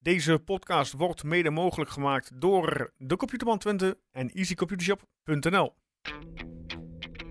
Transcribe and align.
Deze 0.00 0.38
podcast 0.38 0.92
wordt 0.92 1.24
mede 1.24 1.50
mogelijk 1.50 1.90
gemaakt 1.90 2.30
door 2.34 2.92
de 2.96 3.16
Computerman 3.16 3.58
Twente 3.58 3.98
en 4.12 4.30
easycomputershop.nl. 4.30 5.74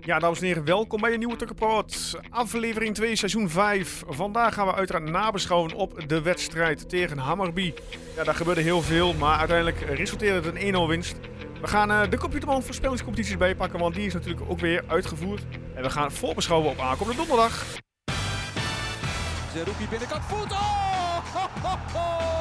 Ja, 0.00 0.18
dames 0.18 0.40
en 0.40 0.46
heren, 0.46 0.64
welkom 0.64 1.00
bij 1.00 1.12
een 1.12 1.18
nieuwe 1.18 1.36
Tukkenpot. 1.36 2.14
Aflevering 2.30 2.94
2, 2.94 3.16
seizoen 3.16 3.48
5. 3.48 4.02
Vandaag 4.06 4.54
gaan 4.54 4.66
we 4.66 4.74
uiteraard 4.74 5.10
nabeschouwen 5.10 5.74
op 5.74 6.08
de 6.08 6.22
wedstrijd 6.22 6.88
tegen 6.88 7.18
Hammerby. 7.18 7.74
Ja, 8.16 8.24
daar 8.24 8.34
gebeurde 8.34 8.60
heel 8.60 8.82
veel, 8.82 9.14
maar 9.14 9.38
uiteindelijk 9.38 9.80
resulteerde 9.80 10.48
het 10.48 10.62
een 10.62 10.74
1-0 10.74 10.88
winst. 10.88 11.16
We 11.60 11.66
gaan 11.66 11.90
uh, 11.90 12.10
de 12.10 12.18
Computerman 12.18 12.62
voorspellingscompetities 12.62 13.36
bijpakken, 13.36 13.78
want 13.78 13.94
die 13.94 14.06
is 14.06 14.14
natuurlijk 14.14 14.50
ook 14.50 14.60
weer 14.60 14.84
uitgevoerd. 14.86 15.42
En 15.74 15.82
we 15.82 15.90
gaan 15.90 16.12
voorbeschouwen 16.12 16.70
op 16.70 16.78
aankomende 16.78 17.18
donderdag. 17.18 17.66
Zerouki 19.52 19.88
binnenkant 19.90 20.24
voet. 20.24 20.52
Oh! 20.52 20.98
Ho, 21.34 21.48
ho, 21.62 21.78
ho! 21.92 22.37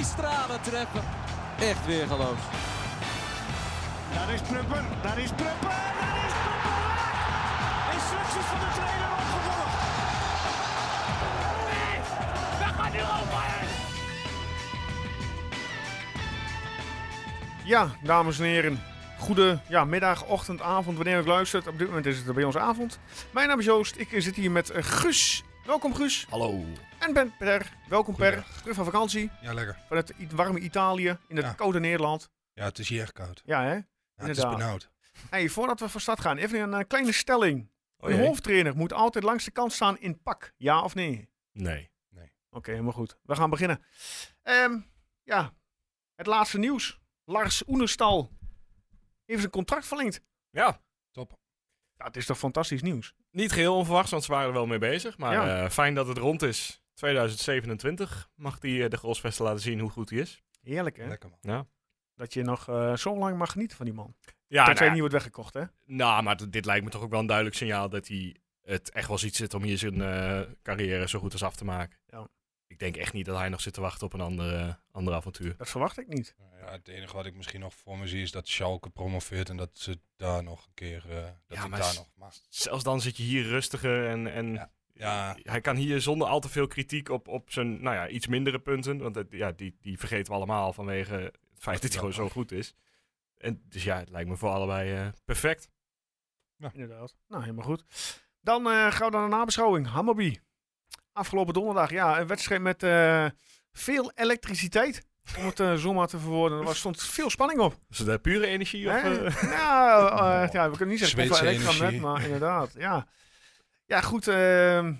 Magistrale 0.00 0.60
treffen. 0.60 1.02
Echt 1.58 1.86
weer 1.86 2.06
geloof. 2.06 2.38
Daar 4.14 4.34
is 4.34 4.40
Prupper, 4.40 4.84
daar 5.02 5.18
is 5.18 5.30
Prupper, 5.30 5.68
daar 6.00 6.24
is 6.26 6.32
Prupper! 6.32 6.78
Instructies 7.92 8.44
van 8.44 8.58
de 8.58 8.66
trainer 8.74 9.10
opgevolgd. 9.12 9.78
We 12.58 12.64
gaan 12.64 12.92
nu 12.92 13.00
over! 13.00 13.68
Ja, 17.64 17.88
dames 18.02 18.38
en 18.38 18.44
heren. 18.44 18.82
Goede 19.18 19.58
ja, 19.68 19.84
middag, 19.84 20.24
ochtend, 20.24 20.60
avond, 20.60 20.96
wanneer 20.96 21.20
u 21.20 21.26
luistert. 21.26 21.68
Op 21.68 21.78
dit 21.78 21.86
moment 21.88 22.06
is 22.06 22.16
het 22.16 22.34
bij 22.34 22.44
ons 22.44 22.56
avond. 22.56 22.98
Mijn 23.30 23.48
naam 23.48 23.58
is 23.58 23.64
Joost. 23.64 23.96
Ik 23.96 24.08
zit 24.16 24.36
hier 24.36 24.50
met 24.50 24.70
uh, 24.70 24.76
Guus. 24.80 25.44
Welkom 25.66 25.94
Guus. 25.94 26.26
Hallo. 26.28 26.64
En 26.98 27.12
Ben 27.12 27.36
Per. 27.36 27.72
Welkom 27.88 28.14
Per. 28.16 28.46
Terug 28.60 28.76
van 28.76 28.84
vakantie. 28.84 29.30
Ja, 29.40 29.52
lekker. 29.54 29.78
Van 29.88 29.96
het 29.96 30.32
warme 30.32 30.58
Italië 30.58 31.18
in 31.28 31.36
het 31.36 31.44
Ja. 31.44 31.52
koude 31.52 31.80
Nederland. 31.80 32.30
Ja, 32.52 32.64
het 32.64 32.78
is 32.78 32.88
hier 32.88 33.02
echt 33.02 33.12
koud. 33.12 33.42
Ja, 33.44 33.62
hè? 33.62 33.72
Ja, 33.74 33.76
het 34.16 34.28
is 34.28 34.36
Inderdaad. 34.36 34.56
benauwd. 34.56 34.90
Hey, 35.30 35.48
voordat 35.48 35.80
we 35.80 35.88
van 35.88 36.00
start 36.00 36.20
gaan, 36.20 36.36
even 36.36 36.60
een 36.60 36.74
eh, 36.74 36.86
kleine 36.88 37.12
stelling. 37.12 37.70
Oh, 37.98 38.10
een 38.10 38.16
jee. 38.16 38.26
hoofdtrainer 38.26 38.76
moet 38.76 38.92
altijd 38.92 39.24
langs 39.24 39.44
de 39.44 39.50
kant 39.50 39.72
staan 39.72 39.98
in 39.98 40.22
pak. 40.22 40.52
Ja 40.56 40.82
of 40.82 40.94
nee? 40.94 41.28
Nee. 41.52 41.88
Oké, 42.52 42.70
helemaal 42.70 42.92
goed. 42.92 43.16
We 43.22 43.36
gaan 43.36 43.50
beginnen. 43.50 43.84
Ehm, 44.42 44.78
ja, 45.22 45.52
het 46.14 46.26
laatste 46.26 46.58
nieuws. 46.58 46.98
Lars 47.24 47.62
Oenerstal 47.68 48.30
heeft 49.24 49.40
zijn 49.40 49.52
contract 49.52 49.86
verlengd. 49.86 50.20
Ja. 50.50 50.80
Ja, 52.00 52.06
het 52.06 52.16
is 52.16 52.26
toch 52.26 52.38
fantastisch 52.38 52.82
nieuws? 52.82 53.14
niet 53.30 53.52
geheel 53.52 53.76
onverwachts, 53.76 54.10
want 54.10 54.24
ze 54.24 54.32
waren 54.32 54.46
er 54.48 54.52
wel 54.54 54.66
mee 54.66 54.78
bezig. 54.78 55.18
Maar 55.18 55.32
Ja. 55.32 55.62
eh, 55.64 55.70
fijn 55.70 55.94
dat 55.94 56.06
het 56.06 56.18
rond 56.18 56.42
is. 56.42 56.82
2027 56.94 58.28
mag 58.34 58.56
hij 58.60 58.88
de 58.88 58.96
Grosvesten 58.96 59.44
laten 59.44 59.60
zien 59.60 59.80
hoe 59.80 59.90
goed 59.90 60.10
hij 60.10 60.18
is. 60.18 60.42
Heerlijk, 60.62 60.96
hè? 60.96 61.06
Lekker 61.08 61.28
man. 61.28 61.38
Ja, 61.40 61.66
Dat 62.14 62.32
je 62.32 62.42
nog 62.42 62.68
eh, 62.68 62.96
zo 62.96 63.16
lang 63.18 63.38
mag 63.38 63.52
genieten 63.52 63.76
van 63.76 63.86
die 63.86 63.94
man. 63.94 64.14
ja, 64.46 64.64
Tenzij 64.64 64.82
hij 64.84 64.90
niet 64.90 64.98
wordt 65.00 65.14
weggekocht, 65.14 65.54
hè? 65.54 65.62
nou, 65.84 66.22
maar 66.22 66.50
dit 66.50 66.64
lijkt 66.64 66.84
me 66.84 66.90
toch 66.90 67.02
ook 67.02 67.10
wel 67.10 67.20
een 67.20 67.26
duidelijk 67.26 67.56
signaal 67.56 67.88
dat 67.88 68.08
hij 68.08 68.36
het 68.62 68.90
echt 68.90 69.08
wel 69.08 69.18
ziet 69.18 69.36
zitten 69.36 69.58
om 69.58 69.64
hier 69.64 69.78
zijn 69.78 70.00
eh, 70.02 70.40
carrière 70.62 71.08
zo 71.08 71.18
goed 71.18 71.32
als 71.32 71.42
af 71.42 71.56
te 71.56 71.64
maken. 71.64 71.98
Ja. 72.06 72.28
Ik 72.70 72.78
denk 72.78 72.96
echt 72.96 73.12
niet 73.12 73.26
dat 73.26 73.38
hij 73.38 73.48
nog 73.48 73.60
zit 73.60 73.74
te 73.74 73.80
wachten 73.80 74.06
op 74.06 74.12
een 74.12 74.20
ander, 74.20 74.56
eh, 74.56 74.74
ander 74.90 75.14
avontuur. 75.14 75.54
Dat 75.56 75.68
verwacht 75.68 75.98
ik 75.98 76.08
niet. 76.08 76.34
Ja, 76.60 76.70
het 76.70 76.88
enige 76.88 77.16
wat 77.16 77.26
ik 77.26 77.34
misschien 77.34 77.60
nog 77.60 77.74
voor 77.74 77.98
me 77.98 78.08
zie 78.08 78.22
is 78.22 78.30
dat 78.30 78.48
Schalke 78.48 78.90
promoveert 78.90 79.48
en 79.48 79.56
dat 79.56 79.70
ze 79.72 79.98
daar 80.16 80.42
nog 80.42 80.66
een 80.66 80.74
keer, 80.74 81.04
eh, 81.08 81.22
dat 81.46 81.58
Ja, 81.58 81.66
maar 81.66 81.80
daar 81.80 81.94
nog 81.94 82.10
maar 82.14 82.34
Zelfs 82.48 82.84
dan 82.84 83.00
zit 83.00 83.16
je 83.16 83.22
hier 83.22 83.46
rustiger 83.46 84.08
en, 84.08 84.32
en 84.32 84.52
Ja. 84.52 84.70
Ja, 84.92 85.36
hij 85.42 85.60
kan 85.60 85.76
hier 85.76 86.00
zonder 86.00 86.28
al 86.28 86.40
te 86.40 86.48
veel 86.48 86.66
kritiek 86.66 87.08
op, 87.08 87.28
op 87.28 87.50
zijn 87.50 87.82
nou 87.82 87.96
ja, 87.96 88.08
iets 88.08 88.26
mindere 88.26 88.58
punten. 88.58 88.98
Want 88.98 89.14
het, 89.14 89.26
ja, 89.30 89.52
die, 89.52 89.76
die 89.80 89.98
vergeten 89.98 90.26
we 90.26 90.38
allemaal 90.38 90.72
vanwege 90.72 91.14
het 91.14 91.38
feit 91.58 91.82
dat 91.82 91.90
hij 91.90 91.98
gewoon 91.98 92.14
zo 92.14 92.28
goed 92.28 92.52
is. 92.52 92.74
En, 93.36 93.62
dus 93.68 93.84
ja, 93.84 93.98
het 93.98 94.10
lijkt 94.10 94.28
me 94.28 94.36
voor 94.36 94.50
allebei 94.50 94.92
eh, 94.92 95.08
perfect. 95.24 95.70
Inderdaad. 96.72 97.16
Nou, 97.28 97.42
helemaal 97.42 97.64
goed. 97.64 97.84
Dan 98.40 98.66
eh, 98.66 98.92
gaan 98.92 99.10
we 99.10 99.16
naar 99.16 99.28
de 99.28 99.36
nabeschouwing. 99.36 99.86
Hammerby. 99.86 100.38
Afgelopen 101.20 101.54
donderdag, 101.54 101.90
ja, 101.90 102.20
een 102.20 102.26
wedstrijd 102.26 102.60
met 102.60 102.82
eh, 102.82 103.24
veel 103.72 104.12
elektriciteit. 104.14 105.02
Om 105.38 105.46
het 105.46 105.60
eh, 105.60 105.74
zo 105.74 105.92
maar 105.92 106.06
te 106.06 106.18
verwoorden. 106.18 106.58
Er 106.58 106.64
was, 106.64 106.78
stond 106.78 107.02
veel 107.02 107.30
spanning 107.30 107.60
op. 107.60 107.74
Is 107.90 107.98
het 107.98 108.08
eh, 108.08 108.14
pure 108.22 108.46
energie? 108.46 108.88
Of, 108.88 108.94
eh? 108.94 109.02
Nou, 109.42 110.10
eh, 110.44 110.52
ja, 110.52 110.70
we 110.70 110.76
kunnen 110.76 110.88
niet 110.88 110.98
zeggen 110.98 111.28
hoeveel 111.28 111.46
elektra 111.48 111.84
met, 111.90 112.00
maar 112.00 112.24
inderdaad. 112.24 112.70
Ja, 112.78 113.06
ja 113.86 114.00
goed. 114.00 114.28
ehm, 114.28 114.92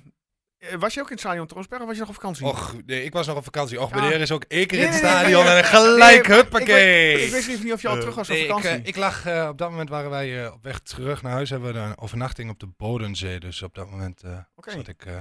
eh, 0.59 0.75
was 0.79 0.95
je 0.95 1.01
ook 1.01 1.07
in 1.07 1.13
het 1.13 1.21
stadion 1.21 1.47
Troosberg 1.47 1.81
of 1.81 1.87
was 1.87 1.95
je 1.97 2.01
nog 2.01 2.09
op 2.11 2.15
vakantie? 2.15 2.47
Och, 2.47 2.75
nee, 2.87 3.05
ik 3.05 3.13
was 3.13 3.27
nog 3.27 3.37
op 3.37 3.45
vakantie. 3.45 3.81
Och, 3.81 3.91
Ja. 3.95 4.01
meneer 4.01 4.21
is 4.21 4.33
ook 4.33 4.45
één 4.49 4.67
keer 4.67 4.79
Nee, 4.79 4.87
in 4.87 4.93
het 4.93 5.03
nee, 5.03 5.11
nee, 5.13 5.21
stadion 5.21 5.45
nee, 5.45 5.55
en 5.55 5.65
gelijk, 5.65 6.27
Nee, 6.27 6.37
huppakee. 6.37 7.25
Ik 7.25 7.31
wist 7.31 7.49
even 7.49 7.65
niet 7.65 7.73
of 7.73 7.83
je 7.83 7.89
al 7.89 7.99
terug 7.99 8.15
was 8.15 8.29
ik, 8.29 8.47
vakantie. 8.47 8.71
eh, 8.71 8.81
ik 8.87 8.97
lag, 8.97 9.27
eh, 9.27 9.47
op 9.51 9.59
dat 9.59 9.71
moment 9.71 9.89
waren 9.89 10.11
wij 10.11 10.45
eh, 10.45 10.53
op 10.53 10.63
weg 10.63 10.79
terug 10.79 11.23
naar 11.23 11.33
huis. 11.33 11.51
Hebben 11.51 11.73
we 11.73 11.79
een 11.79 11.99
overnachting 11.99 12.51
op 12.51 12.59
de 12.61 12.67
Bodensee. 12.77 13.41
Dus 13.41 13.63
op 13.63 13.75
dat 13.75 13.91
moment 13.91 14.23
eh, 14.23 14.39
zat 14.57 14.89
ik 14.89 15.05
eh, 15.07 15.17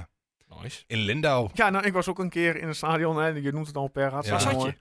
Nice. 0.62 0.84
in 0.86 0.98
Lindau. 0.98 1.48
Ja, 1.52 1.70
nou, 1.70 1.84
ik 1.86 1.92
was 1.92 2.08
ook 2.08 2.18
een 2.18 2.28
keer 2.28 2.56
in 2.56 2.66
het 2.68 2.76
stadion. 2.76 3.16
Hè, 3.16 3.26
je 3.26 3.52
noemt 3.52 3.66
het 3.66 3.76
al 3.76 3.88
per 3.88 4.02
Ja. 4.04 4.10
hartstikke 4.10 4.44
Waar 4.44 4.54
zat. 4.60 4.74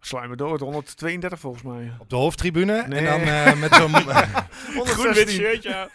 Sla 0.00 0.22
je 0.22 0.28
me 0.28 0.36
door, 0.36 0.52
het 0.52 0.60
132 0.60 1.40
volgens 1.40 1.62
mij. 1.62 1.92
Op 1.98 2.08
de 2.10 2.16
hoofdtribune. 2.16 2.84
Nee. 2.88 2.98
En 2.98 3.04
dan 3.04 3.34
eh, 3.34 3.60
met 3.60 3.74
zo'n... 3.74 3.94
Groen 4.84 5.12
wit 5.12 5.30
shirtje. 5.30 5.90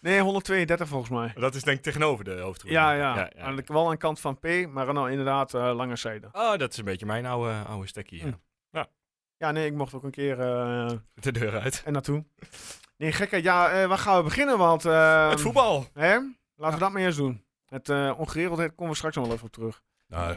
Nee, 0.00 0.20
132 0.20 0.88
volgens 0.88 1.10
mij. 1.10 1.32
Dat 1.34 1.54
is 1.54 1.62
denk 1.62 1.76
ik 1.76 1.82
tegenover 1.82 2.24
de 2.24 2.38
hoofdtribune. 2.40 2.80
Ja, 2.80 2.92
ja. 2.92 3.16
ja, 3.16 3.30
ja. 3.36 3.42
Aan 3.42 3.56
de, 3.56 3.62
wel 3.66 3.84
aan 3.84 3.90
de 3.90 3.96
kant 3.96 4.20
van 4.20 4.38
P, 4.38 4.46
maar 4.68 4.92
nou 4.92 5.10
inderdaad 5.10 5.54
eh, 5.54 5.74
lange 5.74 5.96
zijde. 5.96 6.28
Oh, 6.32 6.56
dat 6.56 6.72
is 6.72 6.78
een 6.78 6.84
beetje 6.84 7.06
mijn 7.06 7.26
oude, 7.26 7.52
oude 7.68 7.86
stekkie. 7.86 8.18
ja. 8.18 8.24
Hm. 8.70 8.82
Ja, 9.36 9.50
nee, 9.50 9.66
ik 9.66 9.74
mocht 9.74 9.94
ook 9.94 10.02
een 10.02 10.10
keer 10.10 10.40
eh 10.40 10.90
De 11.14 11.32
deur 11.32 11.60
uit. 11.60 11.82
en 11.84 11.92
naartoe. 11.92 12.24
Nee, 12.96 13.12
gekke. 13.12 13.42
Ja, 13.42 13.70
eh, 13.70 13.88
waar 13.88 13.98
gaan 13.98 14.16
we 14.16 14.22
beginnen? 14.22 14.58
Want, 14.58 14.84
eh, 14.84 15.30
het 15.30 15.40
voetbal. 15.40 15.86
Hè? 15.94 16.18
Laten 16.56 16.78
we 16.78 16.84
dat 16.84 16.92
maar 16.92 17.02
eerst 17.02 17.16
doen. 17.18 17.44
Het 17.64 17.88
eh 17.88 18.14
ongeregeldheid 18.18 18.74
komen 18.74 18.90
we 18.92 18.96
straks 18.96 19.16
nog 19.16 19.24
wel 19.24 19.34
even 19.34 19.46
op 19.46 19.52
terug. 19.52 19.82
Nou, 20.06 20.32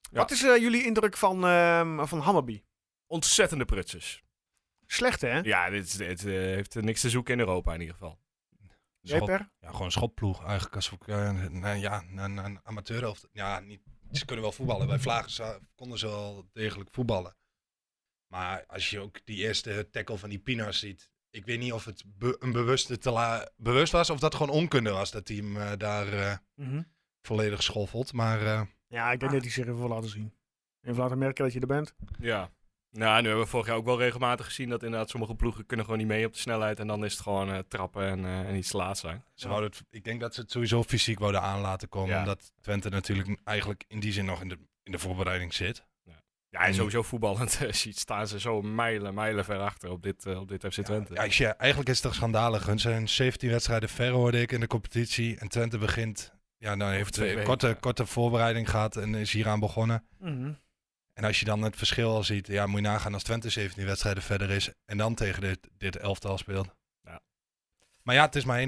Ja. 0.00 0.16
Wat 0.18 0.30
is 0.30 0.42
eh, 0.44 0.56
jullie 0.56 0.84
indruk 0.84 1.16
van, 1.16 1.44
ehm, 1.46 2.04
van 2.06 2.18
Hammerby? 2.20 2.62
Ontzettende 3.06 3.64
prutsers. 3.64 4.22
Slecht, 4.86 5.20
hè? 5.20 5.38
Ja, 5.38 5.70
dit, 5.70 6.00
eh, 6.00 6.24
heeft 6.26 6.74
niks 6.74 7.00
te 7.00 7.10
zoeken 7.10 7.32
in 7.34 7.40
Europa 7.40 7.74
in 7.74 7.80
ieder 7.80 7.94
geval. 7.94 8.18
Per? 9.24 9.50
Ja, 9.60 9.68
gewoon 9.70 9.82
een 9.86 9.90
schopploeg 9.92 10.44
eigenlijk. 10.44 10.74
Als 10.74 10.90
we, 10.90 10.96
nou 11.50 11.76
ja, 11.76 12.02
een, 12.16 12.36
een 12.36 12.60
amateur 12.62 13.08
of 13.08 13.24
ja, 13.32 13.60
niet, 13.60 13.80
ze 14.12 14.24
kunnen 14.24 14.44
wel 14.44 14.52
voetballen. 14.52 14.86
Bij 14.86 14.98
Vlagen 14.98 15.30
za- 15.30 15.58
konden 15.74 15.98
ze 15.98 16.06
wel 16.06 16.48
degelijk 16.52 16.88
voetballen. 16.92 17.36
Maar 18.26 18.64
als 18.66 18.90
je 18.90 19.00
ook 19.00 19.20
die 19.26 19.36
eerste 19.36 19.88
tackle 19.90 20.18
van 20.18 20.28
die 20.28 20.38
Pinas 20.38 20.78
ziet. 20.78 21.10
Ik 21.30 21.44
weet 21.44 21.58
niet 21.58 21.72
of 21.72 21.84
het 21.84 22.02
be- 22.18 22.36
een 22.38 22.52
bewuste 22.52 22.98
te 22.98 23.10
la- 23.10 23.48
bewust 23.56 23.92
was 23.92 24.10
of 24.10 24.18
dat 24.18 24.34
gewoon 24.34 24.52
onkunde 24.56 24.90
was 24.90 25.10
dat 25.10 25.28
hij 25.28 25.36
hem 25.36 25.56
eh, 25.56 25.70
daar 25.76 26.12
eh, 26.12 26.36
Mhm. 26.54 26.82
volledig 27.22 27.62
schoffelt. 27.62 28.12
Maar 28.12 28.40
eh, 28.46 28.62
Ja, 28.88 29.12
ik 29.12 29.20
denk 29.20 29.32
dat 29.32 29.40
hij 29.42 29.50
zich 29.50 29.64
even 29.64 29.78
wil 29.78 29.88
laten 29.88 30.08
zien. 30.10 30.32
Even 30.82 31.02
laten 31.02 31.18
merken 31.18 31.44
dat 31.44 31.52
je 31.52 31.60
er 31.60 31.66
bent. 31.66 31.94
Ja. 32.18 32.50
Nou, 32.90 33.20
nu 33.22 33.26
hebben 33.28 33.44
we 33.44 33.50
vorig 33.50 33.66
jaar 33.66 33.76
ook 33.76 33.84
wel 33.84 33.98
regelmatig 33.98 34.46
gezien 34.46 34.68
dat 34.68 34.82
inderdaad 34.82 35.10
sommige 35.10 35.34
ploegen 35.34 35.66
kunnen 35.66 35.84
gewoon 35.86 36.00
niet 36.00 36.10
mee 36.10 36.26
op 36.26 36.32
de 36.32 36.38
snelheid. 36.38 36.78
En 36.78 36.86
dan 36.86 37.04
is 37.04 37.12
het 37.12 37.22
gewoon 37.22 37.52
eh, 37.52 37.58
trappen 37.58 38.06
en, 38.06 38.24
eh, 38.24 38.48
en 38.48 38.54
iets 38.56 38.72
laat 38.72 38.98
zijn. 38.98 39.24
ze 39.34 39.48
wouden 39.48 39.70
het, 39.70 39.82
ik 39.90 40.04
denk 40.04 40.20
dat 40.20 40.34
ze 40.34 40.40
het 40.40 40.50
sowieso 40.50 40.82
fysiek 40.82 41.18
wouden 41.18 41.40
aan 41.42 41.60
laten 41.60 41.88
komen. 41.88 42.10
Ja. 42.14 42.18
Omdat 42.18 42.52
Twente 42.60 42.88
natuurlijk 42.88 43.40
eigenlijk 43.44 43.84
in 43.88 44.00
die 44.00 44.12
zin 44.12 44.24
nog 44.24 44.40
in 44.40 44.48
de, 44.48 44.58
in 44.82 44.92
de 44.92 44.98
voorbereiding 44.98 45.54
zit. 45.54 45.84
Ja, 46.50 46.60
en 46.66 46.74
sowieso 46.74 47.02
voetballend 47.02 47.58
eh, 47.62 47.72
ziet, 47.72 47.98
staan 47.98 48.28
ze 48.28 48.40
zo 48.40 48.62
mijlen, 48.62 49.14
mijlen 49.14 49.44
ver 49.44 49.58
achter 49.58 49.90
op 49.90 50.02
dit, 50.02 50.26
eh, 50.26 50.40
op 50.40 50.48
dit 50.48 50.64
FC 50.72 50.80
Twente. 50.82 51.14
Ja, 51.14 51.22
je, 51.28 51.46
eigenlijk 51.46 51.88
is 51.90 51.94
het 51.96 52.04
toch 52.06 52.14
schandalig. 52.14 52.66
Hun 52.66 52.78
zijn 52.78 53.08
17 53.08 53.50
wedstrijden 53.50 53.88
ver, 53.88 54.10
hoorde 54.10 54.40
ik, 54.40 54.52
in 54.52 54.60
de 54.60 54.66
competitie. 54.66 55.38
En 55.38 55.48
Twente 55.48 55.78
begint... 55.78 56.32
Ja, 56.58 56.74
nou 56.74 56.92
heeft 56.92 57.12
twee 57.12 57.28
een 57.28 57.34
weken, 57.34 57.48
korte, 57.50 57.66
ja. 57.66 57.74
korte 57.74 58.06
voorbereiding 58.06 58.70
gehad 58.70 58.96
en 58.96 59.14
is 59.14 59.32
hieraan 59.32 59.60
begonnen. 59.60 60.04
Mhm. 60.18 60.52
En 61.14 61.24
als 61.24 61.38
je 61.38 61.44
dan 61.44 61.62
het 61.62 61.76
verschil 61.76 62.10
al 62.14 62.22
ziet, 62.24 62.46
ja, 62.46 62.66
moet 62.66 62.80
je 62.80 62.86
nagaan 62.86 63.14
als 63.14 63.22
Twente 63.22 63.50
17 63.50 63.84
wedstrijden 63.86 64.22
verder 64.22 64.50
is 64.50 64.70
en 64.84 64.96
dan 64.98 65.14
tegen 65.14 65.40
dit, 65.40 65.58
dit 65.78 65.96
elftal 65.96 66.38
speelt. 66.38 66.74
Ja. 67.02 67.20
Maar 68.02 68.14
ja, 68.14 68.24
het 68.24 68.36
is 68.36 68.44
maar 68.44 68.62
1-0. 68.62 68.66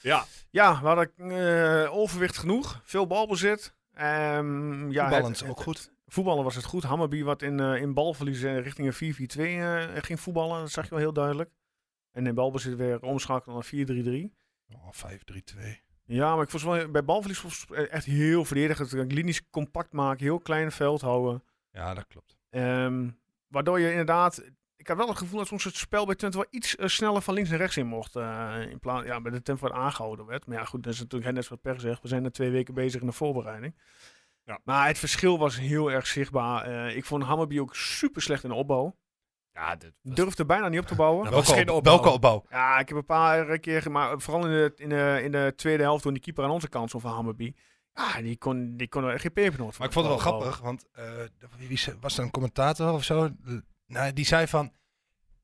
Ja, 0.00 0.24
Ja, 0.50 0.80
we 0.80 0.86
hadden 0.86 1.12
eh, 1.16 1.96
overwicht 1.96 2.38
genoeg. 2.38 2.80
Veel 2.84 3.06
balbezit. 3.06 3.74
Ehm 3.94 4.90
ja, 4.90 5.08
Voetballend 5.08 5.40
het- 5.40 5.48
ook 5.48 5.54
het- 5.56 5.64
goed. 5.64 5.90
Voetballen 6.12 6.44
was 6.44 6.54
het 6.54 6.64
goed. 6.64 6.82
Hammerby 6.82 7.22
wat 7.22 7.42
in, 7.42 7.60
eh, 7.60 7.80
in 7.80 7.94
balverlies 7.94 8.42
eh, 8.42 8.60
richting 8.60 8.86
een 8.86 8.92
4-4-2 8.92 9.60
eh, 9.60 10.02
ging 10.02 10.20
voetballen. 10.20 10.60
Dat 10.60 10.70
zag 10.70 10.84
je 10.84 10.90
wel 10.90 10.98
heel 10.98 11.12
duidelijk. 11.12 11.50
En 12.12 12.26
in 12.26 12.34
balbezit 12.34 12.76
weer 12.76 13.02
omschakelen 13.02 13.54
naar 13.54 13.64
4-3-3. 13.64 14.32
Oh, 14.74 14.92
5-3-2. 14.92 15.80
Ja, 16.04 16.34
maar 16.34 16.44
ik 16.44 16.50
vond 16.50 16.62
wel 16.62 16.90
bij 16.90 17.04
balverlies 17.04 17.66
echt 17.68 18.04
heel 18.04 18.44
verdedigend. 18.44 19.12
Linies 19.12 19.50
compact 19.50 19.92
maken, 19.92 20.24
heel 20.24 20.38
klein 20.38 20.72
veld 20.72 21.00
houden. 21.00 21.42
Ja, 21.72 21.94
dat 21.94 22.06
klopt. 22.06 22.36
Ehm, 22.50 23.08
waardoor 23.48 23.80
je 23.80 23.90
inderdaad 23.90 24.42
ik 24.76 24.86
had 24.86 24.96
wel 24.96 25.08
het 25.08 25.18
gevoel 25.18 25.38
dat 25.38 25.46
soms 25.46 25.64
het 25.64 25.76
spel 25.76 26.06
bij 26.06 26.14
Twente 26.14 26.36
wel 26.36 26.46
iets 26.50 26.76
sneller 26.78 27.22
van 27.22 27.34
links 27.34 27.50
naar 27.50 27.58
rechts 27.58 27.76
in 27.76 27.86
mocht. 27.86 28.16
in 28.70 28.78
plaats, 28.80 29.06
ja, 29.06 29.20
bij 29.20 29.32
de 29.32 29.42
tempo 29.42 29.68
wat 29.68 29.76
aangehouden 29.76 30.26
werd. 30.26 30.46
Maar 30.46 30.56
ja, 30.56 30.64
goed, 30.64 30.82
dat 30.82 30.92
is 30.92 31.00
natuurlijk 31.00 31.32
net 31.32 31.48
wat 31.48 31.60
Per 31.60 31.80
zegt. 31.80 32.02
We 32.02 32.08
zijn 32.08 32.24
er 32.24 32.32
twee 32.32 32.50
weken 32.50 32.74
bezig 32.74 33.00
in 33.00 33.06
de 33.06 33.12
voorbereiding. 33.12 33.74
Ja. 34.50 34.58
Maar 34.64 34.86
het 34.86 34.98
verschil 34.98 35.38
was 35.38 35.58
heel 35.58 35.90
erg 35.90 36.06
zichtbaar. 36.06 36.64
Eh, 36.64 36.96
ik 36.96 37.04
vond 37.04 37.22
Hammerby 37.22 37.58
ook 37.60 37.74
super 37.76 38.22
slecht 38.22 38.42
in 38.42 38.48
de 38.48 38.54
opbouw. 38.54 38.96
Ja, 39.52 39.76
dit 39.76 39.92
was- 40.02 40.14
Durfde 40.14 40.44
bijna 40.44 40.68
niet 40.68 40.80
op 40.80 40.86
te 40.86 40.94
bouwen. 40.94 41.24
Dat 41.24 41.32
was 41.34 41.46
welke, 41.46 41.60
geen 41.60 41.70
opbouw. 41.70 41.92
welke 41.92 42.08
opbouw? 42.08 42.44
Ja, 42.50 42.78
ik 42.78 42.88
heb 42.88 42.96
een 42.98 43.04
paar 43.04 43.58
keer, 43.58 43.90
maar 43.90 44.20
vooral 44.20 44.44
in 44.44 44.50
de, 44.50 44.72
in 44.76 44.88
de, 44.88 45.20
in 45.22 45.30
de 45.32 45.52
tweede 45.56 45.82
helft 45.82 46.02
toen 46.02 46.12
die 46.12 46.22
keeper 46.22 46.44
aan 46.44 46.50
onze 46.50 46.68
kant 46.68 46.88
stond 46.88 47.02
van 47.02 47.12
Hammerby. 47.12 47.52
Ja, 47.94 48.22
die 48.22 48.36
kon, 48.38 48.76
die 48.76 48.88
kon 48.88 49.04
er 49.04 49.12
echt 49.12 49.20
geen 49.22 49.32
pepernoot 49.32 49.68
van. 49.76 49.78
Maar 49.78 49.86
ik 49.86 49.92
vond 49.92 50.06
het 50.06 50.14
wel 50.14 50.24
grappig, 50.32 50.60
want 50.60 50.84
eh, 50.92 51.04
wie 51.68 51.80
was 52.00 52.18
er 52.18 52.24
een 52.24 52.30
commentator 52.30 52.92
of 52.92 53.04
zo? 53.04 53.28
Nou, 53.86 54.12
die 54.12 54.24
zei 54.26 54.46
van... 54.46 54.72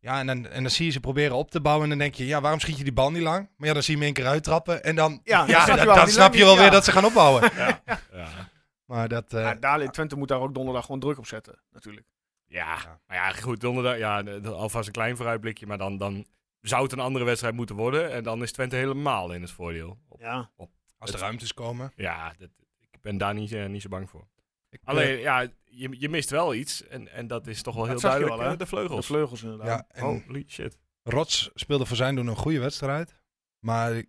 Ja, 0.00 0.18
en 0.18 0.26
dan, 0.26 0.46
en 0.46 0.62
dan 0.62 0.70
zie 0.70 0.84
je 0.86 0.92
ze 0.92 1.00
proberen 1.00 1.36
op 1.36 1.50
te 1.50 1.60
bouwen 1.60 1.82
en 1.84 1.88
dan 1.90 1.98
denk 1.98 2.14
je... 2.14 2.26
Ja, 2.26 2.40
waarom 2.40 2.60
schiet 2.60 2.78
je 2.78 2.84
die 2.84 2.92
bal 2.92 3.10
niet 3.10 3.22
lang? 3.22 3.48
Maar 3.56 3.68
ja, 3.68 3.74
dan 3.74 3.82
zie 3.82 3.92
je 3.92 3.98
hem 3.98 4.06
één 4.06 4.16
keer 4.16 4.26
uittrappen 4.32 4.84
en 4.84 4.94
dan... 4.96 5.20
Ja, 5.24 5.44
Ja, 5.46 5.46
dan 5.46 5.60
snap 5.62 5.66
je 5.68 5.76
dan, 5.76 5.86
wel, 5.86 5.94
dan 5.94 6.04
die 6.04 6.12
snap 6.14 6.22
lang 6.28 6.34
je 6.36 6.40
wel 6.44 6.48
niet- 6.50 6.56
weer 6.62 6.68
ja. 6.68 6.74
dat 6.74 6.84
ze 6.84 6.92
gaan 6.92 7.04
opbouwen. 7.04 7.50
ja. 7.56 7.80
Maar 8.86 9.08
dat... 9.08 9.32
eh, 9.32 9.40
Ja, 9.40 9.54
daar, 9.54 9.90
Twente 9.90 10.16
moet 10.16 10.28
daar 10.28 10.40
ook 10.40 10.54
donderdag 10.54 10.84
gewoon 10.84 11.00
druk 11.00 11.18
op 11.18 11.26
zetten, 11.26 11.60
natuurlijk. 11.70 12.06
Ja, 12.46 12.74
Ja. 12.84 13.00
maar 13.06 13.16
ja, 13.16 13.32
goed, 13.32 13.60
donderdag, 13.60 13.98
ja, 13.98 14.22
de- 14.22 14.40
de- 14.40 14.50
alvast 14.50 14.86
een 14.86 14.92
klein 14.92 15.16
vooruitblikje, 15.16 15.66
maar 15.66 15.78
dan, 15.78 15.98
dan 15.98 16.26
zou 16.60 16.82
het 16.82 16.92
een 16.92 16.98
andere 17.00 17.24
wedstrijd 17.24 17.54
moeten 17.54 17.76
worden 17.76 18.12
en 18.12 18.22
dan 18.22 18.42
is 18.42 18.52
Twente 18.52 18.76
helemaal 18.76 19.32
in 19.32 19.40
het 19.40 19.50
voordeel. 19.50 19.98
Op- 20.08 20.20
Ja. 20.20 20.50
als 20.98 21.12
er 21.12 21.18
ruimtes 21.18 21.54
komen. 21.54 21.92
Ja, 21.96 22.34
dat, 22.38 22.50
ik 22.90 23.00
ben 23.00 23.18
daar 23.18 23.34
niet, 23.34 23.52
eh, 23.52 23.66
niet 23.66 23.82
zo 23.82 23.88
bang 23.88 24.10
voor. 24.10 24.26
Ik, 24.70 24.80
eh, 24.82 24.88
Alleen, 24.88 25.18
ja, 25.18 25.40
je, 25.64 26.00
je 26.00 26.08
mist 26.08 26.30
wel 26.30 26.54
iets 26.54 26.86
en, 26.86 27.08
en 27.12 27.26
dat 27.26 27.46
is 27.46 27.62
toch 27.62 27.74
wel 27.74 27.86
heel 27.86 28.00
duidelijk, 28.00 28.36
wel, 28.36 28.44
hè? 28.44 28.50
de 28.50 28.56
De 28.56 28.66
vleugels. 28.66 29.06
vleugels 29.06 29.42
inderdaad. 29.42 29.86
ja, 29.94 30.00
Holy 30.02 30.44
shit. 30.48 30.78
Rots 31.02 31.50
speelde 31.54 31.86
voor 31.86 31.96
zijn 31.96 32.14
doen 32.14 32.26
een 32.26 32.36
goede 32.36 32.58
wedstrijd. 32.60 33.14
Maar 33.58 33.92
het, 33.94 34.06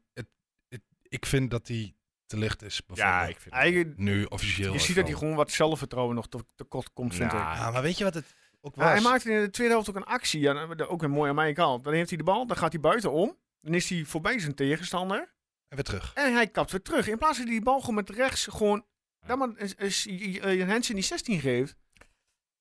het- 0.68 0.82
ik 1.02 1.26
vind 1.26 1.52
dat 1.52 1.68
hij 1.68 1.94
te 2.28 2.38
licht 2.38 2.62
is. 2.62 2.76
Ja, 2.76 2.84
bijvoorbeeld. 2.88 3.30
ik 3.66 3.74
vind 3.74 3.98
Nu 3.98 4.20
je 4.20 4.30
officieel. 4.30 4.72
ziet 4.80 4.90
of 4.90 4.96
dat 4.96 5.08
hij 5.08 5.18
gewoon 5.18 5.36
wat 5.36 5.52
zelfvertrouwen 5.52 6.16
nog 6.16 6.28
te- 6.28 6.46
tekort 6.56 6.94
komt, 6.94 7.16
vind 7.16 7.32
ik. 7.32 7.38
Ja, 7.38 7.72
maar 7.72 7.82
weet 7.82 7.98
je 7.98 8.04
wat 8.04 8.14
het 8.14 8.36
ook 8.62 8.76
was? 8.76 8.86
Ja, 8.86 8.92
hij 8.92 9.02
maakte 9.02 9.32
in 9.32 9.42
de 9.42 9.50
tweede 9.50 9.74
helft 9.74 9.90
ook 9.90 9.96
een 9.96 10.06
actie. 10.06 10.40
Ja, 10.40 10.68
ook 10.88 11.04
een 11.04 11.12
mooi 11.12 11.30
aan 11.30 11.36
mijn 11.36 11.54
kant. 11.54 11.84
Dan 11.84 11.94
heeft 11.94 12.10
hij 12.10 12.18
de 12.18 12.24
bal, 12.24 12.48
dan 12.48 12.58
gaat 12.58 12.72
hij 12.72 12.82
buiten 12.82 13.12
om. 13.12 13.38
Dan 13.62 13.74
is 13.74 13.90
hij 13.90 14.04
voorbij 14.06 14.40
zijn 14.40 14.56
tegenstander. 14.56 15.20
En 15.68 15.76
weer 15.76 15.84
terug. 15.84 16.12
En 16.14 16.34
hij 16.34 16.48
kapt 16.48 16.72
weer 16.72 16.82
terug. 16.82 17.08
In 17.08 17.18
plaats 17.18 17.38
van 17.38 17.46
dat 17.46 17.54
hij 17.54 17.64
die 17.64 17.72
bal 17.72 17.80
gewoon 17.80 17.96
met 17.96 18.10
rechts 18.10 18.46
gewoon... 18.46 18.86
Ja. 19.20 19.28
Ja. 19.28 19.36
maar 19.36 19.50
is, 19.58 19.76
is, 19.76 20.08
uh, 20.08 20.66
Hensen 20.68 20.96
die 20.96 21.04
16 21.04 21.40
geeft. 21.40 21.76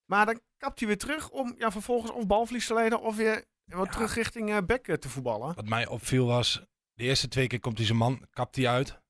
Maar 0.05 0.27
dan 0.27 0.41
kapt 0.59 0.79
hij 0.79 0.89
weer 0.89 0.99
terug 0.99 1.31
om 1.31 1.55
ja, 1.59 1.71
vervolgens 1.71 2.13
of 2.13 2.27
balverlies 2.27 2.67
te 2.67 2.75
leiden... 2.75 3.01
of 3.01 3.17
weer 3.17 3.45
wat 3.65 3.87
Ja. 3.87 3.93
terug 3.93 4.15
richting 4.15 4.51
eh 4.51 4.57
Beck 4.67 4.89
eh, 4.89 4.95
te 4.97 5.09
voetballen. 5.09 5.55
Wat 5.55 5.69
mij 5.69 5.87
opviel 5.87 6.27
was, 6.27 6.63
de 6.93 7.05
eerste 7.05 7.29
twee 7.29 7.47
keer 7.47 7.61
komt 7.61 7.77
hij 7.77 7.87
zijn 7.87 7.99
man, 7.99 8.27
kapt 8.31 8.57
hij 8.57 8.69
uit. 8.69 9.01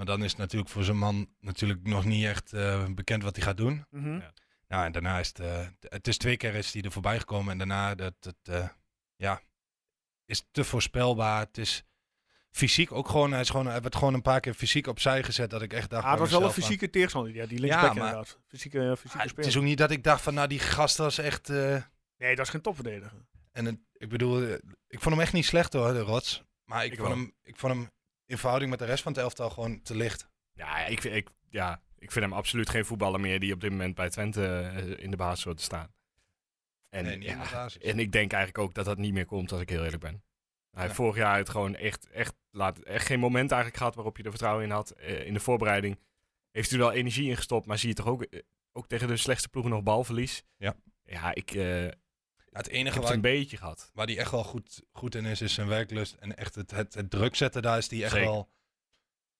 Maar 0.00 0.08
dan 0.08 0.22
is 0.24 0.30
het 0.30 0.40
natuurlijk 0.40 0.70
voor 0.70 0.84
zijn 0.84 0.98
man 0.98 1.28
natuurlijk 1.40 1.86
nog 1.86 2.04
niet 2.04 2.24
echt 2.24 2.52
eh, 2.52 2.84
bekend 2.90 3.22
wat 3.22 3.36
hij 3.36 3.44
gaat 3.44 3.56
doen. 3.56 3.86
Mhm. 3.90 4.12
Ja. 4.18 4.32
Nou, 4.68 4.84
en 4.84 4.92
daarna 4.92 5.18
is 5.18 5.28
het, 5.28 5.40
eh, 5.40 5.66
het 5.80 6.08
is 6.08 6.16
twee 6.16 6.36
keer 6.36 6.54
is 6.54 6.72
hij 6.72 6.82
er 6.82 6.92
voorbij 6.92 7.18
gekomen. 7.18 7.52
En 7.52 7.58
daarna, 7.58 7.94
dat, 7.94 8.14
het, 8.20 8.36
eh, 8.42 8.68
ja, 9.16 9.40
is 10.24 10.46
te 10.50 10.64
voorspelbaar. 10.64 11.40
Het 11.40 11.58
is 11.58 11.84
fysiek 12.50 12.92
ook 12.92 13.08
gewoon, 13.08 13.30
hij, 13.32 13.40
is 13.40 13.50
gewoon, 13.50 13.66
hij 13.66 13.80
werd 13.80 13.94
gewoon 13.96 14.14
een 14.14 14.22
paar 14.22 14.40
keer 14.40 14.54
fysiek 14.54 14.86
opzij 14.86 15.22
gezet. 15.22 15.50
Dat 15.50 15.62
ik 15.62 15.72
echt 15.72 15.90
dacht 15.90 16.04
Ah, 16.04 16.10
het 16.10 16.20
was 16.20 16.30
wel 16.30 16.42
een 16.44 16.50
fysieke 16.52 16.90
tegenstander. 16.90 17.34
Ja, 17.34 17.46
die 17.46 17.54
Ja, 17.56 17.60
linksback 17.62 17.82
maar- 17.94 17.96
inderdaad. 17.96 18.38
Fysieke, 18.48 18.78
eh, 18.80 18.96
fysieke 18.96 19.18
ah, 19.30 19.36
het 19.36 19.46
is 19.46 19.56
ook 19.56 19.62
niet 19.64 19.78
dat 19.78 19.90
ik 19.90 20.04
dacht 20.04 20.22
van, 20.22 20.34
nou 20.34 20.48
die 20.48 20.58
gast 20.58 20.96
was 20.96 21.18
echt... 21.18 21.48
Nee, 21.48 22.34
dat 22.36 22.38
is 22.38 22.48
geen 22.48 22.60
topverdediger. 22.60 23.26
En 23.52 23.64
het- 23.64 23.80
ik 23.92 24.08
bedoel, 24.08 24.42
ik 24.88 25.00
vond 25.00 25.14
hem 25.14 25.20
echt 25.20 25.32
niet 25.32 25.46
slecht 25.46 25.72
hoor, 25.72 25.92
de 25.92 26.00
Rots. 26.00 26.42
Maar 26.64 26.84
ik, 26.84 26.92
Ik 26.92 26.98
vond, 26.98 27.08
wel. 27.08 27.16
hem, 27.18 27.34
ik 27.42 27.56
vond 27.56 27.72
hem 27.74 27.90
in 28.30 28.38
verhouding 28.38 28.70
met 28.70 28.78
de 28.80 28.84
rest 28.84 29.02
van 29.02 29.12
het 29.12 29.20
elftal 29.20 29.50
gewoon 29.50 29.82
te 29.82 29.96
licht. 29.96 30.28
Ja, 30.52 30.86
ik, 30.86 31.00
vind- 31.00 31.14
ik, 31.14 31.28
ja, 31.48 31.80
ik 31.98 32.10
vind 32.12 32.24
hem 32.24 32.34
absoluut 32.34 32.68
geen 32.68 32.84
voetballer 32.84 33.20
meer 33.20 33.40
die 33.40 33.52
op 33.52 33.60
dit 33.60 33.70
moment 33.70 33.94
bij 33.94 34.10
Twente 34.10 34.46
eh, 34.46 35.04
in 35.04 35.10
de 35.10 35.16
basis 35.16 35.44
hoort 35.44 35.56
te 35.56 35.62
staan. 35.62 35.92
En, 36.88 37.04
Nee, 37.04 37.20
ja, 37.22 37.68
en 37.80 37.98
ik 37.98 38.12
denk 38.12 38.32
eigenlijk 38.32 38.64
ook 38.64 38.74
dat 38.74 38.84
dat 38.84 38.98
niet 38.98 39.12
meer 39.12 39.26
komt, 39.26 39.52
als 39.52 39.60
ik 39.60 39.68
heel 39.68 39.84
eerlijk 39.84 40.02
ben. 40.02 40.22
Hij 40.70 40.82
heeft 40.82 40.96
Ja. 40.96 41.02
vorig 41.02 41.16
jaar 41.16 41.36
het 41.36 41.48
gewoon 41.48 41.74
echt, 41.76 42.10
echt, 42.10 42.34
laat, 42.50 42.78
echt 42.78 43.06
geen 43.06 43.20
moment 43.20 43.50
eigenlijk 43.50 43.76
gehad 43.80 43.94
waarop 43.94 44.16
je 44.16 44.22
er 44.22 44.30
vertrouwen 44.30 44.64
in 44.64 44.70
had. 44.70 44.90
Eh, 44.90 45.26
in 45.26 45.34
de 45.34 45.40
voorbereiding 45.40 45.98
heeft 46.50 46.70
er 46.70 46.78
wel 46.78 46.92
energie 46.92 47.28
in 47.30 47.36
gestopt, 47.36 47.66
maar 47.66 47.78
zie 47.78 47.88
je 47.88 47.94
toch 47.94 48.06
ook, 48.06 48.22
eh, 48.22 48.40
ook 48.72 48.86
tegen 48.88 49.08
de 49.08 49.16
slechtste 49.16 49.48
ploegen 49.48 49.72
nog 49.72 49.82
balverlies. 49.82 50.42
Ja. 50.56 50.74
Ja, 51.04 51.34
ik, 51.34 51.50
ik 51.50 51.94
Ja, 52.50 52.58
het 52.58 52.68
enige 52.68 52.96
het 52.96 53.04
waar, 53.04 53.14
een 53.14 53.20
beetje 53.20 53.56
gehad. 53.56 53.90
waar 53.94 54.06
hij 54.06 54.18
echt 54.18 54.30
wel 54.30 54.44
goed, 54.44 54.82
goed 54.92 55.14
in 55.14 55.24
is, 55.24 55.40
is 55.40 55.54
zijn 55.54 55.68
werklust. 55.68 56.14
En 56.14 56.36
echt 56.36 56.54
het, 56.54 56.70
het, 56.70 56.94
het 56.94 57.10
druk 57.10 57.34
zetten, 57.36 57.62
daar 57.62 57.78
is 57.78 57.90
hij 57.90 58.02
echt 58.02 58.12
Zeker. 58.12 58.28
wel... 58.28 58.50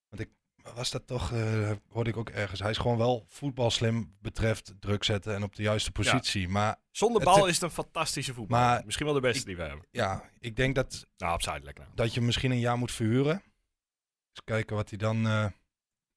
Want 0.08 0.22
ik 0.22 0.30
was 0.74 0.90
dat 0.90 1.06
toch, 1.06 1.32
eh, 1.32 1.72
hoorde 1.88 2.10
ik 2.10 2.16
ook 2.16 2.28
ergens. 2.30 2.60
Hij 2.60 2.70
is 2.70 2.78
gewoon 2.78 2.98
wel 2.98 3.24
voetbalslim 3.28 4.16
betreft 4.20 4.72
druk 4.80 5.04
zetten 5.04 5.34
en 5.34 5.42
op 5.42 5.56
de 5.56 5.62
juiste 5.62 5.92
positie. 5.92 6.48
Maar 6.48 6.76
Zonder 6.90 7.20
Het- 7.22 7.30
bal 7.34 7.46
is 7.46 7.54
het 7.54 7.62
een 7.62 7.70
fantastische 7.70 8.34
voetballer. 8.34 8.64
Maar- 8.66 8.84
Misschien 8.84 9.06
wel 9.06 9.14
de 9.14 9.20
beste 9.20 9.40
ik- 9.40 9.46
die 9.46 9.56
we 9.56 9.62
hebben. 9.62 9.86
ja, 9.90 10.30
ik 10.38 10.56
denk 10.56 10.74
dat, 10.74 11.06
Nou, 11.16 11.34
op 11.34 11.42
Zuidelijk 11.42 11.78
nou. 11.78 11.90
dat 11.94 12.14
je 12.14 12.20
misschien 12.20 12.50
een 12.50 12.58
jaar 12.58 12.78
moet 12.78 12.92
verhuren. 12.92 13.32
Eens 13.32 14.44
kijken 14.44 14.76
wat 14.76 14.88
hij 14.88 14.98
dan... 14.98 15.26
eh, 15.26 15.46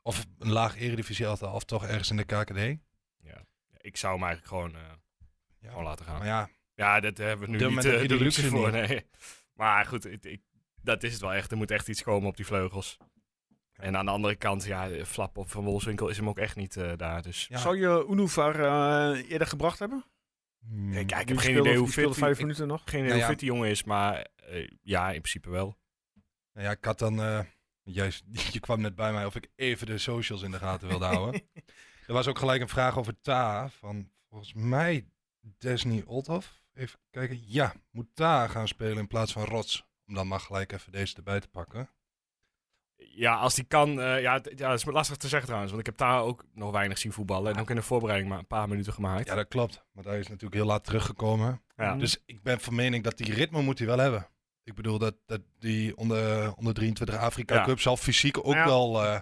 of 0.01 0.25
een 0.39 0.51
laag 0.51 0.75
eredivisie 0.77 1.29
of 1.51 1.63
toch 1.63 1.85
ergens 1.85 2.09
in 2.09 2.17
de 2.17 2.23
KKD. 2.23 2.57
Ja. 3.17 3.45
Ik 3.77 3.97
zou 3.97 4.13
hem 4.13 4.23
eigenlijk 4.23 4.47
gewoon, 4.47 4.75
eh, 4.75 4.91
Ja. 5.59 5.69
gewoon 5.69 5.83
laten 5.83 6.05
gaan. 6.05 6.17
Maar 6.17 6.27
ja, 6.27 6.49
Ja, 6.75 6.99
dat 6.99 7.17
hebben 7.17 7.49
we 7.49 7.57
nu 7.57 7.67
niet 7.67 7.77
eh, 7.77 7.91
de 7.91 7.97
luxe 7.99 8.17
luxe 8.23 8.47
voor. 8.47 8.71
Nee. 8.71 9.05
Maar 9.53 9.85
goed, 9.85 10.05
ik, 10.05 10.23
ik- 10.25 10.41
dat 10.81 11.03
is 11.03 11.11
het 11.11 11.21
wel 11.21 11.33
echt. 11.33 11.51
Er 11.51 11.57
moet 11.57 11.71
echt 11.71 11.87
iets 11.87 12.03
komen 12.03 12.29
op 12.29 12.35
die 12.37 12.45
vleugels. 12.45 12.97
En 13.73 13.97
aan 13.97 14.05
de 14.05 14.11
andere 14.11 14.35
kant, 14.35 14.63
ja, 14.65 15.05
Flap 15.05 15.37
op 15.37 15.49
Van 15.51 15.63
Wolfswinkel 15.63 16.07
is 16.09 16.17
hem 16.17 16.29
ook 16.29 16.37
echt 16.37 16.55
niet 16.55 16.77
eh, 16.77 16.91
daar. 16.97 17.21
Dus 17.21 17.45
Ja. 17.49 17.57
Zou 17.57 17.77
je 17.77 18.05
Unuvar 18.09 18.59
eh 18.59 19.29
eerder 19.31 19.47
gebracht 19.47 19.79
hebben? 19.79 20.03
hmm, 20.59 20.91
ik, 20.93 20.99
ik 20.99 21.07
Die 21.07 21.17
heb 21.17 21.37
geen 21.37 21.57
idee 21.57 21.77
hoe 21.77 21.87
fit, 21.87 22.15
vijf 22.15 22.35
die- 22.37 22.45
minuten 22.45 22.67
nog. 22.67 22.81
geen 22.85 22.99
idee 22.99 23.01
Nou 23.01 23.11
hoe 23.13 23.21
ja. 23.21 23.27
fit 23.27 23.39
die 23.39 23.47
jongen 23.47 23.69
is. 23.69 23.83
Maar 23.83 24.27
ja, 24.81 25.05
in 25.11 25.21
principe 25.21 25.49
wel. 25.49 25.77
Nou 26.53 26.65
ja, 26.65 26.71
ik 26.71 26.85
had 26.85 26.99
dan... 26.99 27.21
eh 27.21 27.39
juist, 27.83 28.23
je 28.53 28.59
kwam 28.59 28.81
net 28.81 28.95
bij 28.95 29.13
mij 29.13 29.25
of 29.25 29.35
ik 29.35 29.47
even 29.55 29.87
de 29.87 29.97
socials 29.97 30.41
in 30.41 30.51
de 30.51 30.57
gaten 30.57 30.87
wilde 30.87 31.05
houden. 31.05 31.41
Er 32.07 32.13
was 32.13 32.27
ook 32.27 32.39
gelijk 32.39 32.61
een 32.61 32.67
vraag 32.69 32.97
over 32.97 33.19
Ta 33.21 33.69
van 33.69 34.09
volgens 34.29 34.53
mij 34.53 35.05
Desni 35.57 36.03
Olthoff. 36.05 36.62
Even 36.73 36.99
kijken. 37.11 37.39
Ja, 37.45 37.73
moet 37.91 38.07
Ta 38.13 38.47
gaan 38.47 38.67
spelen 38.67 38.97
in 38.97 39.07
plaats 39.07 39.31
van 39.31 39.43
Rots? 39.43 39.85
Om 40.07 40.13
dan 40.13 40.27
maar 40.27 40.39
gelijk 40.39 40.71
even 40.71 40.91
deze 40.91 41.15
erbij 41.15 41.39
te 41.39 41.47
pakken. 41.47 41.89
Ja, 42.95 43.35
als 43.35 43.55
die 43.55 43.63
kan. 43.63 44.01
eh, 44.01 44.21
ja, 44.21 44.33
het, 44.33 44.51
ja, 44.55 44.69
het 44.71 44.79
is 44.79 44.85
lastig 44.85 45.17
te 45.17 45.27
zeggen 45.27 45.45
trouwens. 45.47 45.73
Want 45.73 45.87
ik 45.87 45.93
heb 45.97 46.07
daar 46.07 46.21
ook 46.21 46.45
nog 46.53 46.71
weinig 46.71 46.97
zien 46.97 47.11
voetballen. 47.11 47.53
En 47.53 47.59
ook 47.59 47.69
in 47.69 47.75
de 47.75 47.81
voorbereiding 47.81 48.29
maar 48.29 48.39
een 48.39 48.47
paar 48.47 48.67
minuten 48.67 48.93
gemaakt. 48.93 49.27
Ja, 49.27 49.35
dat 49.35 49.47
klopt. 49.47 49.83
Maar 49.91 50.03
hij 50.03 50.19
is 50.19 50.27
natuurlijk 50.27 50.53
heel 50.55 50.65
laat 50.65 50.83
teruggekomen. 50.83 51.61
Ja. 51.75 51.95
Dus 51.95 52.21
ik 52.25 52.43
ben 52.43 52.59
van 52.59 52.75
mening 52.75 53.03
dat 53.03 53.17
die 53.17 53.33
ritme 53.33 53.61
moet 53.61 53.77
hij 53.77 53.87
wel 53.87 53.97
hebben. 53.97 54.27
Ik 54.63 54.75
bedoel 54.75 54.97
dat, 54.97 55.15
dat 55.25 55.41
die 55.59 55.97
onder, 55.97 56.53
onder 56.55 56.73
23 56.73 57.15
Afrika 57.15 57.55
Ja. 57.55 57.63
Cup 57.65 57.79
zal 57.79 57.97
fysiek 57.97 58.37
ook 58.47 58.53
Ja. 58.53 58.65
wel 58.65 59.03
eh, 59.03 59.19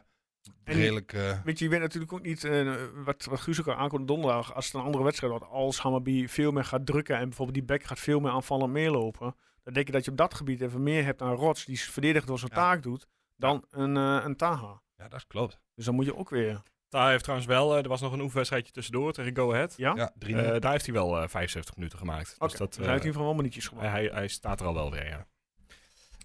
En 0.64 0.74
redelijk... 0.74 1.14
eh, 1.14 1.44
Weet 1.44 1.60
je, 1.60 1.66
je 1.66 1.72
weet 1.72 1.80
natuurlijk 1.80 2.14
ook 2.14 2.22
niet 2.22 2.44
eh, 2.44 2.74
wat, 3.06 3.26
wat 3.26 3.40
Guus 3.40 3.60
ook 3.60 3.68
al 3.68 3.74
aankomt 3.76 4.08
donderdag. 4.08 4.54
Als 4.56 4.66
het 4.66 4.74
een 4.74 4.82
andere 4.82 5.04
wedstrijd 5.04 5.32
wordt, 5.34 5.48
als 5.50 5.80
Hammerby 5.80 6.28
veel 6.28 6.52
meer 6.52 6.64
gaat 6.66 6.86
drukken 6.86 7.16
en 7.18 7.24
bijvoorbeeld 7.24 7.58
die 7.58 7.66
back 7.68 7.84
gaat 7.84 8.00
veel 8.00 8.20
meer 8.20 8.32
aanvallend 8.32 8.72
meelopen. 8.72 9.36
Dan 9.64 9.74
denk 9.74 9.86
je 9.88 9.94
dat 9.94 10.06
je 10.06 10.12
op 10.12 10.18
dat 10.18 10.34
gebied 10.34 10.62
even 10.62 10.84
meer 10.84 11.04
hebt 11.04 11.22
aan 11.22 11.36
Rots, 11.36 11.66
die 11.66 11.80
verdedigend 11.80 12.28
door 12.28 12.40
zijn 12.40 12.52
Ja. 12.54 12.58
taak 12.58 12.84
doet, 12.84 13.08
dan 13.36 13.66
een, 13.70 13.98
eh, 13.98 14.20
een 14.26 14.36
Taha. 14.36 14.82
ja, 14.98 15.08
dat 15.08 15.28
klopt. 15.28 15.60
Dus 15.76 15.86
dan 15.86 15.96
moet 15.96 16.06
je 16.06 16.16
ook 16.16 16.30
weer. 16.30 16.62
Daar 16.90 17.10
heeft 17.10 17.22
trouwens 17.24 17.50
wel. 17.50 17.76
eh, 17.78 17.84
er 17.84 17.90
was 17.90 18.02
nog 18.02 18.14
een 18.14 18.22
oefenwedstrijdje 18.22 18.72
tussendoor 18.74 19.14
tegen 19.14 19.36
Go 19.36 19.52
Ahead. 19.54 19.74
Ja? 19.78 19.94
Ja, 19.96 20.12
3 20.20 20.36
Eh, 20.36 20.60
daar 20.60 20.72
heeft 20.72 20.86
hij 20.86 20.94
wel 20.94 21.22
eh 21.22 21.28
75 21.28 21.76
minuten 21.76 21.98
gemaakt. 22.00 22.36
Oké, 22.38 22.48
Dus 22.50 22.58
dat, 22.60 22.68
dus 22.74 22.78
hij 22.78 22.86
heeft 22.94 23.00
in 23.00 23.06
ieder 23.08 23.12
geval 23.12 23.26
wel 23.28 23.36
minuutjes 23.36 23.68
gemaakt. 23.68 23.88
hij, 23.90 24.06
hij 24.14 24.28
staat 24.28 24.60
er 24.60 24.66
al 24.66 24.74
wel 24.74 24.92
weer, 24.92 25.08
ja. 25.08 25.28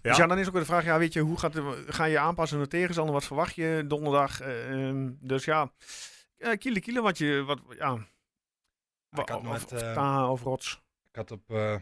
Ja. 0.07 0.13
Dus 0.13 0.21
ja, 0.21 0.27
dan 0.27 0.37
is 0.39 0.45
ook 0.47 0.51
weer 0.53 0.61
de 0.61 0.67
vraag, 0.67 0.83
ja, 0.83 0.97
weet 0.97 1.13
je, 1.13 1.19
hoe 1.19 1.39
gaat 1.39 1.53
de, 1.53 1.83
ga 1.87 2.03
je 2.05 2.19
aanpassen 2.19 2.57
aan 2.57 2.63
de 2.63 2.69
tegenstander? 2.69 3.13
Wat 3.13 3.23
verwacht 3.25 3.55
je 3.55 3.83
donderdag? 3.87 4.39
Eh, 4.41 4.87
ehm, 4.87 5.11
dus 5.19 5.45
ja, 5.45 5.71
uh, 6.37 6.57
kiele 6.57 6.79
kiele 6.79 7.01
wat 7.01 7.17
je, 7.17 7.43
wat, 7.43 7.59
ja. 7.77 7.93
Ik 9.11 9.29
had 9.29 9.45
Of- 9.45 9.71
eh, 9.71 9.93
Taha 9.93 10.31
of 10.31 10.41
Rots. 10.41 10.81
Ik 11.09 11.15
had 11.15 11.31
op 11.31 11.49
eh, 11.51 11.75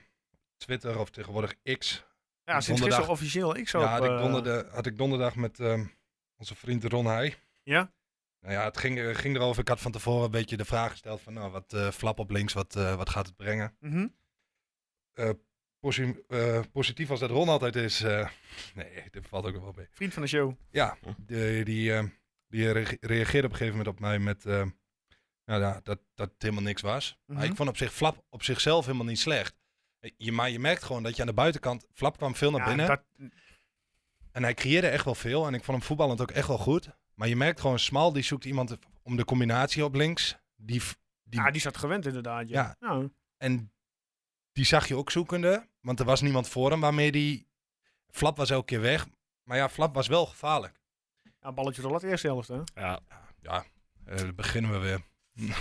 Twitter 0.58 1.00
of 1.00 1.10
tegenwoordig 1.10 1.55
X 1.77 2.05
Ja, 2.44 2.53
sinds 2.53 2.67
donderdag- 2.67 2.86
gisteren 2.86 3.10
officieel. 3.10 3.55
Ik 3.55 3.70
zou 3.70 3.84
ja, 3.84 3.89
had, 3.91 4.03
ik 4.03 4.10
eh, 4.10 4.17
donderdag, 4.20 4.72
had 4.74 4.86
ik 4.86 4.98
donderdag 4.98 5.36
met 5.36 5.60
ehm, 5.60 5.86
onze 6.38 6.55
vriend 6.55 6.84
Ron 6.84 7.05
Heij. 7.05 7.36
Ja? 7.63 7.94
Nou 8.39 8.53
ja, 8.53 8.63
het 8.63 8.77
ging, 8.77 8.98
er- 8.98 9.15
ging 9.15 9.36
erover. 9.36 9.62
Ik 9.62 9.67
had 9.67 9.79
van 9.82 9.91
tevoren 9.91 10.25
een 10.25 10.32
beetje 10.32 10.58
de 10.58 10.65
vraag 10.65 10.91
gesteld 10.91 11.22
van, 11.22 11.34
nou, 11.34 11.51
wat 11.51 11.74
eh, 11.74 11.89
flap 11.91 12.20
op 12.20 12.29
links, 12.29 12.53
wat, 12.53 12.75
eh, 12.75 12.96
wat 12.96 13.10
gaat 13.10 13.25
het 13.25 13.36
brengen? 13.36 13.75
Mhm. 13.79 14.08
Eh, 15.93 16.59
positief 16.71 17.09
als 17.09 17.19
dat 17.19 17.29
Ron 17.29 17.49
altijd 17.49 17.75
is. 17.75 18.01
eh, 18.01 18.29
nee, 18.75 19.03
dit 19.11 19.27
valt 19.27 19.45
ook 19.45 19.53
nog 19.53 19.63
wel 19.63 19.73
mee. 19.75 19.87
Vriend 19.91 20.13
van 20.13 20.21
de 20.21 20.27
show. 20.27 20.53
Ja, 20.71 20.97
de, 21.25 21.61
die, 21.63 21.93
eh, 21.93 22.03
die 22.47 22.71
re- 22.71 22.97
reageerde 23.01 23.47
op 23.47 23.51
een 23.53 23.57
gegeven 23.57 23.77
moment 23.77 23.87
op 23.87 23.99
mij 23.99 24.19
met, 24.19 24.45
eh, 24.45 24.65
nou 25.45 25.61
ja, 25.61 25.79
dat, 25.83 25.99
dat 26.15 26.29
het 26.33 26.41
helemaal 26.41 26.63
niks 26.63 26.81
was. 26.81 27.17
Maar 27.25 27.37
Mhm. 27.37 27.45
ik 27.45 27.55
vond 27.55 27.69
op 27.69 27.77
zich 27.77 27.93
flap 27.93 28.23
op 28.29 28.43
zichzelf 28.43 28.85
helemaal 28.85 29.05
niet 29.05 29.19
slecht. 29.19 29.55
Je, 30.17 30.31
maar 30.31 30.49
je 30.49 30.59
merkt 30.59 30.83
gewoon 30.83 31.03
dat 31.03 31.15
je 31.15 31.21
aan 31.21 31.27
de 31.27 31.33
buitenkant... 31.33 31.85
Flap 31.93 32.17
kwam 32.17 32.35
veel 32.35 32.51
naar 32.51 32.59
Ja, 32.59 32.67
binnen. 32.67 32.87
dat, 32.87 33.03
En 34.31 34.43
hij 34.43 34.53
creëerde 34.53 34.87
echt 34.87 35.05
wel 35.05 35.15
veel. 35.15 35.47
En 35.47 35.53
ik 35.53 35.63
vond 35.63 35.77
hem 35.77 35.87
voetballend 35.87 36.21
ook 36.21 36.31
echt 36.31 36.47
wel 36.47 36.57
goed. 36.57 36.89
Maar 37.13 37.27
je 37.27 37.35
merkt 37.35 37.59
gewoon, 37.59 37.79
Smal 37.79 38.13
die 38.13 38.23
zoekt 38.23 38.45
iemand 38.45 38.77
om 39.03 39.15
de 39.15 39.25
combinatie 39.25 39.83
op 39.83 39.93
links. 39.95 40.37
Die, 40.55 40.81
die, 41.23 41.39
ja, 41.41 41.51
die 41.51 41.61
zat 41.61 41.77
gewend 41.77 42.05
inderdaad. 42.05 42.49
Ja. 42.49 42.75
Ja. 42.79 42.93
Ja. 42.93 43.09
En 43.37 43.71
die 44.51 44.65
zag 44.65 44.87
je 44.87 44.95
ook 44.95 45.11
zoekende. 45.11 45.67
Want 45.85 45.99
er 45.99 46.05
was 46.05 46.21
niemand 46.21 46.47
voor 46.49 46.71
hem 46.71 46.79
waarmee 46.79 47.11
die... 47.11 47.47
Flap 48.09 48.37
was 48.37 48.49
elke 48.49 48.65
keer 48.65 48.81
weg. 48.81 49.07
Maar 49.43 49.57
ja, 49.57 49.69
Flap 49.69 49.93
was 49.95 50.07
wel 50.07 50.25
gevaarlijk. 50.25 50.79
Ja, 51.41 51.51
balletje 51.51 51.81
de 51.81 51.87
lat 51.87 52.03
eerste 52.03 52.27
helft, 52.27 52.47
hè? 52.47 52.59
Ja, 52.73 52.99
Ja, 53.41 53.65
eh, 54.05 54.29
beginnen 54.35 54.71
we 54.71 54.77
weer. 54.77 55.01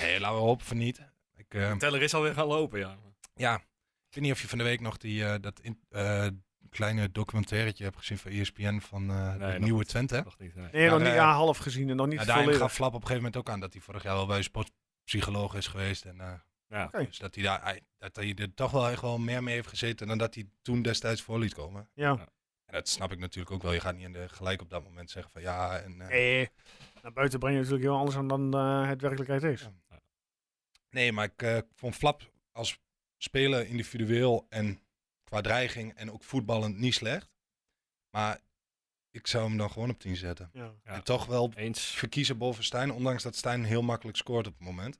nee, 0.00 0.20
laten 0.20 0.36
we 0.36 0.42
hopen 0.42 0.66
van 0.66 0.76
niet. 0.76 1.00
Ik, 1.36 1.54
eh, 1.54 1.70
de 1.70 1.76
teller 1.76 2.02
is 2.02 2.14
alweer 2.14 2.34
gaan 2.34 2.46
lopen, 2.46 2.78
ja. 2.78 2.96
ja, 3.34 3.54
ik 3.56 4.14
weet 4.14 4.24
niet 4.24 4.32
of 4.32 4.40
je 4.40 4.48
van 4.48 4.58
de 4.58 4.64
week 4.64 4.80
nog 4.80 4.96
die, 4.96 5.24
eh, 5.24 5.34
dat 5.40 5.60
in, 5.60 5.80
eh, 5.90 6.26
kleine 6.70 7.10
documentairetje 7.12 7.84
hebt 7.84 7.96
gezien 7.96 8.18
van 8.18 8.30
ESPN 8.30 8.78
van 8.78 9.10
eh 9.10 9.34
Nee, 9.34 9.52
de 9.52 9.58
nieuwe. 9.58 9.84
Twente. 9.84 10.20
Nog 10.24 10.38
niet, 10.38 10.54
nee. 10.54 10.68
Nee, 10.72 10.88
nog 10.90 10.98
niet 10.98 11.08
ja, 11.08 11.32
half 11.32 11.58
gezien 11.58 11.90
en 11.90 11.96
nog 11.96 12.06
niet 12.06 12.18
Ja, 12.18 12.24
daarin 12.24 12.44
volledig. 12.44 12.66
gaf 12.66 12.74
Flap 12.74 12.88
op 12.88 12.94
een 12.94 13.00
gegeven 13.06 13.22
moment 13.22 13.36
ook 13.36 13.48
aan 13.54 13.60
dat 13.60 13.72
hij 13.72 13.82
vorig 13.82 14.02
jaar 14.02 14.14
wel 14.14 14.26
bij 14.26 14.36
een 14.36 14.42
sportpsycholoog 14.42 15.54
is 15.54 15.66
geweest. 15.66 16.04
En, 16.04 16.20
eh, 16.20 16.32
Ja. 16.68 16.88
Dus 16.92 17.18
dat 17.18 17.34
hij, 17.34 17.44
daar, 17.44 17.80
dat 17.98 18.16
hij 18.16 18.34
er 18.34 18.54
toch 18.54 18.70
wel 18.70 18.88
echt 18.88 19.00
wel 19.00 19.18
meer 19.18 19.42
mee 19.42 19.54
heeft 19.54 19.68
gezeten 19.68 20.06
dan 20.06 20.18
dat 20.18 20.34
hij 20.34 20.48
toen 20.62 20.82
destijds 20.82 21.22
voor 21.22 21.38
liet 21.38 21.54
komen. 21.54 21.88
Ja. 21.94 22.28
En 22.66 22.72
dat 22.72 22.88
snap 22.88 23.12
ik 23.12 23.18
natuurlijk 23.18 23.54
ook 23.54 23.62
wel. 23.62 23.72
Je 23.72 23.80
gaat 23.80 23.94
niet 23.94 24.04
in 24.04 24.12
de, 24.12 24.28
gelijk 24.28 24.60
op 24.60 24.70
dat 24.70 24.84
moment 24.84 25.10
zeggen 25.10 25.32
van 25.32 25.42
ja. 25.42 25.78
En, 25.78 26.00
eh, 26.00 26.08
Nee, 26.08 26.50
naar 27.02 27.12
buiten 27.12 27.38
breng 27.38 27.54
je 27.54 27.60
natuurlijk 27.60 27.88
heel 27.88 27.98
anders 27.98 28.16
aan 28.16 28.28
dan 28.28 28.54
eh, 28.54 28.88
het 28.88 29.00
werkelijkheid 29.00 29.42
is. 29.42 29.60
Ja. 29.60 30.00
Nee, 30.90 31.12
maar 31.12 31.24
ik 31.24 31.42
eh, 31.42 31.58
vond 31.74 31.94
Flap 31.94 32.30
als 32.52 32.78
speler 33.16 33.66
individueel 33.66 34.46
en 34.48 34.80
qua 35.24 35.40
dreiging 35.40 35.94
en 35.94 36.12
ook 36.12 36.24
voetballend 36.24 36.78
niet 36.78 36.94
slecht. 36.94 37.30
Maar 38.10 38.40
ik 39.10 39.26
zou 39.26 39.48
hem 39.48 39.56
dan 39.56 39.70
gewoon 39.70 39.90
op 39.90 39.98
10 39.98 40.16
zetten. 40.16 40.50
Ja. 40.52 40.74
Ja. 40.84 40.92
En 40.92 41.04
toch 41.04 41.26
wel 41.26 41.52
Eens. 41.54 41.84
verkiezen 41.84 42.38
boven 42.38 42.64
Stijn, 42.64 42.92
ondanks 42.92 43.22
dat 43.22 43.36
Stijn 43.36 43.64
heel 43.64 43.82
makkelijk 43.82 44.16
scoort 44.16 44.46
op 44.46 44.52
het 44.52 44.62
moment. 44.62 44.98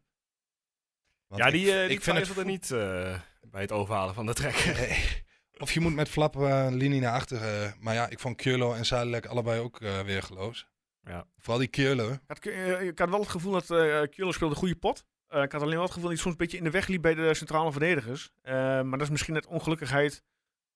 Want 1.28 1.40
Ja, 1.40 1.46
ik- 1.46 1.52
die, 1.52 1.72
eh 1.72 1.82
ik 1.82 1.88
die 1.88 2.00
vind 2.00 2.16
het 2.16 2.24
twijfelde 2.24 2.50
niet 2.50 2.70
eh, 2.70 3.18
bij 3.50 3.60
het 3.60 3.72
overhalen 3.72 4.14
van 4.14 4.26
de 4.26 4.34
trekker. 4.34 4.74
Nee. 4.74 5.24
Of 5.58 5.72
je 5.72 5.80
moet 5.80 5.94
met 5.94 6.08
Flap 6.08 6.36
eh, 6.36 6.64
een 6.64 6.74
linie 6.76 7.00
naar 7.00 7.12
achter. 7.12 7.42
eh, 7.42 7.72
maar 7.80 7.94
ja, 7.94 8.08
ik 8.08 8.18
vond 8.20 8.36
Keulo 8.36 8.72
en 8.74 8.86
Zadelijk 8.86 9.26
allebei 9.26 9.60
ook 9.60 9.80
eh 9.80 10.00
weergeloos. 10.00 10.66
Ja. 11.02 11.26
Vooral 11.38 11.58
die 11.58 11.68
Keulo. 11.68 12.10
Ik, 12.12 12.20
had, 12.26 12.38
eh, 12.46 12.80
ik 12.82 12.98
had 12.98 13.08
wel 13.08 13.20
het 13.20 13.28
gevoel 13.28 13.52
dat 13.52 13.70
eh 13.70 13.76
Keulen 14.10 14.34
speelde 14.34 14.54
een 14.54 14.60
goede 14.60 14.76
pot. 14.76 15.04
Eh, 15.28 15.42
ik 15.42 15.52
had 15.52 15.60
alleen 15.62 15.74
wel 15.74 15.82
het 15.82 15.92
gevoel 15.92 16.08
dat 16.08 16.12
hij 16.12 16.22
soms 16.22 16.34
een 16.34 16.40
beetje 16.40 16.56
in 16.58 16.64
de 16.64 16.70
weg 16.70 16.86
liep 16.86 17.02
bij 17.02 17.14
de 17.14 17.34
centrale 17.34 17.70
verdedigers. 17.72 18.30
Eh, 18.42 18.54
maar 18.54 18.90
dat 18.90 19.00
is 19.00 19.10
misschien 19.10 19.34
net 19.34 19.46
ongelukkigheid 19.46 20.22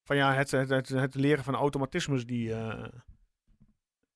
van 0.04 0.16
ja, 0.16 0.34
het, 0.34 0.50
het, 0.50 0.68
het, 0.68 0.88
het 0.88 1.14
leren 1.14 1.44
van 1.44 1.54
automatismes 1.54 2.26
die, 2.26 2.54
eh, 2.54 2.84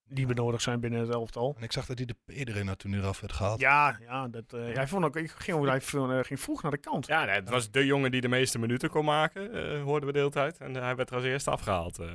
die 0.04 0.26
benodigd 0.26 0.62
zijn 0.62 0.80
binnen 0.80 1.00
het 1.00 1.08
elftal. 1.10 1.54
En 1.56 1.62
ik 1.62 1.72
zag 1.72 1.86
dat 1.86 1.98
hij 1.98 2.06
de 2.06 2.14
P 2.24 2.28
erin 2.30 2.68
had 2.68 2.78
toen 2.78 2.94
eraf 2.94 3.20
werd 3.20 3.32
gehaald. 3.32 3.60
Ja, 3.60 3.98
ja 4.00 4.28
dat, 4.28 4.52
eh, 4.52 4.74
hij, 4.74 4.88
vond 4.88 5.04
ook, 5.04 5.16
ik 5.16 5.30
ging, 5.30 5.64
hij 5.64 5.80
vond, 5.90 6.10
eh, 6.12 6.20
ging 6.22 6.40
vroeg 6.40 6.62
naar 6.62 6.70
de 6.70 6.78
kant. 6.78 7.06
Ja, 7.06 7.24
nee, 7.24 7.34
het 7.34 7.48
was 7.48 7.70
de 7.70 7.86
jongen 7.86 8.10
die 8.10 8.20
de 8.20 8.28
meeste 8.28 8.58
minuten 8.58 8.90
kon 8.90 9.04
maken, 9.04 9.52
eh, 9.52 9.82
hoorden 9.82 10.06
we 10.06 10.12
de 10.12 10.18
hele 10.18 10.30
tijd. 10.30 10.58
En 10.58 10.74
hij 10.74 10.96
werd 10.96 11.10
er 11.10 11.16
als 11.16 11.24
eerste 11.24 11.50
afgehaald 11.50 11.98
eh, 11.98 12.06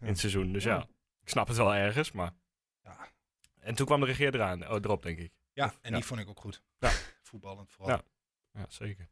in 0.00 0.06
het 0.06 0.18
seizoen. 0.18 0.52
Dus 0.52 0.64
ja. 0.64 0.74
Ja. 0.76 0.86
ik 1.22 1.28
snap 1.28 1.48
het 1.48 1.56
wel 1.56 1.74
ergens, 1.74 2.12
maar... 2.12 2.30
Ja. 2.84 3.08
En 3.58 3.74
toen 3.74 3.86
kwam 3.86 4.00
de 4.00 4.06
regeer 4.06 4.34
eraan, 4.34 4.68
oh, 4.68 4.74
erop 4.82 5.02
denk 5.02 5.18
ik. 5.18 5.32
Ja, 5.52 5.64
Of- 5.66 5.78
en 5.82 5.90
ja. 5.90 5.96
die 5.96 6.04
vond 6.04 6.20
ik 6.20 6.28
ook 6.28 6.40
goed. 6.40 6.62
Ja. 6.78 6.90
Voetballend 7.22 7.70
vooral. 7.70 7.96
Ja. 7.96 8.02
Ja, 8.60 8.66
zeker. 8.68 9.08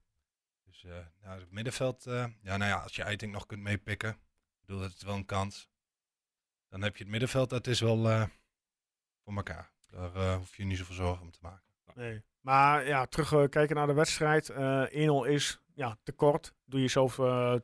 Dus 0.65 0.85
eh 0.85 0.97
nou, 1.23 1.41
het 1.41 1.51
middenveld, 1.51 2.07
eh, 2.07 2.27
ja, 2.43 2.57
nou 2.57 2.71
ja, 2.71 2.79
als 2.79 2.97
je 2.97 3.03
Eiting 3.03 3.33
nog 3.33 3.47
kunt 3.47 3.63
meepikken, 3.63 4.11
ik 4.11 4.67
bedoel, 4.67 4.81
dat 4.81 4.93
is 4.97 5.03
wel 5.03 5.15
een 5.15 5.25
kans. 5.27 5.69
Dan 6.69 6.83
heb 6.83 6.97
je 6.97 7.03
het 7.03 7.11
middenveld, 7.13 7.51
dat 7.51 7.67
is 7.67 7.81
wel 7.81 8.09
eh, 8.11 8.23
voor 9.25 9.37
elkaar. 9.37 9.71
Daar 9.91 10.15
eh, 10.15 10.37
hoef 10.37 10.57
je 10.57 10.65
niet 10.65 10.79
zoveel 10.79 10.95
zorgen 10.95 11.23
om 11.23 11.31
te 11.31 11.39
maken. 11.43 11.63
Nee. 11.95 12.23
Maar 12.41 12.87
ja, 12.87 13.07
terug 13.07 13.33
eh, 13.33 13.45
kijken 13.49 13.77
naar 13.77 13.87
de 13.87 13.93
wedstrijd. 13.93 14.49
eh 14.49 14.85
1-0 15.25 15.29
is 15.29 15.61
ja, 15.75 15.99
te 16.03 16.13
kort. 16.13 16.55
Doe 16.65 16.81
jezelf 16.81 17.15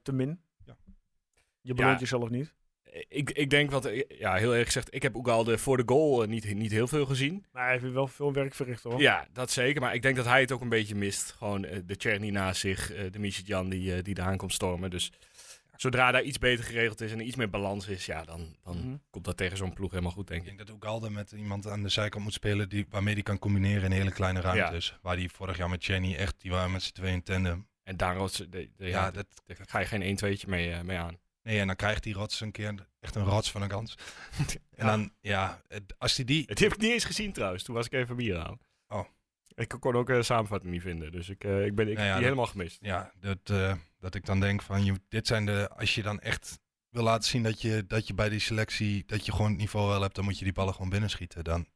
te 0.03 0.13
min. 0.13 0.43
Ja. 0.65 0.77
Je 1.61 1.75
beloont 1.75 1.95
Ja. 1.95 2.01
jezelf 2.01 2.29
niet. 2.31 2.55
Ik, 3.09 3.31
ik 3.31 3.51
denk 3.51 3.71
wat, 3.71 3.91
ja, 4.09 4.35
heel 4.35 4.51
eerlijk 4.51 4.67
gezegd, 4.67 4.95
ik 4.95 5.03
heb 5.03 5.17
ook 5.17 5.29
al 5.29 5.45
de, 5.45 5.59
voor 5.59 5.77
de 5.77 5.83
goal 5.87 6.23
niet, 6.27 6.55
niet 6.55 6.71
heel 6.71 6.87
veel 6.89 7.07
gezien. 7.07 7.45
Maar 7.53 7.63
hij 7.65 7.79
heeft 7.79 7.93
wel 7.93 8.07
veel 8.07 8.33
werk 8.33 8.55
verricht 8.55 8.83
hoor. 8.83 9.01
Ja, 9.01 9.27
dat 9.33 9.51
zeker. 9.51 9.81
Maar 9.81 9.95
ik 9.95 10.03
denk 10.03 10.17
dat 10.17 10.25
hij 10.25 10.41
het 10.41 10.53
ook 10.53 10.61
een 10.61 10.69
beetje 10.69 10.95
mist. 10.95 11.33
Gewoon 11.33 11.61
de 11.63 11.95
Cherny 11.99 12.31
naast 12.31 12.61
zich, 12.61 12.87
de 13.11 13.19
Michitjan 13.19 13.69
die, 13.69 14.03
die 14.03 14.19
eraan 14.19 14.37
komt 14.37 14.53
stormen. 14.53 14.91
Dus 14.91 15.13
zodra 15.83 16.11
daar 16.11 16.23
iets 16.23 16.39
beter 16.39 16.65
geregeld 16.65 17.01
is 17.01 17.13
en 17.13 17.19
er 17.19 17.25
iets 17.25 17.37
meer 17.37 17.51
balans 17.51 17.87
is, 17.89 18.07
ja, 18.07 18.25
dan, 18.25 18.57
dan 18.63 18.77
Mhm. 18.79 18.97
komt 19.11 19.25
dat 19.25 19.37
tegen 19.37 19.57
zo'n 19.57 19.73
ploeg 19.73 19.91
helemaal 19.91 20.13
goed, 20.13 20.29
denk 20.29 20.43
Ik 20.45 20.51
ik. 20.51 20.57
denk 20.57 20.69
dat 20.69 20.77
ook 20.77 20.85
Alde 20.85 21.11
met 21.11 21.33
iemand 21.33 21.67
aan 21.67 21.83
de 21.83 21.89
zijkant 21.89 22.25
moet 22.25 22.33
spelen 22.33 22.69
die, 22.69 22.87
waarmee 22.91 23.15
hij 23.15 23.23
kan 23.23 23.39
combineren 23.39 23.85
in 23.85 23.91
hele 23.99 24.13
kleine 24.13 24.41
ruimtes. 24.41 24.99
Waar 25.03 25.17
die 25.17 25.31
vorig 25.31 25.57
jaar 25.57 25.69
met 25.71 25.85
Jenny 25.85 26.15
echt, 26.15 26.41
die 26.41 26.51
waren 26.51 26.73
met 26.73 26.83
z'n 26.83 26.93
tweeën 26.93 27.15
in 27.15 27.23
tandem. 27.23 27.69
En 27.83 27.97
daar 27.97 28.17
rots- 28.17 28.37
de, 28.37 28.49
de- 28.49 28.69
ja, 28.77 28.89
Ja, 28.89 29.11
dat, 29.11 29.27
daar 29.47 29.57
ga 29.67 29.79
je 29.79 29.85
geen 29.87 30.03
1-2'tje 30.03 30.49
mee, 30.49 30.73
eh, 30.73 30.81
mee 30.83 30.99
aan. 30.99 31.19
nee, 31.43 31.59
en 31.61 31.67
dan 31.67 31.77
krijgt 31.77 32.03
die 32.03 32.15
rots 32.15 32.41
een 32.41 32.51
keer 32.53 32.75
echt 33.01 33.15
een 33.15 33.25
rots 33.25 33.51
van 33.51 33.63
een 33.63 33.69
kans. 33.69 33.95
En 34.77 34.87
dan, 34.87 35.13
ja, 35.21 35.63
als 35.99 36.17
hij 36.17 36.25
die... 36.25 36.45
Het 36.47 36.59
heb 36.59 36.73
ik 36.73 36.79
niet 36.81 36.91
eens 36.91 37.05
gezien 37.05 37.33
trouwens. 37.33 37.63
Toen 37.63 37.75
was 37.75 37.87
ik 37.87 37.93
even 37.93 38.17
bier 38.17 38.39
aan. 38.39 38.59
Oh. 38.89 39.05
Ik 39.55 39.69
kon 39.81 39.95
ook 39.97 40.09
een 40.09 40.25
samenvatting 40.25 40.73
niet 40.73 40.83
vinden. 40.83 41.13
Dus 41.13 41.29
ik, 41.29 41.45
eh, 41.45 41.65
ik 41.65 41.75
ben 41.75 41.89
ik, 41.89 41.95
Nou 41.97 42.07
ja, 42.07 42.13
die 42.13 42.13
dat- 42.13 42.23
helemaal 42.23 42.47
gemist. 42.47 42.79
Ja, 42.81 43.13
dat, 43.21 43.39
eh, 43.51 43.75
dat 44.03 44.15
ik 44.15 44.25
dan 44.27 44.41
denk 44.41 44.63
van, 44.63 44.85
je, 44.85 45.01
dit 45.09 45.27
zijn 45.27 45.47
de... 45.47 45.69
Als 45.69 45.95
je 45.95 46.03
dan 46.03 46.21
echt 46.21 46.61
wil 46.89 47.03
laten 47.03 47.29
zien 47.31 47.43
dat 47.43 47.61
je, 47.63 47.87
dat 47.87 48.07
je 48.07 48.15
bij 48.15 48.29
die 48.29 48.39
selectie, 48.39 49.05
dat 49.07 49.27
je 49.27 49.33
gewoon 49.33 49.51
het 49.51 49.59
niveau 49.59 49.89
wel 49.89 50.01
hebt, 50.03 50.15
dan 50.15 50.25
moet 50.25 50.39
je 50.39 50.45
die 50.45 50.53
ballen 50.53 50.75
gewoon 50.75 50.89
binnenschieten. 50.91 51.45
Dan, 51.45 51.67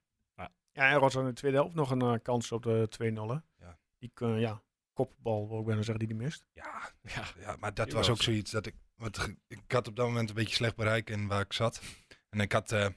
Ja, 0.73 0.91
en 0.91 0.93
Rotterdam 0.99 1.29
in 1.29 1.35
de 1.35 1.41
tweede 1.41 1.57
helft 1.57 1.75
nog 1.75 1.91
een 1.91 2.01
eh, 2.03 2.15
kans 2.23 2.53
op 2.53 2.63
de 2.63 2.89
2-0. 2.91 3.03
hè. 3.05 3.67
Ja. 3.67 3.79
Die 3.99 4.11
eh, 4.15 4.41
ja, 4.41 4.63
kopbal, 4.93 5.49
wil 5.49 5.59
ik 5.59 5.65
bijna 5.67 5.83
zeggen, 5.83 5.99
die 6.07 6.17
die 6.17 6.25
mist. 6.27 6.45
ja, 6.53 6.91
Ja. 7.03 7.25
ja, 7.41 7.57
maar 7.59 7.75
dat 7.75 7.87
Die 7.87 7.95
was 7.95 8.09
ook 8.09 8.17
zo. 8.17 8.23
zoiets 8.23 8.51
dat 8.51 8.67
ik... 8.67 8.75
Wat, 8.97 9.29
ik 9.49 9.73
had 9.73 9.89
op 9.89 9.97
dat 9.97 10.07
moment 10.07 10.29
een 10.29 10.35
beetje 10.35 10.55
slecht 10.55 10.77
bereik 10.77 11.11
in 11.11 11.27
waar 11.27 11.41
ik 11.41 11.53
zat. 11.53 11.81
En 12.29 12.41
ik 12.41 12.53
had 12.53 12.73
eh, 12.73 12.89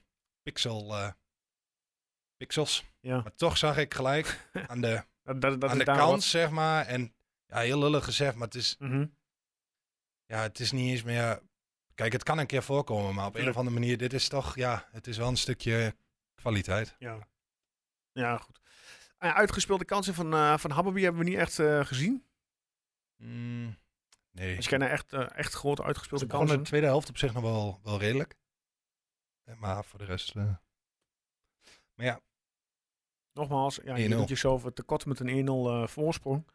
pixel... 0.44 0.96
pixels. 2.38 2.86
Ja. 3.00 3.22
Maar 3.22 3.36
toch 3.36 3.58
zag 3.58 3.78
ik 3.78 3.94
gelijk 3.94 4.50
aan 4.68 4.82
de, 4.82 5.04
Dat, 5.24 5.42
dat, 5.42 5.62
dat 5.62 5.70
aan 5.70 5.78
de 5.78 5.84
kans, 5.84 6.30
zeg 6.30 6.50
maar. 6.50 6.86
En 6.86 7.14
ja, 7.46 7.60
heel 7.60 7.80
lullig 7.80 8.04
gezegd, 8.04 8.36
maar 8.36 8.48
het 8.48 8.56
is, 8.56 8.76
Mhm. 8.80 9.06
Ja, 10.30 10.42
het 10.42 10.60
is 10.60 10.72
niet 10.72 10.92
eens 10.92 11.04
meer... 11.04 11.42
Kijk, 11.96 12.12
het 12.12 12.24
kan 12.24 12.38
een 12.38 12.48
keer 12.48 12.64
voorkomen, 12.64 13.14
maar 13.16 13.26
op 13.26 13.36
een 13.36 13.50
of 13.50 13.58
andere 13.58 13.80
manier, 13.80 13.98
dit 13.98 14.14
is 14.14 14.28
toch, 14.28 14.56
ja, 14.56 14.88
het 14.92 15.08
is 15.08 15.18
wel 15.18 15.28
een 15.28 15.38
stukje 15.38 15.96
kwaliteit. 16.36 16.96
Ja. 17.00 17.28
Ja, 18.12 18.38
goed. 18.38 18.60
Ah 19.18 19.36
uitgespeelde 19.36 19.86
kansen 19.86 20.14
van, 20.14 20.34
eh 20.34 20.58
van 20.58 20.72
Hababy 20.72 21.02
hebben 21.02 21.24
we 21.24 21.30
niet 21.30 21.38
echt 21.38 21.60
eh, 21.60 21.86
gezien. 21.86 22.26
Mm, 23.16 23.78
nee. 24.32 24.56
Als 24.56 24.66
je 24.66 24.78
naar 24.78 24.90
echt, 24.90 25.14
eh, 25.14 25.38
echt 25.38 25.54
grote 25.54 25.84
uitgespeelde 25.84 26.26
kansen. 26.26 26.58
de 26.58 26.64
tweede 26.64 26.88
helft 26.88 27.10
op 27.10 27.18
zich 27.18 27.34
nog 27.34 27.44
wel, 27.44 27.80
wel 27.84 28.00
redelijk. 28.00 28.36
Maar 29.56 29.86
voor 29.86 30.00
de 30.00 30.06
rest... 30.06 30.34
Maar 30.36 32.06
ja, 32.06 32.22
Nogmaals, 33.34 33.80
ja, 33.84 33.96
je 33.96 34.08
1-0. 34.08 34.18
doet 34.18 34.30
jezelf 34.30 34.64
tekort 34.74 35.06
met 35.06 35.20
een 35.20 35.48
1-0 35.48 35.70
eh, 35.70 35.88
voorsprong. 35.88 36.48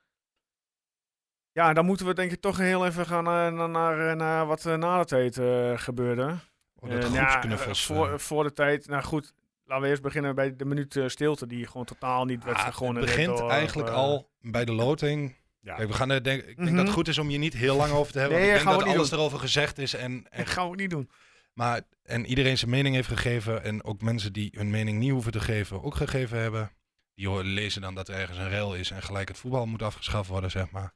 Ja, 1.55 1.73
dan 1.73 1.85
moeten 1.85 2.07
we 2.07 2.15
denk 2.15 2.33
ik 2.33 2.41
toch 2.41 2.57
heel 2.59 2.87
even 2.87 3.07
gaan 3.07 3.27
eh, 3.27 3.33
naar, 3.33 3.69
naar, 3.69 4.11
eh, 4.11 4.17
naar 4.17 4.47
wat 4.47 4.67
eh, 4.67 4.75
na 4.75 4.99
de 4.99 5.05
tijd 5.05 5.35
gebeurde. 5.81 6.39
oh, 6.75 6.91
dat 6.91 7.05
Eh, 7.05 7.13
ja, 7.13 7.59
voor, 7.75 8.21
voor 8.21 8.45
de 8.45 8.53
tijd, 8.53 8.87
nou 8.89 9.03
goed, 9.03 9.35
laten 9.65 9.83
we 9.85 9.89
eerst 9.89 10.03
beginnen 10.03 10.35
bij 10.35 10.57
de 10.57 10.65
minuut 10.65 11.01
stilte 11.07 11.47
die 11.47 11.67
gewoon 11.67 11.85
totaal 11.85 12.25
niet 12.25 12.45
werd 12.45 12.57
ah, 12.57 12.81
het 12.81 12.95
begint 13.01 13.41
eigenlijk 13.41 13.91
al 13.91 14.31
bij 14.41 14.65
de 14.65 14.73
loting. 14.73 15.37
Ja. 15.61 15.75
Kijk, 15.75 15.89
we 15.89 15.95
gaan 15.95 16.11
er 16.11 16.23
denk, 16.23 16.41
ik 16.41 16.47
denk 16.47 16.59
dat 16.59 16.69
Mhm. 16.71 16.85
het 16.85 16.93
goed 16.95 17.09
is 17.09 17.19
om 17.19 17.31
je 17.31 17.39
niet 17.39 17.55
heel 17.55 17.77
lang 17.77 17.93
over 17.93 18.13
te 18.13 18.19
hebben. 18.19 18.39
Nee, 18.39 18.47
ik 18.49 18.55
denk 18.55 18.69
we 18.69 18.85
dat 18.85 18.95
alles 18.95 19.11
erover 19.11 19.39
gezegd 19.39 19.79
is. 19.79 19.95
En, 19.95 20.13
en, 20.31 20.39
Dat 20.39 20.49
gaan 20.49 20.65
we 20.65 20.71
ook 20.71 20.77
niet 20.77 20.91
doen. 20.91 21.11
maar, 21.53 21.81
en 22.03 22.27
iedereen 22.27 22.59
zijn 22.59 22.71
mening 22.71 22.95
heeft 22.95 23.09
gegeven. 23.09 23.63
En 23.63 23.85
ook 23.85 24.01
mensen 24.03 24.33
die 24.33 24.51
hun 24.57 24.71
mening 24.71 24.99
niet 24.99 25.11
hoeven 25.11 25.33
te 25.33 25.41
geven, 25.41 25.83
ook 25.83 25.95
gegeven 25.95 26.39
hebben. 26.39 26.71
Die 27.15 27.45
lezen 27.45 27.81
dan 27.81 27.95
dat 27.95 28.09
er 28.09 28.15
ergens 28.15 28.39
een 28.39 28.49
rel 28.49 28.75
is 28.75 28.91
en 28.91 29.03
gelijk 29.03 29.29
het 29.29 29.39
voetbal 29.39 29.67
moet 29.67 29.83
afgeschaft 29.83 30.29
worden, 30.29 30.51
zeg 30.51 30.71
maar. 30.71 30.93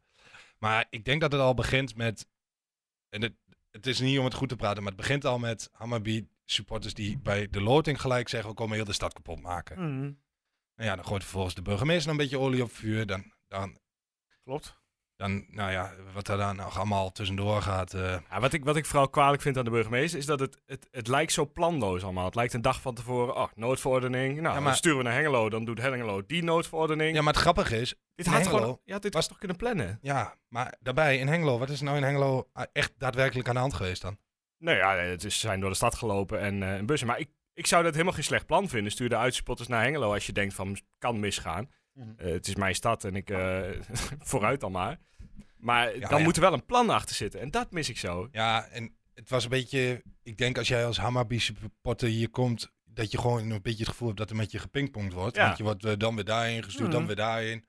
Maar 0.59 0.87
ik 0.91 1.05
denk 1.05 1.21
dat 1.21 1.33
het 1.33 1.41
al 1.41 1.55
begint 1.55 1.97
met... 1.97 2.29
En 3.09 3.23
het, 3.23 3.35
het 3.71 3.87
is 3.87 4.01
niet 4.01 4.19
om 4.19 4.25
het 4.25 4.35
goed 4.35 4.49
te 4.49 4.57
praten, 4.57 4.83
maar 4.83 4.93
het 4.93 5.01
begint 5.01 5.25
al 5.25 5.39
met 5.39 5.69
Hammarby 5.73 6.29
supporters 6.45 6.95
die 6.95 7.19
bij 7.19 7.49
de 7.49 7.61
loting 7.61 8.01
gelijk 8.01 8.29
zeggen, 8.29 8.51
we 8.51 8.57
komen 8.57 8.77
heel 8.77 8.85
de 8.85 8.93
stad 8.93 9.13
kapot 9.13 9.41
maken. 9.41 9.79
Mhm, 9.79 10.13
Nou 10.75 10.89
ja, 10.91 10.97
dan 10.97 11.05
gooit 11.05 11.23
vervolgens 11.23 11.55
de 11.55 11.63
burgemeester 11.63 12.11
een 12.11 12.17
beetje 12.17 12.39
olie 12.39 12.63
op 12.63 12.69
het 12.69 12.77
vuur. 12.77 13.07
Dan, 13.07 13.33
dan 13.49 13.79
Klopt. 14.45 14.81
Dan, 15.19 15.45
nou 15.51 15.71
ja, 15.71 15.93
wat 16.13 16.29
er 16.29 16.37
dan 16.37 16.57
nog 16.57 16.77
allemaal 16.77 17.13
tussendoor 17.13 17.63
gaat. 17.63 17.95
eh, 17.95 18.17
Ja, 18.31 18.41
wat, 18.41 18.53
ik, 18.53 18.65
wat 18.65 18.77
ik 18.77 18.87
vooral 18.87 19.09
kwalijk 19.09 19.43
vind 19.43 19.57
aan 19.59 19.65
de 19.65 19.71
burgemeester 19.71 20.19
is 20.19 20.27
dat 20.27 20.41
het, 20.41 20.61
het, 20.67 20.89
het 20.91 21.09
lijkt 21.09 21.33
zo 21.33 21.47
planloos 21.47 22.03
allemaal. 22.03 22.25
Het 22.25 22.35
lijkt 22.35 22.53
een 22.55 22.63
dag 22.63 22.81
van 22.81 22.95
tevoren, 22.95 23.37
oh, 23.37 23.49
noodverordening. 23.55 24.41
Nou, 24.41 24.55
maar- 24.55 24.63
dan 24.63 24.75
sturen 24.75 24.99
we 24.99 25.05
naar 25.05 25.13
Hengelo, 25.15 25.49
dan 25.51 25.65
doet 25.65 25.81
Hengelo 25.81 26.27
die 26.27 26.43
noodverordening. 26.43 27.15
ja, 27.17 27.23
maar 27.23 27.33
het 27.33 27.43
grappige 27.43 27.81
is, 27.81 27.95
dit 28.15 28.27
had 28.27 28.35
Hengelo 28.35 28.59
gewoon, 28.59 28.81
ja, 28.85 28.99
dit 28.99 29.15
was 29.15 29.29
toch 29.29 29.39
kunnen 29.39 29.57
plannen? 29.57 29.99
ja, 30.03 30.35
maar 30.49 30.75
daarbij 30.81 31.19
in 31.19 31.29
Hengelo, 31.29 31.59
wat 31.59 31.71
is 31.71 31.79
er 31.79 31.85
nou 31.85 31.97
in 31.97 32.03
Hengelo 32.03 32.49
ah, 32.53 32.65
echt 32.73 32.93
daadwerkelijk 32.99 33.49
aan 33.49 33.55
de 33.55 33.61
hand 33.61 33.75
geweest 33.75 34.03
dan? 34.03 34.19
Nou 34.59 34.77
ja, 34.77 34.95
het 34.97 35.25
is, 35.25 35.41
zijn 35.41 35.61
door 35.61 35.71
de 35.71 35.77
stad 35.77 35.95
gelopen 35.95 36.41
en 36.41 36.63
eh, 36.63 36.75
en 36.75 36.87
bussen. 36.87 37.09
Maar 37.09 37.19
ik, 37.19 37.29
ik 37.55 37.67
zou 37.67 37.83
dat 37.83 37.93
helemaal 37.93 38.15
geen 38.15 38.25
slecht 38.25 38.47
plan 38.47 38.69
vinden. 38.69 38.93
Stuur 38.93 39.09
de 39.09 39.17
uitsupporters 39.17 39.69
naar 39.69 39.83
Hengelo 39.83 40.13
als 40.13 40.27
je 40.27 40.33
denkt 40.33 40.55
van, 40.55 40.79
kan 40.99 41.21
misgaan. 41.21 41.71
Mhm. 41.99 42.09
Eh, 42.17 42.33
het 42.33 42.49
is 42.49 42.55
mijn 42.55 42.75
stad 42.75 43.05
en 43.05 43.17
ik, 43.17 43.31
eh, 43.31 43.61
vooruit 44.31 44.61
dan 44.61 44.73
maar. 44.73 44.99
Maar 45.57 45.99
Ja, 45.99 46.09
dan 46.09 46.19
ja. 46.19 46.25
moet 46.25 46.37
er 46.37 46.43
wel 46.43 46.53
een 46.53 46.67
plan 46.67 46.91
achter 46.91 47.15
zitten. 47.17 47.41
En 47.41 47.51
dat 47.51 47.71
mis 47.71 47.89
ik 47.89 47.99
zo. 47.99 48.29
Ja, 48.33 48.67
en 48.67 48.97
het 49.15 49.31
was 49.31 49.45
een 49.45 49.51
beetje, 49.51 50.03
ik 50.23 50.39
denk 50.39 50.59
als 50.59 50.69
jij 50.69 50.87
als 50.87 50.99
Hammarby 50.99 51.39
supporter 51.39 52.09
hier 52.09 52.31
komt, 52.31 52.73
dat 52.85 53.11
je 53.11 53.19
gewoon 53.19 53.51
een 53.51 53.63
beetje 53.63 53.79
het 53.79 53.89
gevoel 53.89 54.07
hebt 54.07 54.21
dat 54.21 54.31
er 54.31 54.37
met 54.37 54.51
je 54.51 54.59
gepingpongd 54.59 55.13
wordt. 55.13 55.37
Ja. 55.37 55.45
Want 55.45 55.57
je 55.59 55.63
wordt 55.65 55.85
eh, 55.85 55.93
dan 55.97 56.15
weer 56.15 56.25
daarheen 56.25 56.63
gestuurd, 56.65 56.91
dan 56.91 56.99
Mhm. 56.99 57.07
weer 57.07 57.17
daarheen. 57.17 57.67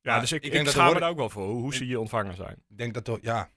Ja, 0.00 0.10
Maar 0.12 0.20
dus 0.20 0.32
ik, 0.32 0.38
ik 0.38 0.44
ik, 0.44 0.52
denk 0.52 0.64
dat 0.64 0.74
schaam 0.74 0.92
me 0.92 1.00
daar 1.00 1.10
ook 1.10 1.16
wel 1.16 1.30
voor, 1.30 1.46
hoe, 1.46 1.60
hoe 1.60 1.74
ze 1.74 1.84
hier 1.84 1.98
ontvangen 1.98 2.36
zijn. 2.36 2.56
Ik 2.68 2.78
denk 2.78 2.94
dat 2.94 3.04
de, 3.06 3.18
ja, 3.22 3.42
ik 3.44 3.50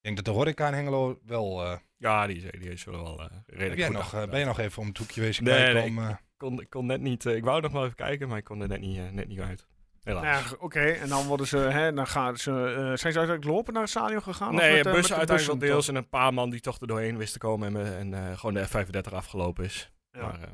denk 0.00 0.16
dat 0.16 0.24
de 0.24 0.30
horeca 0.30 0.66
in 0.68 0.74
Hengelo 0.74 1.18
wel... 1.26 1.64
eh, 1.64 1.76
Ja, 1.96 2.26
die, 2.26 2.58
die 2.58 2.76
zullen 2.76 3.02
wel 3.02 3.18
eh, 3.20 3.30
heb 3.30 3.42
redelijk 3.46 3.76
jij 3.78 3.86
goed 3.86 3.96
nog, 3.96 4.28
ben 4.30 4.38
je 4.38 4.44
nog 4.44 4.58
even 4.58 4.82
om 4.82 4.88
het 4.88 4.98
hoekje 4.98 5.20
wezen 5.20 5.44
Nee, 5.44 5.54
kijken 5.54 5.74
nee, 5.74 5.84
om... 5.90 5.98
eh, 5.98 6.10
Ik 6.10 6.16
kon, 6.38 6.60
ik 6.60 6.70
kon 6.70 6.86
net 6.86 7.00
niet, 7.00 7.26
eh, 7.26 7.34
ik 7.36 7.44
wou 7.44 7.60
nog 7.60 7.72
wel 7.72 7.84
even 7.84 7.96
kijken, 7.96 8.28
maar 8.28 8.38
ik 8.38 8.44
kon 8.44 8.60
er 8.60 8.68
net 8.68 8.80
niet, 8.80 8.98
eh, 8.98 9.04
net 9.12 9.28
niet 9.28 9.40
uit. 9.40 9.66
Helaas. 10.02 10.48
Ja, 10.50 10.56
Oké, 10.58 10.80
en 10.80 11.08
dan 11.08 11.26
worden 11.26 11.46
ze, 11.46 11.56
hè, 11.58 11.92
dan 11.92 12.06
gaan 12.06 12.36
ze, 12.36 12.50
eh, 12.50 12.74
zijn 12.76 12.96
ze 12.96 13.04
uiteindelijk 13.04 13.44
lopen 13.44 13.72
naar 13.72 13.82
het 13.82 13.90
stadion 13.90 14.22
gegaan? 14.22 14.54
of 14.54 14.60
nee, 14.60 14.74
met, 14.74 14.82
bussen 14.82 14.92
met 14.94 15.08
de 15.08 15.14
uiteindelijk 15.14 15.46
wel 15.46 15.56
bussen 15.56 15.68
deels 15.74 15.88
en 15.88 15.94
een 15.94 16.08
paar 16.08 16.34
man 16.34 16.50
die 16.50 16.60
toch 16.60 16.80
er 16.80 16.86
doorheen 16.86 17.16
wisten 17.16 17.40
te 17.40 17.46
komen 17.46 17.76
en, 17.76 17.96
en 17.98 18.14
eh, 18.30 18.38
gewoon 18.38 18.54
de 18.54 18.66
F35 18.68 19.12
afgelopen 19.14 19.64
is. 19.64 19.90
Ja. 20.12 20.20
Maar, 20.20 20.34
eh? 20.34 20.48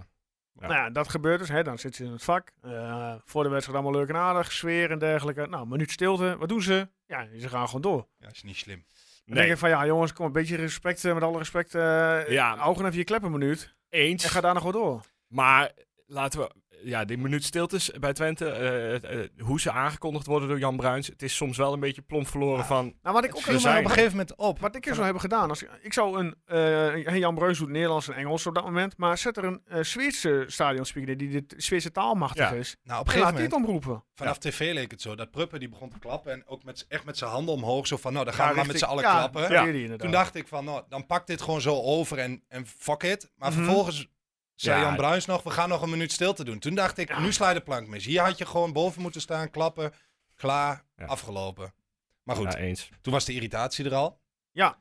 Ja. 0.61 0.67
Nou 0.67 0.73
ja, 0.75 0.91
dat 0.91 1.09
gebeurt 1.09 1.39
dus. 1.39 1.49
Hè, 1.49 1.63
dan 1.63 1.79
zitten 1.79 2.01
ze 2.01 2.07
in 2.07 2.13
het 2.15 2.25
vak. 2.25 2.51
Eh, 2.63 3.15
voor 3.25 3.43
de 3.43 3.49
wedstrijd 3.49 3.79
allemaal 3.83 4.01
leuk 4.01 4.09
en 4.09 4.17
aardig, 4.17 4.53
sfeer 4.53 4.91
en 4.91 4.99
dergelijke. 4.99 5.47
Nou, 5.47 5.63
een 5.63 5.69
minuut 5.69 5.91
stilte. 5.91 6.37
Wat 6.39 6.49
doen 6.49 6.63
ze? 6.63 6.89
Ja, 7.07 7.27
ze 7.39 7.49
gaan 7.49 7.67
gewoon 7.67 7.81
door. 7.81 8.07
ja, 8.19 8.29
is 8.31 8.43
niet 8.43 8.57
slim. 8.57 8.85
Dan 9.25 9.37
denk 9.37 9.51
ik 9.51 9.59
van, 9.59 9.69
ja 9.69 9.87
jongens, 9.87 10.13
kom 10.13 10.27
een 10.27 10.33
beetje 10.33 10.57
respect, 10.57 11.03
met 11.03 11.23
alle 11.23 11.39
respect. 11.39 11.75
eh 11.75 12.29
Ja. 12.29 12.63
Ogen 12.65 12.85
even 12.87 12.99
je 12.99 13.05
klep 13.05 13.23
een 13.23 13.31
minuut. 13.31 13.75
eens. 13.89 14.25
En 14.25 14.31
ga 14.31 14.41
daar 14.41 14.55
nog 14.55 14.63
wel 14.63 14.73
door. 14.73 15.03
Maar 15.29 15.73
laten 16.07 16.41
we, 16.41 16.51
ja, 16.83 17.05
die 17.05 17.19
minuut 17.19 17.45
stiltes 17.45 17.91
bij 18.01 18.13
Twente, 18.13 18.49
eh, 18.49 18.93
het, 18.93 19.05
eh, 19.05 19.45
hoe 19.45 19.61
ze 19.61 19.71
aangekondigd 19.71 20.27
worden 20.27 20.49
door 20.49 20.59
Jan 20.59 20.77
Bruins, 20.77 21.07
het 21.07 21.23
is 21.23 21.37
soms 21.37 21.57
wel 21.57 21.73
een 21.73 21.81
beetje 21.81 22.03
plomp 22.03 22.29
verloren 22.29 22.59
Ja. 22.59 22.65
van, 22.65 22.95
Nou, 23.03 23.15
wat 23.15 23.25
ik 23.25 23.37
ook 23.37 23.43
helemaal 23.45 23.79
op 23.79 23.85
een 23.85 23.91
gegeven 23.91 24.11
moment 24.11 24.35
op. 24.37 24.61
Wat 24.61 24.75
ik 24.77 24.87
er 24.87 24.93
zou 24.93 25.05
hebben 25.05 25.23
gedaan, 25.23 25.49
als, 25.49 25.65
ik 25.83 25.93
zou 25.93 26.19
een, 26.19 26.35
eh, 26.45 27.17
Jan 27.17 27.35
Breus 27.35 27.59
doet 27.59 27.69
Nederlands 27.69 28.09
en 28.09 28.15
Engels 28.15 28.47
op 28.47 28.55
dat 28.55 28.65
moment, 28.65 28.97
maar 28.97 29.19
zet 29.19 29.37
er 29.37 29.45
een 29.45 29.61
eh 29.65 29.83
Zweedse 29.83 30.45
stadionspeaker 30.47 31.17
die 31.17 31.29
de 31.47 31.55
Zweedse 31.57 31.91
taal 31.91 32.15
machtig 32.15 32.51
Ja. 32.51 32.57
is. 32.57 32.77
Nou, 32.83 33.01
op 33.01 33.07
een 33.07 33.13
En 33.13 33.19
gegeven 33.19 33.21
laat 33.21 33.51
die 33.51 33.59
moment, 33.59 33.69
het 33.77 33.85
omroepen. 33.85 34.05
vanaf 34.15 34.39
tv 34.39 34.73
leek 34.73 34.91
het 34.91 35.01
zo, 35.03 35.15
dat 35.15 35.31
Pruppen 35.31 35.61
die 35.61 35.69
begon 35.69 35.91
te 35.91 35.99
klappen 35.99 36.33
en 36.33 36.47
ook 36.47 36.65
met, 36.65 36.85
echt 36.89 37.05
met 37.05 37.19
zijn 37.19 37.31
handen 37.31 37.55
omhoog, 37.55 37.87
zo 37.87 37.97
van, 37.97 38.13
nou, 38.13 38.25
dan 38.25 38.35
gaan 38.35 38.49
we 38.51 38.57
maar 38.57 38.67
met 38.67 38.79
z'n 38.79 38.85
allen 38.85 39.03
ja, 39.05 39.29
klappen. 39.29 39.99
Toen 39.99 40.11
dacht 40.11 40.35
ik 40.35 40.49
van, 40.49 40.65
nou, 40.65 40.83
dan 40.89 41.07
pakt 41.07 41.27
dit 41.27 41.43
gewoon 41.43 41.61
zo 41.61 41.81
over 41.83 42.19
en, 42.19 42.43
en 42.49 42.67
fuck 42.67 43.03
it. 43.03 43.31
Maar 43.37 43.51
Mhm. 43.51 43.59
vervolgens 43.63 44.13
zei 44.55 44.81
Ja. 44.81 44.87
Jan 44.87 44.97
Bruins 44.97 45.27
nog, 45.27 45.43
we 45.43 45.51
gaan 45.51 45.69
nog 45.69 45.83
een 45.83 45.91
minuut 45.91 46.13
stilte 46.13 46.45
doen. 46.45 46.59
Toen 46.59 46.75
dacht 46.75 46.99
ik, 46.99 47.09
Ja. 47.09 47.21
nu 47.21 47.33
sla 47.33 47.49
je 47.49 47.55
de 47.55 47.61
plank 47.61 47.87
mis. 47.89 48.05
Hier 48.05 48.21
had 48.23 48.39
je 48.39 48.47
gewoon 48.47 48.73
boven 48.73 49.03
moeten 49.03 49.21
staan, 49.21 49.51
klappen, 49.51 49.93
klaar, 50.35 50.85
Ja. 50.97 51.05
afgelopen. 51.07 51.75
Maar 52.23 52.37
goed, 52.37 52.53
ja, 52.53 52.59
eens. 52.59 52.89
toen 53.01 53.13
was 53.13 53.25
de 53.25 53.33
irritatie 53.33 53.85
er 53.85 53.95
al. 53.95 54.21
Ja. 54.51 54.79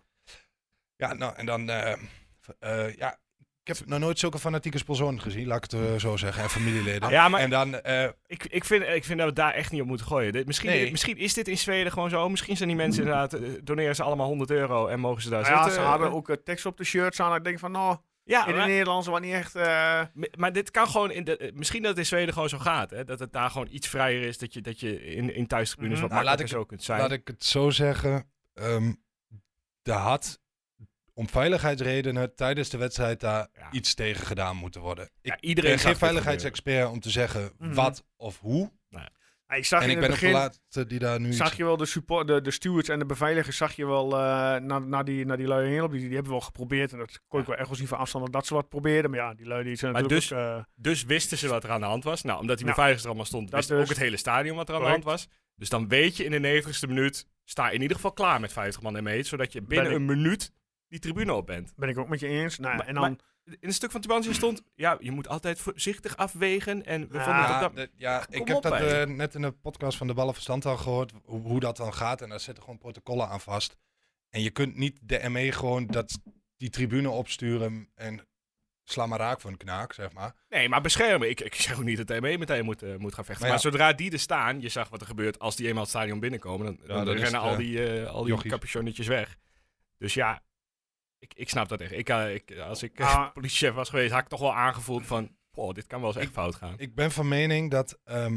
Ja, 0.96 1.14
nou, 1.14 1.36
en 1.36 1.46
dan, 1.46 1.70
eh, 1.70 1.92
eh, 2.60 2.96
ja, 2.96 3.20
ik 3.64 3.68
heb 3.78 3.86
nog 3.88 4.00
nooit 4.00 4.20
zulke 4.20 4.40
fanatieke 4.40 4.78
sponsoren 4.78 5.22
gezien, 5.22 5.48
laat 5.48 5.66
ik 5.66 5.72
het 5.72 5.82
eh, 5.82 5.96
zo 6.00 6.18
zeggen, 6.18 6.44
en 6.44 6.50
familieleden. 6.50 7.10
Ja, 7.10 7.30
maar- 7.30 7.42
En 7.42 7.50
dan, 7.50 7.80
eh, 7.82 8.10
Ik, 8.26 8.46
ik, 8.46 8.66
vind, 8.66 8.84
ik 8.84 9.04
vind 9.04 9.20
dat 9.20 9.28
we 9.28 9.34
daar 9.34 9.54
echt 9.54 9.72
niet 9.72 9.82
op 9.82 9.88
moeten 9.88 10.06
gooien. 10.06 10.32
Dit, 10.34 10.46
misschien, 10.48 10.70
Nee. 10.70 10.92
misschien 10.92 11.18
is 11.18 11.34
dit 11.34 11.48
in 11.48 11.58
Zweden 11.58 11.92
gewoon 11.92 12.10
zo. 12.10 12.30
Misschien 12.30 12.58
zijn 12.58 12.70
die 12.70 12.78
mensen 12.78 13.04
inderdaad, 13.04 13.38
doneren 13.66 13.96
ze 13.96 14.04
allemaal 14.04 14.28
100 14.28 14.52
euro 14.52 14.88
en 14.88 15.00
mogen 15.00 15.22
ze 15.22 15.30
daar 15.30 15.42
Nou 15.42 15.54
ja, 15.54 15.64
zitten. 15.64 15.82
ze 15.82 15.88
hadden 15.88 16.12
ook 16.12 16.36
tekst 16.44 16.66
op 16.66 16.78
de 16.78 16.84
shirts 16.84 17.20
aan. 17.20 17.36
Ik 17.36 17.44
denk 17.44 17.60
van, 17.60 17.72
nou, 17.72 17.98
ja, 18.24 18.42
in 18.42 18.48
het 18.48 18.56
maar, 18.58 18.68
Nederlands 18.68 19.08
was 19.08 19.20
niet 19.20 19.34
echt... 19.34 19.56
eh, 19.56 20.02
maar 20.38 20.54
dit 20.54 20.72
kan 20.72 20.88
gewoon, 20.88 21.12
in 21.12 21.24
de, 21.24 21.38
eh, 21.38 21.52
misschien 21.54 21.82
dat 21.82 21.90
het 21.90 22.00
in 22.00 22.06
Zweden 22.06 22.34
gewoon 22.34 22.50
zo 22.50 22.58
gaat. 22.58 22.90
Hè? 22.90 23.04
Dat 23.04 23.20
het 23.20 23.34
daar 23.34 23.50
gewoon 23.50 23.68
iets 23.72 23.88
vrijer 23.88 24.22
is, 24.22 24.38
dat 24.38 24.54
je, 24.54 24.62
dat 24.62 24.80
je 24.80 25.06
in, 25.06 25.36
in 25.36 25.48
thuistribunes 25.48 25.94
Mhm. 26.00 26.02
wat 26.08 26.12
Nou, 26.12 26.24
makkelijker 26.26 26.58
zo 26.60 26.66
kunt 26.66 26.84
zijn. 26.84 27.00
laat 27.02 27.12
ik 27.12 27.28
het 27.28 27.44
zo 27.44 27.70
zeggen, 27.70 28.30
ehm 28.54 28.94
er 29.84 29.94
had 29.94 30.42
om 31.14 31.30
veiligheidsredenen 31.30 32.36
tijdens 32.36 32.70
de 32.70 32.78
wedstrijd 32.78 33.20
daar 33.20 33.48
Ja. 33.54 33.72
iets 33.72 33.94
tegen 33.94 34.26
gedaan 34.26 34.56
moeten 34.58 34.82
worden. 34.82 35.06
Ik 35.06 35.12
ja, 35.22 35.38
iedereen 35.40 35.70
ben 35.72 35.80
geen 35.80 35.96
veiligheidsexpert 35.96 36.90
om 36.90 37.00
te 37.00 37.10
zeggen 37.10 37.52
Mhm. 37.58 37.74
wat 37.74 38.06
of 38.18 38.40
hoe. 38.40 38.72
Ik 39.58 39.66
zag 39.66 39.82
en 39.84 39.90
in 39.90 39.96
ik 39.96 40.02
het 40.02 40.06
ben 40.06 40.16
ook 40.16 40.22
de 40.22 40.28
begin... 40.28 40.42
laatste 40.42 40.86
die 40.88 41.00
daar 41.00 41.20
nu 41.20 41.34
Zag 41.34 41.48
iets- 41.48 41.58
je 41.58 41.64
wel 41.64 41.78
de, 41.78 41.86
support, 41.86 42.28
de, 42.28 42.42
de 42.42 42.52
stewards 42.52 42.90
en 42.90 43.00
de 43.00 43.06
beveiligers, 43.06 43.58
zag 43.58 43.74
je 43.76 43.86
wel 43.86 44.12
eh 44.12 44.20
naar, 44.62 44.88
naar, 44.88 45.04
die, 45.06 45.26
naar 45.26 45.38
die 45.38 45.48
lui 45.48 45.70
heen 45.70 45.84
op. 45.84 45.92
Die, 45.92 46.00
die 46.02 46.14
hebben 46.14 46.32
wel 46.32 46.42
geprobeerd. 46.42 46.92
En 46.92 46.98
dat 46.98 47.20
kon 47.28 47.40
ik 47.40 47.46
wel 47.46 47.56
echt 47.56 47.68
wel 47.68 47.76
zien 47.78 47.88
van 47.88 47.98
afstand 47.98 48.34
dat 48.34 48.46
ze 48.46 48.54
wat 48.54 48.70
probeerden. 48.70 49.12
Maar 49.12 49.20
ja, 49.20 49.34
die 49.34 49.46
lui 49.48 49.64
die 49.64 49.76
zijn 49.76 49.92
Maar 49.94 50.02
natuurlijk 50.02 50.30
dus- 50.30 50.40
ook... 50.40 50.46
eh, 50.58 50.64
Dus 50.76 51.04
wisten 51.04 51.38
ze 51.38 51.48
wat 51.48 51.64
er 51.64 51.70
aan 51.72 51.80
de 51.80 51.86
hand 51.86 52.04
was. 52.04 52.22
Nou, 52.22 52.40
omdat 52.40 52.58
die 52.58 52.66
Ja. 52.66 52.72
beveiligers 52.72 53.04
er 53.04 53.10
allemaal 53.10 53.28
stond, 53.30 53.46
Dat 53.52 53.56
wist 53.60 53.70
dus. 53.70 53.82
ook 53.82 53.90
het 53.90 53.98
hele 53.98 54.18
stadion 54.18 54.56
wat 54.56 54.70
er 54.70 54.76
aan 54.76 54.82
de 54.82 54.88
hand 54.88 55.04
was. 55.04 55.28
Dus 55.56 55.70
dan 55.70 55.88
weet 55.88 56.18
je 56.18 56.24
in 56.26 56.42
de 56.42 56.62
90ste 56.64 56.88
minuut, 56.88 57.28
sta 57.44 57.68
je 57.68 57.74
in 57.76 57.82
ieder 57.82 57.96
geval 57.96 58.12
klaar 58.14 58.40
met 58.40 58.54
50 58.54 58.82
man 58.82 58.98
en 58.98 59.04
meet, 59.04 59.28
zodat 59.28 59.54
je 59.54 59.62
binnen 59.62 59.92
ik- 59.92 59.98
een 59.98 60.06
minuut 60.06 60.52
die 60.88 61.00
tribune 61.00 61.34
op 61.34 61.46
bent. 61.46 61.74
ben 61.76 61.90
ik 61.90 61.98
ook 61.98 62.08
met 62.10 62.20
je 62.20 62.28
eens. 62.28 62.60
Nou, 62.60 62.76
Maar- 62.78 62.88
en 62.88 62.94
dan... 62.94 63.20
In 63.46 63.58
een 63.60 63.74
stuk 63.74 63.92
van 63.92 64.02
Tubantia 64.02 64.34
stond, 64.34 64.64
ja, 64.76 64.98
je 65.00 65.12
moet 65.12 65.28
altijd 65.28 65.60
voorzichtig 65.60 66.18
afwegen. 66.18 66.86
En 66.86 67.10
we 67.10 67.18
Ja, 67.18 67.24
vonden 67.24 67.42
Ja, 67.42 67.70
dat... 67.70 67.90
ja 67.96 68.26
ik 68.30 68.48
heb 68.48 68.62
dat 68.62 68.74
eh, 68.74 69.06
net 69.06 69.36
in 69.36 69.42
de 69.42 69.52
podcast 69.52 69.98
van 69.98 70.08
de 70.08 70.14
Ballenverstand 70.14 70.66
al 70.66 70.78
gehoord, 70.78 71.14
hoe, 71.24 71.42
hoe 71.42 71.60
dat 71.60 71.78
dan 71.78 71.94
gaat. 71.94 72.22
En 72.22 72.30
daar 72.30 72.40
zitten 72.40 72.64
gewoon 72.64 72.80
protocollen 72.80 73.28
aan 73.28 73.42
vast. 73.42 73.78
En 74.30 74.42
je 74.42 74.50
kunt 74.50 74.76
niet 74.76 75.00
de 75.02 75.30
ME 75.30 75.52
gewoon 75.52 75.88
dat, 75.88 76.20
die 76.58 76.70
tribune 76.70 77.10
opsturen 77.10 77.90
en 77.96 78.28
sla 78.84 79.06
maar 79.06 79.20
raak 79.20 79.42
voor 79.42 79.52
een 79.52 79.58
knaak, 79.58 79.94
zeg 79.94 80.14
maar. 80.14 80.36
Nee, 80.50 80.70
maar 80.70 80.82
beschermen. 80.82 81.30
Ik, 81.30 81.40
ik 81.40 81.56
zeg 81.56 81.78
ook 81.78 81.84
niet 81.84 81.98
dat 81.98 82.08
de 82.08 82.22
ME 82.22 82.38
meteen 82.38 82.66
moet, 82.66 82.84
eh, 82.84 82.96
moet 82.96 83.14
gaan 83.14 83.26
vechten. 83.26 83.48
Maar 83.48 83.60
zodra 83.60 83.94
die 83.94 84.12
er 84.12 84.20
staan, 84.20 84.62
je 84.62 84.70
zag 84.70 84.90
wat 84.90 85.02
er 85.02 85.08
gebeurt 85.08 85.40
als 85.40 85.56
die 85.56 85.68
eenmaal 85.68 85.82
het 85.82 85.92
stadion 85.92 86.20
binnenkomen. 86.20 86.66
Dan, 86.66 86.88
dan 86.88 87.08
rennen 87.08 87.24
het, 87.26 87.36
al 87.36 87.52
eh, 87.52 87.58
die, 87.58 88.02
eh, 88.02 88.10
al 88.10 88.24
die 88.24 88.48
capuchonnetjes 88.48 89.08
weg. 89.08 89.38
Dus 89.98 90.14
ja, 90.14 90.42
ik, 91.24 91.34
ik 91.34 91.50
snap 91.50 91.70
dat 91.70 91.82
echt. 91.82 91.92
Ik, 91.92 92.10
eh, 92.10 92.34
ik, 92.34 92.58
als 92.58 92.84
ik 92.84 93.02
Ah. 93.02 93.32
politiechef 93.34 93.74
was 93.74 93.90
geweest, 93.90 94.12
had 94.12 94.22
ik 94.22 94.28
toch 94.28 94.40
wel 94.40 94.56
aangevoeld 94.56 95.06
van... 95.06 95.36
Oh, 95.54 95.74
dit 95.74 95.88
kan 95.88 96.00
wel 96.00 96.10
eens 96.10 96.18
echt 96.18 96.28
Ik- 96.28 96.34
fout 96.34 96.56
gaan. 96.56 96.80
Ik 96.80 96.96
ben 96.96 97.12
van 97.12 97.28
mening 97.28 97.72
dat, 97.72 98.00
ehm, 98.04 98.32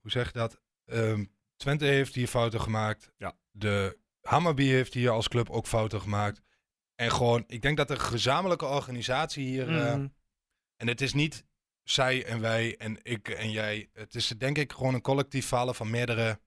hoe 0.00 0.10
zeg 0.10 0.26
je 0.26 0.38
dat? 0.38 0.60
Ehm, 0.84 1.24
Twente 1.56 1.84
heeft 1.84 2.14
hier 2.14 2.26
fouten 2.28 2.60
gemaakt. 2.60 3.12
Ja. 3.16 3.36
De 3.50 3.98
Hammarby 4.20 4.64
heeft 4.64 4.94
hier 4.94 5.10
als 5.10 5.28
club 5.28 5.50
ook 5.50 5.66
fouten 5.66 6.00
gemaakt. 6.00 6.42
En 6.94 7.10
gewoon, 7.12 7.44
ik 7.46 7.62
denk 7.62 7.76
dat 7.76 7.88
de 7.88 7.98
gezamenlijke 7.98 8.64
organisatie 8.66 9.46
hier, 9.46 9.68
eh, 9.68 9.94
Mhm. 9.94 10.08
en 10.76 10.88
het 10.88 11.00
is 11.00 11.12
niet 11.12 11.44
zij 11.82 12.24
en 12.24 12.40
wij 12.40 12.76
en 12.76 12.98
ik 13.02 13.28
en 13.28 13.50
jij. 13.50 13.90
Het 13.92 14.14
is 14.14 14.28
denk 14.28 14.58
ik 14.58 14.72
gewoon 14.72 14.94
een 14.94 15.00
collectief 15.00 15.46
falen 15.46 15.74
van 15.74 15.90
meerdere. 15.90 16.40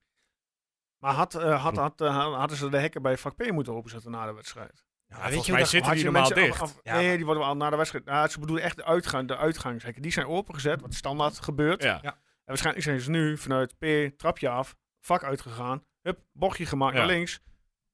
Maar 0.98 1.14
had, 1.14 1.36
eh, 1.36 1.62
had, 1.64 1.76
had, 1.78 2.00
hadden 2.00 2.58
ze 2.58 2.70
de 2.70 2.78
hekken 2.78 3.02
bij 3.02 3.18
vak 3.18 3.36
P 3.36 3.52
moeten 3.52 3.74
openzetten 3.74 4.12
na 4.12 4.26
de 4.26 4.34
wedstrijd? 4.34 4.85
Ja, 5.08 5.15
volgens 5.15 5.46
je 5.46 5.52
mij 5.52 5.52
hoe 5.52 5.58
dat- 5.60 5.68
zitten 5.70 5.94
die 5.94 6.04
normaal 6.04 6.22
mensen 6.22 6.44
dicht. 6.44 6.62
af- 6.62 6.70
af- 6.70 6.80
Ja, 6.84 6.96
nee, 6.96 7.15
die 7.15 7.26
worden 7.26 7.44
al 7.44 7.56
na 7.56 7.70
de 7.70 7.76
wedstrijd. 7.76 8.06
Nou, 8.06 8.28
ze 8.28 8.39
bedoelen 8.39 8.63
echt 8.63 8.76
de, 8.76 8.86
uitgang, 8.86 9.28
de 9.28 9.38
uitgangshekken. 9.38 10.02
Die 10.02 10.12
zijn 10.12 10.28
opengezet, 10.28 10.82
wat 10.82 10.94
standaard 10.94 11.39
gebeurt. 11.39 11.84
Ja. 11.84 12.00
Ja. 12.02 12.12
En 12.12 12.18
waarschijnlijk 12.46 12.86
zijn 12.86 13.00
ze 13.00 13.10
nu 13.10 13.38
vanuit 13.38 13.78
P, 13.78 13.86
trapje 14.18 14.50
af, 14.50 14.76
vak 15.02 15.24
uitgegaan. 15.24 15.84
Hup, 16.02 16.20
bochtje 16.34 16.65
gemaakt 16.65 16.94
Ja. 16.94 17.00
naar 17.00 17.08
links. 17.08 17.39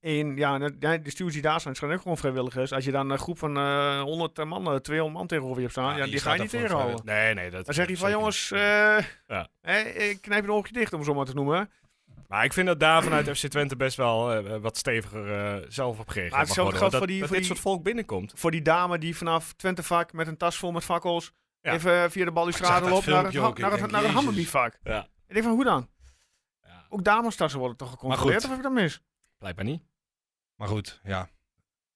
En 0.00 0.36
ja, 0.36 0.58
de, 0.58 0.78
de 0.78 1.24
die 1.30 1.42
daar 1.42 1.60
zijn, 1.60 1.76
zijn 1.76 1.92
ook 1.92 2.00
gewoon 2.02 2.16
vrijwilligers. 2.16 2.72
Als 2.72 2.84
je 2.84 2.90
dan 2.90 3.10
een 3.10 3.18
groep 3.18 3.38
van 3.38 3.56
eh 3.56 4.00
100 4.00 4.44
man, 4.44 4.66
eh, 4.72 4.74
200 4.76 5.18
man 5.18 5.26
tegenover 5.26 5.56
je 5.56 5.62
hebt 5.62 5.72
staan, 5.72 5.96
Ja, 5.96 6.04
die 6.04 6.20
ga 6.20 6.34
je 6.34 6.40
niet 6.40 6.50
tegenhouden. 6.50 7.00
Nee, 7.04 7.34
nee. 7.34 7.50
Dat 7.50 7.64
Dan 7.64 7.74
zeg 7.74 7.88
je 7.88 7.96
van 7.96 8.10
jongens, 8.10 8.50
eh 8.50 8.98
hè, 9.60 9.78
ik 9.80 10.20
knijp 10.22 10.42
je 10.44 10.48
een 10.48 10.54
oogje 10.54 10.72
dicht 10.72 10.92
om 10.92 10.98
het 10.98 11.08
zo 11.08 11.14
maar 11.14 11.24
te 11.24 11.34
noemen. 11.34 11.70
Maar 12.32 12.44
ik 12.44 12.52
vind 12.52 12.66
dat 12.66 12.80
daar 12.80 13.02
vanuit 13.02 13.38
FC 13.38 13.46
Twente 13.46 13.76
best 13.76 13.96
wel 13.96 14.32
eh, 14.32 14.56
wat 14.56 14.76
steviger 14.76 15.32
eh, 15.32 15.66
zelf 15.68 15.98
op 15.98 16.08
gereageerd 16.08 16.30
Maar 16.36 16.44
hetzelfde 16.46 16.76
geldt 16.76 16.96
voor 16.96 17.06
die- 17.06 17.18
dat 17.18 17.28
voor 17.28 17.36
dit 17.36 17.46
die- 17.46 17.54
soort 17.56 17.66
volk 17.68 17.82
binnenkomt. 17.82 18.32
Voor 18.36 18.50
die 18.50 18.62
dame 18.62 18.98
die 18.98 19.16
vanaf 19.16 19.52
Twente 19.52 19.82
vak 19.82 20.12
met 20.12 20.26
een 20.26 20.36
tas 20.36 20.56
vol 20.56 20.72
met 20.72 20.84
fakkels 20.84 21.32
Ja. 21.60 21.72
even 21.72 22.10
via 22.10 22.24
de 22.24 22.32
balustrade 22.32 22.88
loopt 22.88 23.06
naar 23.06 23.24
het, 23.24 23.36
ook. 23.36 23.42
naar 23.42 23.50
Ik 23.50 23.56
het, 23.56 23.90
denk, 23.90 23.90
naar 23.90 24.02
het. 24.64 24.78
Ja. 24.82 25.08
Ik 25.26 25.32
denk 25.34 25.44
van, 25.44 25.54
hoe 25.54 25.64
dan? 25.64 25.88
ja. 26.62 26.86
Ook 26.88 27.04
damestassen 27.04 27.58
worden 27.60 27.76
toch 27.76 27.90
gecontroleerd 27.90 28.42
of 28.44 28.48
heb 28.48 28.56
ik 28.56 28.62
dat 28.62 28.72
mis? 28.72 29.00
Blijkbaar 29.38 29.64
niet. 29.64 29.82
Maar 30.56 30.68
goed, 30.68 31.00
ja. 31.04 31.28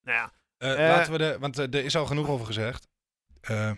Nou 0.02 0.16
ja, 0.18 0.32
Eh, 0.58 0.72
Eh, 0.90 0.96
laten 0.96 1.12
we 1.12 1.18
de, 1.18 1.36
want 1.40 1.58
eh, 1.58 1.64
er 1.74 1.84
is 1.84 1.96
al 1.96 2.06
genoeg 2.06 2.28
over 2.28 2.46
gezegd. 2.46 2.88
Eh, 3.40 3.70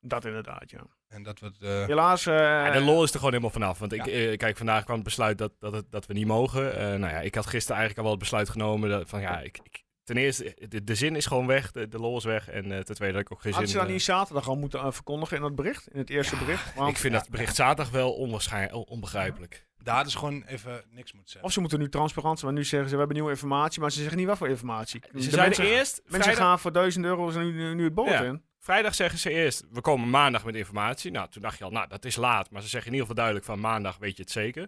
Dat 0.00 0.24
inderdaad, 0.24 0.70
ja. 0.70 0.80
En 1.10 1.22
dat 1.22 1.38
we 1.40 1.46
het, 1.46 1.56
eh, 1.60 1.86
Helaas... 1.86 2.26
eh, 2.26 2.34
Ja, 2.34 2.70
de 2.70 2.80
lol 2.80 3.02
is 3.02 3.08
er 3.10 3.14
gewoon 3.16 3.30
helemaal 3.30 3.52
vanaf. 3.52 3.78
Want 3.78 3.92
ik, 3.92 4.06
Ja. 4.06 4.12
eh, 4.12 4.36
kijk, 4.36 4.56
vandaag 4.56 4.82
kwam 4.84 4.94
het 4.94 5.04
besluit 5.04 5.38
dat, 5.38 5.52
dat, 5.58 5.72
het- 5.72 5.90
dat 5.90 6.06
we 6.06 6.12
niet 6.14 6.26
mogen. 6.26 6.74
Eh, 6.76 6.82
nou 6.86 7.12
ja, 7.12 7.20
ik 7.20 7.34
had 7.34 7.46
gisteren 7.46 7.76
eigenlijk 7.76 7.98
al 7.98 8.02
wel 8.02 8.12
het 8.12 8.20
besluit 8.20 8.48
genomen 8.48 8.90
dat, 8.90 9.08
van 9.08 9.20
ja, 9.20 9.40
ik, 9.40 9.58
ik- 9.62 9.82
ten 10.04 10.16
eerste, 10.16 10.56
de, 10.68 10.84
de 10.84 10.94
zin 10.94 11.16
is 11.16 11.26
gewoon 11.26 11.46
weg, 11.46 11.70
de, 11.70 11.88
de 11.88 11.98
lol 11.98 12.16
is 12.16 12.24
weg. 12.24 12.48
En 12.48 12.62
ten 12.84 12.94
tweede 12.94 13.14
dat 13.14 13.22
ik 13.22 13.32
ook 13.32 13.40
geen 13.40 13.52
Had 13.52 13.60
zin... 13.62 13.70
je 13.72 13.76
dat 13.78 13.86
eh, 13.86 13.92
niet 13.92 14.02
zaterdag 14.02 14.48
al 14.48 14.56
moeten 14.56 14.92
verkondigen 14.92 15.36
in 15.36 15.42
dat 15.42 15.54
bericht? 15.54 15.88
In 15.92 15.98
het 15.98 16.10
eerste 16.10 16.36
bericht? 16.36 16.74
Want- 16.74 16.90
ik 16.90 16.96
vind 16.96 17.12
dat 17.12 17.28
bericht 17.30 17.54
zaterdag 17.54 17.90
wel 17.92 18.12
onwaarschijnlijk, 18.12 18.90
onbegrijpelijk. 18.90 19.66
daar 19.76 19.94
hadden 19.94 20.12
ze 20.12 20.18
gewoon 20.18 20.42
even 20.46 20.72
niks 20.90 21.12
moeten 21.12 21.30
zeggen. 21.30 21.42
Of 21.44 21.52
ze 21.52 21.60
moeten 21.60 21.78
nu 21.78 21.88
transparant 21.88 22.38
zijn, 22.38 22.50
maar 22.52 22.60
nu 22.60 22.66
zeggen 22.66 22.88
ze 22.88 22.94
we 22.94 22.98
hebben 23.00 23.16
nieuwe 23.16 23.32
informatie, 23.32 23.80
maar 23.80 23.90
ze 23.92 23.98
zeggen 24.00 24.18
niet 24.18 24.26
wat 24.26 24.38
voor 24.38 24.48
informatie. 24.48 25.00
Ze 25.06 25.12
De 25.12 25.20
zeiden 25.20 25.40
mensen, 25.44 25.64
eerst, 25.64 26.00
mensen 26.04 26.22
vrijdag, 26.22 26.44
gaan 26.44 26.58
voor 26.58 26.72
1000 26.72 27.04
euro 27.04 27.30
nu, 27.30 27.52
nu, 27.52 27.74
nu 27.74 27.84
het 27.84 27.94
boot 27.94 28.08
Ja. 28.08 28.22
in. 28.22 28.42
Vrijdag 28.60 28.94
zeggen 28.94 29.18
ze 29.18 29.30
eerst, 29.30 29.64
we 29.70 29.80
komen 29.80 30.10
maandag 30.10 30.44
met 30.44 30.54
informatie. 30.54 31.10
Nou, 31.10 31.28
toen 31.30 31.42
dacht 31.42 31.58
je 31.58 31.64
al, 31.64 31.70
nou, 31.70 31.88
dat 31.88 32.04
is 32.04 32.16
laat. 32.16 32.50
Maar 32.50 32.62
ze 32.62 32.68
zeggen 32.68 32.92
in 32.92 32.96
ieder 32.98 33.08
geval 33.08 33.24
duidelijk 33.24 33.46
van 33.46 33.60
maandag 33.60 33.98
weet 33.98 34.16
je 34.16 34.22
het 34.22 34.30
zeker. 34.32 34.62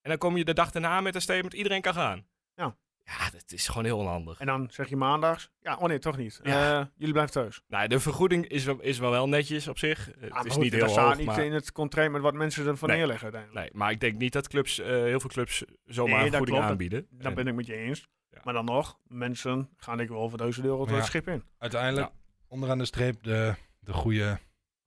En 0.00 0.10
dan 0.10 0.18
kom 0.18 0.36
je 0.36 0.44
de 0.44 0.52
dag 0.54 0.70
daarna 0.70 1.00
met 1.00 1.14
een 1.14 1.20
statement, 1.20 1.54
iedereen 1.54 1.80
kan 1.80 1.94
gaan. 1.94 2.26
Ja. 2.54 2.76
Ja, 3.04 3.30
dat 3.30 3.44
is 3.52 3.68
gewoon 3.68 3.84
heel 3.84 3.98
onhandig. 3.98 4.40
En 4.40 4.46
dan 4.46 4.68
zeg 4.70 4.88
je 4.88 4.96
maandags, 4.96 5.50
ja, 5.60 5.76
oh 5.76 5.84
nee, 5.84 5.98
toch 5.98 6.16
niet. 6.16 6.40
Ja. 6.42 6.78
Eh, 6.80 6.86
jullie 6.96 7.12
blijven 7.12 7.34
thuis. 7.34 7.60
Nou, 7.68 7.88
de 7.88 8.00
vergoeding 8.00 8.46
is 8.46 8.64
wel, 8.64 8.80
is 8.80 8.98
wel, 8.98 9.10
wel 9.10 9.28
netjes 9.28 9.68
op 9.68 9.78
zich. 9.78 10.04
Het 10.06 10.14
Ah, 10.30 10.30
maar 10.36 10.46
is 10.46 10.52
goed, 10.52 10.62
niet 10.62 10.72
heel 10.72 10.88
staat 10.88 11.06
hoog, 11.06 11.16
niet 11.16 11.26
maar... 11.26 11.44
in 11.44 11.52
het 11.52 11.72
contract 11.72 12.10
met 12.10 12.22
wat 12.22 12.34
mensen 12.34 12.66
ervan 12.66 12.88
Nee. 12.88 12.96
neerleggen 12.98 13.24
uiteindelijk. 13.24 13.62
Nee, 13.62 13.70
maar 13.80 13.90
ik 13.90 14.00
denk 14.00 14.18
niet 14.18 14.32
dat 14.32 14.48
clubs, 14.48 14.78
eh, 14.78 14.86
heel 14.86 15.20
veel 15.20 15.30
clubs 15.30 15.64
zomaar 15.84 16.18
Nee, 16.18 16.26
vergoeding 16.28 16.56
klopt. 16.56 16.70
aanbieden. 16.72 17.06
Dat 17.10 17.26
En- 17.26 17.34
ben 17.34 17.46
ik 17.46 17.54
met 17.54 17.66
je 17.66 17.74
eens. 17.76 18.06
Ja. 18.30 18.38
Maar 18.44 18.54
dan 18.54 18.64
nog, 18.64 18.98
mensen 19.06 19.68
gaan 19.76 20.00
ik 20.00 20.08
wel 20.08 20.28
voor 20.28 20.38
1000 20.38 20.66
euro 20.66 20.78
door 20.78 20.88
Ja. 20.88 20.94
het 20.96 21.06
schip 21.06 21.28
in. 21.28 21.42
Uiteindelijk, 21.58 22.10
onderaan 22.48 22.78
de 22.78 22.84
streep, 22.84 23.22
de, 23.22 23.54
de 23.80 23.92
goede 23.92 24.38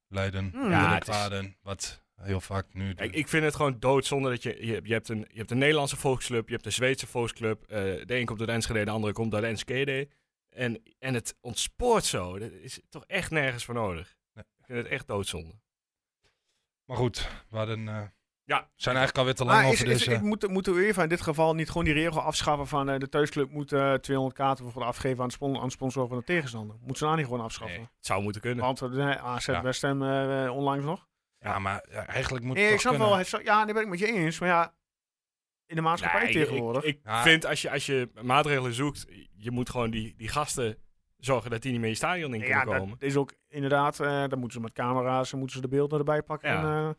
Leiden, 0.08 0.50
Hmm. 0.50 0.70
Ja, 0.70 0.90
de 0.90 0.96
is- 0.96 1.02
kwaden, 1.02 1.58
wat 1.62 2.04
heel 2.16 2.42
vaak 2.42 2.74
nu... 2.74 2.94
Kijk, 2.94 3.14
ik 3.14 3.28
vind 3.28 3.44
het 3.44 3.56
gewoon 3.56 3.80
doodzonde 3.80 4.30
dat 4.30 4.44
je, 4.44 4.66
je, 4.66 4.80
je, 4.84 4.94
hebt 4.94 5.10
een, 5.10 5.26
je 5.32 5.38
hebt 5.38 5.52
een 5.52 5.58
Nederlandse 5.58 5.98
volksclub, 5.98 6.48
je 6.48 6.54
hebt 6.54 6.66
een 6.66 6.72
Zweedse 6.72 7.08
volksclub. 7.08 7.62
eh, 7.64 7.68
de 8.06 8.06
een 8.20 8.26
komt 8.26 8.40
uit 8.40 8.50
Enschede, 8.50 8.86
de 8.86 8.92
andere 8.92 9.14
komt 9.14 9.34
uit 9.34 9.44
Enschede. 9.44 10.10
En, 10.50 10.82
en 11.00 11.14
het 11.14 11.36
ontspoort 11.42 12.04
zo. 12.06 12.40
Dat 12.40 12.52
is 12.52 12.80
toch 12.90 13.06
echt 13.06 13.32
nergens 13.32 13.66
voor 13.66 13.74
nodig. 13.74 14.16
Nee. 14.34 14.44
Ik 14.60 14.66
vind 14.66 14.78
het 14.78 14.88
echt 14.88 15.08
doodzonde. 15.08 15.54
Maar 16.86 16.98
goed, 16.98 17.30
we 17.50 17.58
hadden, 17.58 17.88
eh, 17.88 18.02
Ja. 18.52 18.70
zijn 18.76 18.96
eigenlijk 18.96 19.18
alweer 19.18 19.34
te 19.36 19.46
lang 19.46 19.58
Maar 19.62 19.68
is, 19.68 19.74
over 19.82 19.92
is, 19.92 19.98
deze... 19.98 20.12
ik 20.14 20.22
moet, 20.22 20.48
moet 20.48 20.66
de 20.66 20.72
UEFA 20.72 21.04
in 21.04 21.10
dit 21.10 21.22
geval 21.22 21.54
niet 21.56 21.68
gewoon 21.68 21.84
die 21.84 21.94
regel 21.94 22.22
afschaffen 22.22 22.68
van 22.68 22.90
eh, 22.90 23.00
de 23.00 23.10
thuisclub 23.10 23.52
moet 23.52 23.72
eh, 23.72 23.94
200 23.94 24.38
kaarten 24.38 24.72
voor 24.72 24.84
afgeven 24.84 25.22
aan 25.22 25.28
de, 25.28 25.34
spon 25.34 25.58
aan 25.58 25.66
de 25.66 25.72
sponsor 25.72 26.08
van 26.08 26.18
de 26.18 26.24
tegenstander? 26.24 26.76
Moet 26.82 26.98
ze 26.98 27.04
nou 27.04 27.16
niet 27.18 27.26
gewoon 27.26 27.42
afschaffen? 27.42 27.78
Nee, 27.78 27.88
het 27.98 28.06
zou 28.06 28.24
moeten 28.24 28.42
kunnen. 28.42 28.64
Want 28.64 28.82
uh, 28.82 29.16
AZ 29.24 29.46
Ja. 29.46 29.62
West 29.62 29.82
Ham 29.82 30.04
eh, 30.04 30.56
onlangs 30.56 30.86
nog. 30.86 31.08
Ja, 31.40 31.60
maar 31.60 31.86
ja, 31.92 32.06
eigenlijk 32.06 32.46
moet 32.46 32.56
Nee, 32.56 32.64
het 32.66 32.74
ik 32.74 32.80
snap 32.80 32.98
wel. 32.98 33.16
Het 33.16 33.28
zou- 33.28 33.44
ja, 33.44 33.66
daar 33.66 33.74
ben 33.74 33.84
ik 33.84 33.90
met 33.90 34.00
je 34.00 34.08
eens. 34.14 34.40
Maar 34.40 34.50
ja, 34.50 34.74
in 35.66 35.76
de 35.76 35.82
maatschappij 35.82 36.24
Nee, 36.24 36.34
tegenwoordig. 36.34 36.84
Ik, 36.84 36.96
ik 36.96 37.02
Ja. 37.04 37.22
vind 37.22 37.46
als 37.46 37.62
je, 37.62 37.72
als 37.72 37.86
je 37.86 38.12
maatregelen 38.22 38.74
zoekt, 38.74 39.06
je 39.38 39.52
moet 39.52 39.70
gewoon 39.70 39.90
die, 39.92 40.14
die 40.18 40.28
gasten 40.28 40.78
zorgen 41.18 41.50
dat 41.52 41.62
die 41.62 41.72
niet 41.72 41.82
meer 41.82 41.90
je 41.90 41.96
stadion 41.96 42.34
in 42.34 42.40
kunnen 42.40 42.58
ja, 42.58 42.64
komen. 42.64 42.90
dat 42.90 43.02
is 43.02 43.16
ook 43.16 43.34
inderdaad. 43.48 44.00
eh 44.00 44.08
dan 44.28 44.40
moeten 44.40 44.52
ze 44.52 44.60
met 44.60 44.74
camera's, 44.74 45.30
dan 45.30 45.40
moeten 45.40 45.58
ze 45.58 45.64
de 45.64 45.76
beelden 45.76 46.00
erbij 46.00 46.22
pakken. 46.24 46.50
Ja. 46.50 46.58
En, 46.58 46.66
eh, 46.88 46.90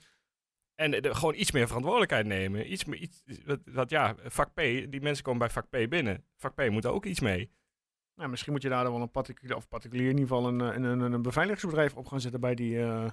En 0.74 1.14
gewoon 1.16 1.34
iets 1.34 1.50
meer 1.52 1.66
verantwoordelijkheid 1.66 2.26
nemen. 2.26 2.72
Iets 2.72 2.84
meer, 2.84 2.98
iets, 2.98 3.22
wat, 3.44 3.60
wat, 3.64 3.90
ja, 3.90 4.14
vak 4.24 4.52
P, 4.54 4.56
die 4.90 5.00
mensen 5.00 5.24
komen 5.24 5.38
bij 5.38 5.50
vak 5.50 5.68
P 5.70 5.90
binnen. 5.90 6.24
Vak 6.36 6.54
P 6.54 6.70
moet 6.70 6.82
daar 6.82 6.92
ook 6.92 7.04
iets 7.04 7.20
mee. 7.20 7.50
nou, 8.14 8.30
misschien 8.30 8.52
moet 8.52 8.62
je 8.62 8.68
daar 8.68 8.82
dan 8.84 8.92
wel 8.92 9.02
een 9.02 9.10
particulier, 9.10 9.56
of 9.56 9.68
particulier 9.68 10.08
in 10.08 10.18
ieder 10.18 10.36
geval 10.36 10.48
een, 10.48 10.60
eh, 10.60 10.74
een, 10.74 10.84
een, 10.84 11.12
een 11.12 11.22
beveiligingsbedrijf 11.22 11.94
op 11.96 12.06
gaan 12.06 12.20
zetten 12.20 12.40
bij 12.40 12.54
die, 12.54 12.78
eh, 12.82 13.10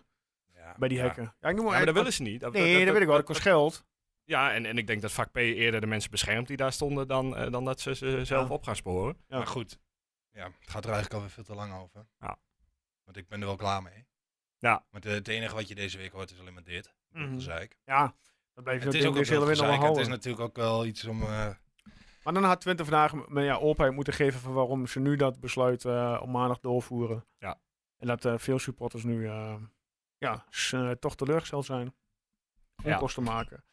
Ja, 0.54 0.76
bij 0.78 0.89
die 0.89 1.00
hekken. 1.00 1.24
Ja, 1.39 1.50
ik 1.50 1.56
noem 1.56 1.65
Ja, 1.65 1.69
maar, 1.69 1.78
maar 1.78 1.86
dat 1.86 1.95
willen 1.95 2.13
ze 2.13 2.22
niet. 2.22 2.39
Dat, 2.41 2.54
Nee, 2.54 2.86
dat, 2.86 2.93
weet 2.93 3.02
ik 3.02 3.08
wel. 3.08 3.15
Dat 3.17 3.26
kost 3.26 3.41
geld. 3.41 3.86
Ja, 4.24 4.54
en, 4.54 4.65
en 4.65 4.78
ik 4.78 4.88
denk 4.88 5.02
dat 5.02 5.12
vak 5.12 5.32
P 5.32 5.36
eerder 5.38 5.82
de 5.82 5.88
mensen 5.88 6.12
beschermt 6.12 6.48
die 6.48 6.58
daar 6.58 6.72
stonden 6.74 7.08
dan, 7.08 7.36
eh, 7.36 7.52
dan 7.52 7.65
dat 7.65 7.80
ze 7.80 7.95
ze 7.95 8.26
zelf 8.26 8.48
Ja. 8.48 8.54
op 8.54 8.63
gaan 8.63 8.76
sporen. 8.76 9.17
Ja. 9.28 9.38
Maar 9.38 9.48
goed, 9.48 9.80
ja, 10.32 10.43
het 10.60 10.69
gaat 10.69 10.84
er 10.86 10.91
eigenlijk 10.91 11.13
alweer 11.13 11.30
veel 11.30 11.43
te 11.43 11.56
lang 11.56 11.74
over. 11.74 12.08
Ja. 12.19 12.38
Want 13.04 13.17
ik 13.17 13.28
ben 13.28 13.39
er 13.39 13.45
wel 13.45 13.56
klaar 13.56 13.82
mee. 13.84 14.08
Ja. 14.60 14.86
Want 14.91 15.04
het 15.04 15.28
enige 15.28 15.56
wat 15.56 15.67
je 15.67 15.76
deze 15.76 15.98
week 15.98 16.12
hoort 16.12 16.32
is 16.32 16.39
alleen 16.39 16.54
maar 16.54 16.63
dit. 16.63 16.93
Mhm. 17.12 17.32
Dat 17.34 17.41
zei 17.41 17.62
ik. 17.62 17.78
Ja, 17.86 18.13
dat 18.54 18.63
blijft 18.63 18.84
Het 18.84 18.93
is 18.93 19.06
ook 19.06 19.15
een 19.15 19.26
gezeik. 19.26 19.82
Het 19.82 19.98
is 19.98 20.08
natuurlijk 20.08 20.43
ook 20.43 20.56
wel 20.56 20.86
iets 20.86 21.06
om... 21.06 21.22
eh, 21.22 21.48
Maar 22.24 22.34
dan 22.34 22.43
had 22.43 22.62
Twente 22.62 22.86
vandaag 22.86 23.13
m- 23.13 23.39
ja, 23.39 23.56
openheid 23.56 23.95
moeten 23.95 24.13
geven 24.13 24.39
van 24.39 24.54
waarom 24.54 24.88
ze 24.88 25.00
nu 25.00 25.15
dat 25.15 25.39
besluit 25.39 25.86
eh 25.86 26.19
op 26.22 26.28
maandag 26.30 26.60
doorvoeren. 26.60 27.26
Ja. 27.38 27.60
En 27.98 28.08
dat 28.08 28.26
eh, 28.26 28.34
veel 28.38 28.60
supporters 28.60 29.04
nu 29.04 29.30
ja, 30.17 30.45
toch 31.00 31.15
teleurgesteld 31.15 31.65
zijn. 31.65 31.95
Ja. 32.84 32.93
Onkosten 32.93 33.24
maken. 33.24 33.63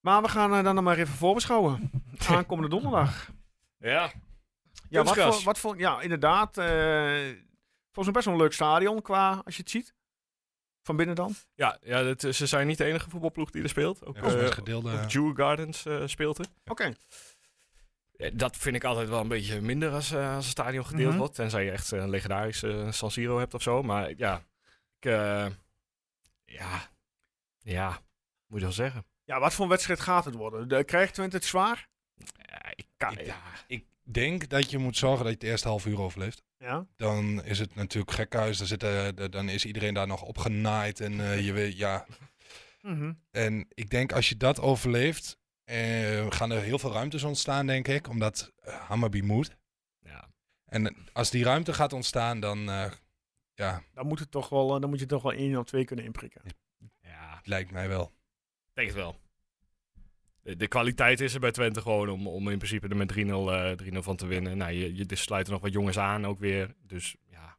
Maar 0.00 0.22
we 0.22 0.28
gaan 0.28 0.64
dan 0.64 0.74
nog 0.74 0.84
maar 0.84 0.98
even 0.98 1.14
voorbeschouwen. 1.14 1.90
Aankomende 2.28 2.70
donderdag. 2.70 3.30
Ja. 3.78 4.12
Ja, 4.88 5.02
wat 5.02 5.14
voor, 5.34 5.44
wat 5.44 5.58
voor, 5.58 5.78
ja, 5.78 6.00
inderdaad. 6.00 6.56
Volgens 7.94 8.04
mij 8.04 8.12
best 8.14 8.24
wel 8.24 8.34
een 8.34 8.40
leuk 8.40 8.52
stadion 8.52 9.02
qua, 9.02 9.42
als 9.44 9.56
je 9.56 9.62
het 9.62 9.70
ziet. 9.70 9.94
Van 10.82 10.96
binnen 10.96 11.14
dan. 11.14 11.34
Ja, 11.54 11.78
ja 11.82 12.02
dat, 12.02 12.34
ze 12.34 12.46
zijn 12.46 12.66
niet 12.66 12.78
de 12.78 12.84
enige 12.84 13.10
voetbalploeg 13.10 13.50
die 13.50 13.62
er 13.62 13.68
speelt. 13.68 14.04
Ook, 14.04 14.16
ja, 14.16 14.22
eh, 14.22 14.42
is 14.42 14.50
gedeelde... 14.50 14.92
ook 15.02 15.10
Jewel 15.10 15.34
Gardens 15.34 15.86
eh, 15.86 16.02
speelt 16.06 16.38
er. 16.38 16.46
Oké. 16.64 16.94
Ja, 18.12 18.30
dat 18.32 18.56
vind 18.56 18.76
ik 18.76 18.84
altijd 18.84 19.08
wel 19.08 19.20
een 19.20 19.28
beetje 19.28 19.60
minder 19.60 19.92
als, 19.92 20.10
eh, 20.12 20.34
als 20.34 20.44
een 20.44 20.50
stadion 20.50 20.86
gedeeld 20.86 21.08
Mhm. 21.10 21.18
wordt. 21.18 21.34
Tenzij 21.34 21.64
je 21.64 21.70
echt 21.70 21.90
een 21.90 22.10
legendarische 22.10 22.88
San 22.90 23.10
Siro 23.10 23.38
hebt 23.38 23.54
of 23.54 23.62
zo. 23.62 23.82
Maar 23.82 24.12
ja, 24.16 24.44
ik, 25.00 25.10
eh, 25.10 25.46
ja, 26.44 26.90
ja, 27.58 27.88
moet 28.46 28.58
je 28.58 28.64
wel 28.64 28.74
zeggen. 28.74 29.06
Ja, 29.24 29.40
wat 29.40 29.54
voor 29.54 29.68
wedstrijd 29.68 30.00
gaat 30.00 30.24
het 30.24 30.34
worden? 30.34 30.68
De, 30.68 30.84
krijgt 30.84 31.14
Twente 31.14 31.36
het 31.36 31.44
zwaar? 31.44 31.88
Ja, 32.36 32.72
ik 32.74 32.86
kan, 32.96 33.18
Ik- 33.18 33.26
ja. 33.26 33.40
Ik 33.66 33.84
denk 34.02 34.48
dat 34.48 34.70
je 34.70 34.78
moet 34.78 34.96
zorgen 34.96 35.24
dat 35.24 35.32
je 35.32 35.38
het 35.38 35.48
eerste 35.48 35.68
half 35.68 35.86
uur 35.86 36.00
overleeft. 36.00 36.42
Ja. 36.64 36.86
Dan 36.96 37.44
is 37.44 37.58
het 37.58 37.74
natuurlijk 37.74 38.12
gekhuis. 38.12 38.58
Dan, 38.58 38.66
zitten, 38.66 39.16
de- 39.16 39.28
dan 39.28 39.48
is 39.48 39.64
iedereen 39.64 39.94
daar 39.94 40.06
nog 40.06 40.22
opgenaaid. 40.22 41.00
En, 41.00 41.20
eh, 41.20 41.44
je 41.44 41.52
weet, 41.52 41.76
ja. 41.76 42.06
Mhm. 42.82 43.12
en 43.30 43.66
ik 43.68 43.90
denk 43.90 44.12
als 44.12 44.28
je 44.28 44.36
dat 44.36 44.60
overleeft... 44.60 45.38
eh, 45.64 46.26
gaan 46.30 46.50
er 46.50 46.62
heel 46.62 46.78
veel 46.78 46.92
ruimtes 46.92 47.22
ontstaan, 47.22 47.66
denk 47.66 47.88
ik. 47.88 48.08
Omdat 48.08 48.52
eh, 48.62 48.74
Hammerby 48.88 49.20
moet. 49.20 49.56
ja. 50.00 50.28
En 50.64 50.96
als 51.12 51.30
die 51.30 51.44
ruimte 51.44 51.72
gaat 51.74 51.92
ontstaan, 51.92 52.40
dan... 52.40 52.58
ja, 53.54 53.82
Dan, 53.92 54.06
moet 54.06 54.18
het 54.18 54.30
toch 54.30 54.48
wel, 54.48 54.80
dan 54.80 54.90
moet 54.90 54.98
je 55.00 55.06
toch 55.06 55.22
wel 55.22 55.32
één 55.32 55.56
of 55.58 55.64
twee 55.64 55.84
kunnen 55.84 56.04
inprikken. 56.04 56.42
ja, 57.00 57.40
lijkt 57.44 57.70
mij 57.70 57.88
wel. 57.88 58.04
ik 58.68 58.74
denk 58.74 58.88
het 58.88 58.96
wel. 58.96 59.20
De, 60.44 60.68
kwaliteit 60.68 61.20
is 61.20 61.34
er 61.34 61.40
bij 61.40 61.50
Twente 61.50 61.80
gewoon 61.80 62.08
om, 62.08 62.26
om 62.28 62.48
in 62.48 62.56
principe 62.58 62.88
er 62.88 62.96
met 62.96 63.12
3-0 63.12 63.16
eh, 63.16 63.94
3-0 63.94 63.98
van 63.98 64.16
te 64.16 64.26
winnen. 64.26 64.56
Nou, 64.56 64.72
je, 64.72 64.94
je 64.94 65.06
er 65.06 65.16
sluiten 65.16 65.52
nog 65.52 65.62
wat 65.62 65.72
jongens 65.72 65.98
aan 65.98 66.26
ook 66.26 66.38
weer. 66.38 66.74
Dus 66.82 67.16
ja, 67.24 67.58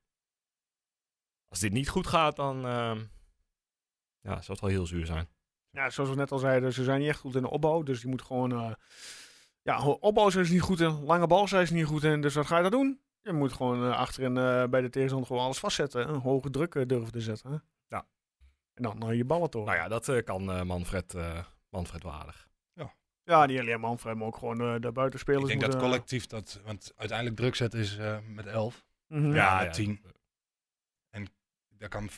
als 1.48 1.60
dit 1.60 1.72
niet 1.72 1.90
goed 1.90 2.08
gaat, 2.08 2.36
dan 2.36 2.66
eh, 2.66 2.96
ja, 4.20 4.42
zal 4.42 4.56
het 4.56 4.60
wel 4.60 4.70
heel 4.70 4.86
zuur 4.86 5.06
zijn. 5.06 5.28
Ja, 5.70 5.90
zoals 5.90 6.10
we 6.10 6.16
net 6.16 6.32
al 6.32 6.38
zeiden, 6.40 6.74
ze 6.74 6.84
zijn 6.84 7.00
niet 7.00 7.10
echt 7.10 7.20
goed 7.20 7.36
in 7.36 7.42
de 7.42 7.50
opbouw. 7.50 7.84
Dus 7.84 8.02
je 8.02 8.08
moet 8.08 8.22
gewoon... 8.22 8.52
eh, 8.52 8.72
ja, 9.62 9.86
opbouw 9.86 10.30
zijn 10.30 10.46
ze 10.46 10.54
niet 10.54 10.62
goed 10.62 10.80
in. 10.80 11.04
Lange 11.04 11.28
bal 11.28 11.48
zijn 11.48 11.68
ze 11.68 11.74
niet 11.74 11.86
goed 11.86 12.04
in. 12.04 12.22
Dus 12.22 12.34
wat 12.34 12.46
ga 12.46 12.56
je 12.56 12.62
dan 12.62 12.72
doen? 12.72 13.00
Je 13.22 13.34
moet 13.34 13.54
gewoon 13.54 13.84
eh, 13.84 13.98
achterin 13.98 14.34
bij 14.70 14.82
de 14.82 14.90
tegenstander 14.90 15.28
gewoon 15.28 15.44
alles 15.44 15.60
vastzetten. 15.60 16.10
Een 16.10 16.20
hoge 16.20 16.50
druk 16.50 16.90
durven 16.90 17.12
te 17.12 17.22
zetten. 17.22 17.52
hè. 17.52 17.58
Ja. 17.88 18.08
En 18.74 19.00
dan 19.00 19.18
je 19.18 19.26
ballen 19.26 19.50
toch. 19.50 19.66
Nou 19.66 19.78
ja, 19.78 19.88
dat 19.88 20.24
kan 20.24 20.66
Manfred, 20.68 21.16
Manfred 21.70 22.04
wel 22.04 22.14
aardig. 22.14 22.48
Ja, 23.26 23.46
niet 23.46 23.60
alleen 23.60 23.80
Manfred, 23.80 24.16
maar 24.16 24.28
ook 24.28 24.38
gewoon 24.38 24.62
eh, 24.62 24.82
de 24.82 24.92
buitenspelers 24.92 25.44
Ik 25.44 25.60
denk 25.60 25.72
dat 25.72 25.82
collectief 25.82 26.26
dat... 26.26 26.62
Want 26.64 26.94
uiteindelijk 26.96 27.38
druk 27.38 27.56
zetten 27.56 27.80
is 27.80 27.98
eh, 27.98 28.18
met 28.28 28.46
11. 28.46 28.86
Mhm. 29.08 29.34
Ja, 29.34 29.64
ja, 29.64 29.72
tien. 29.72 30.02
Daar 31.78 31.90
kan, 31.90 32.10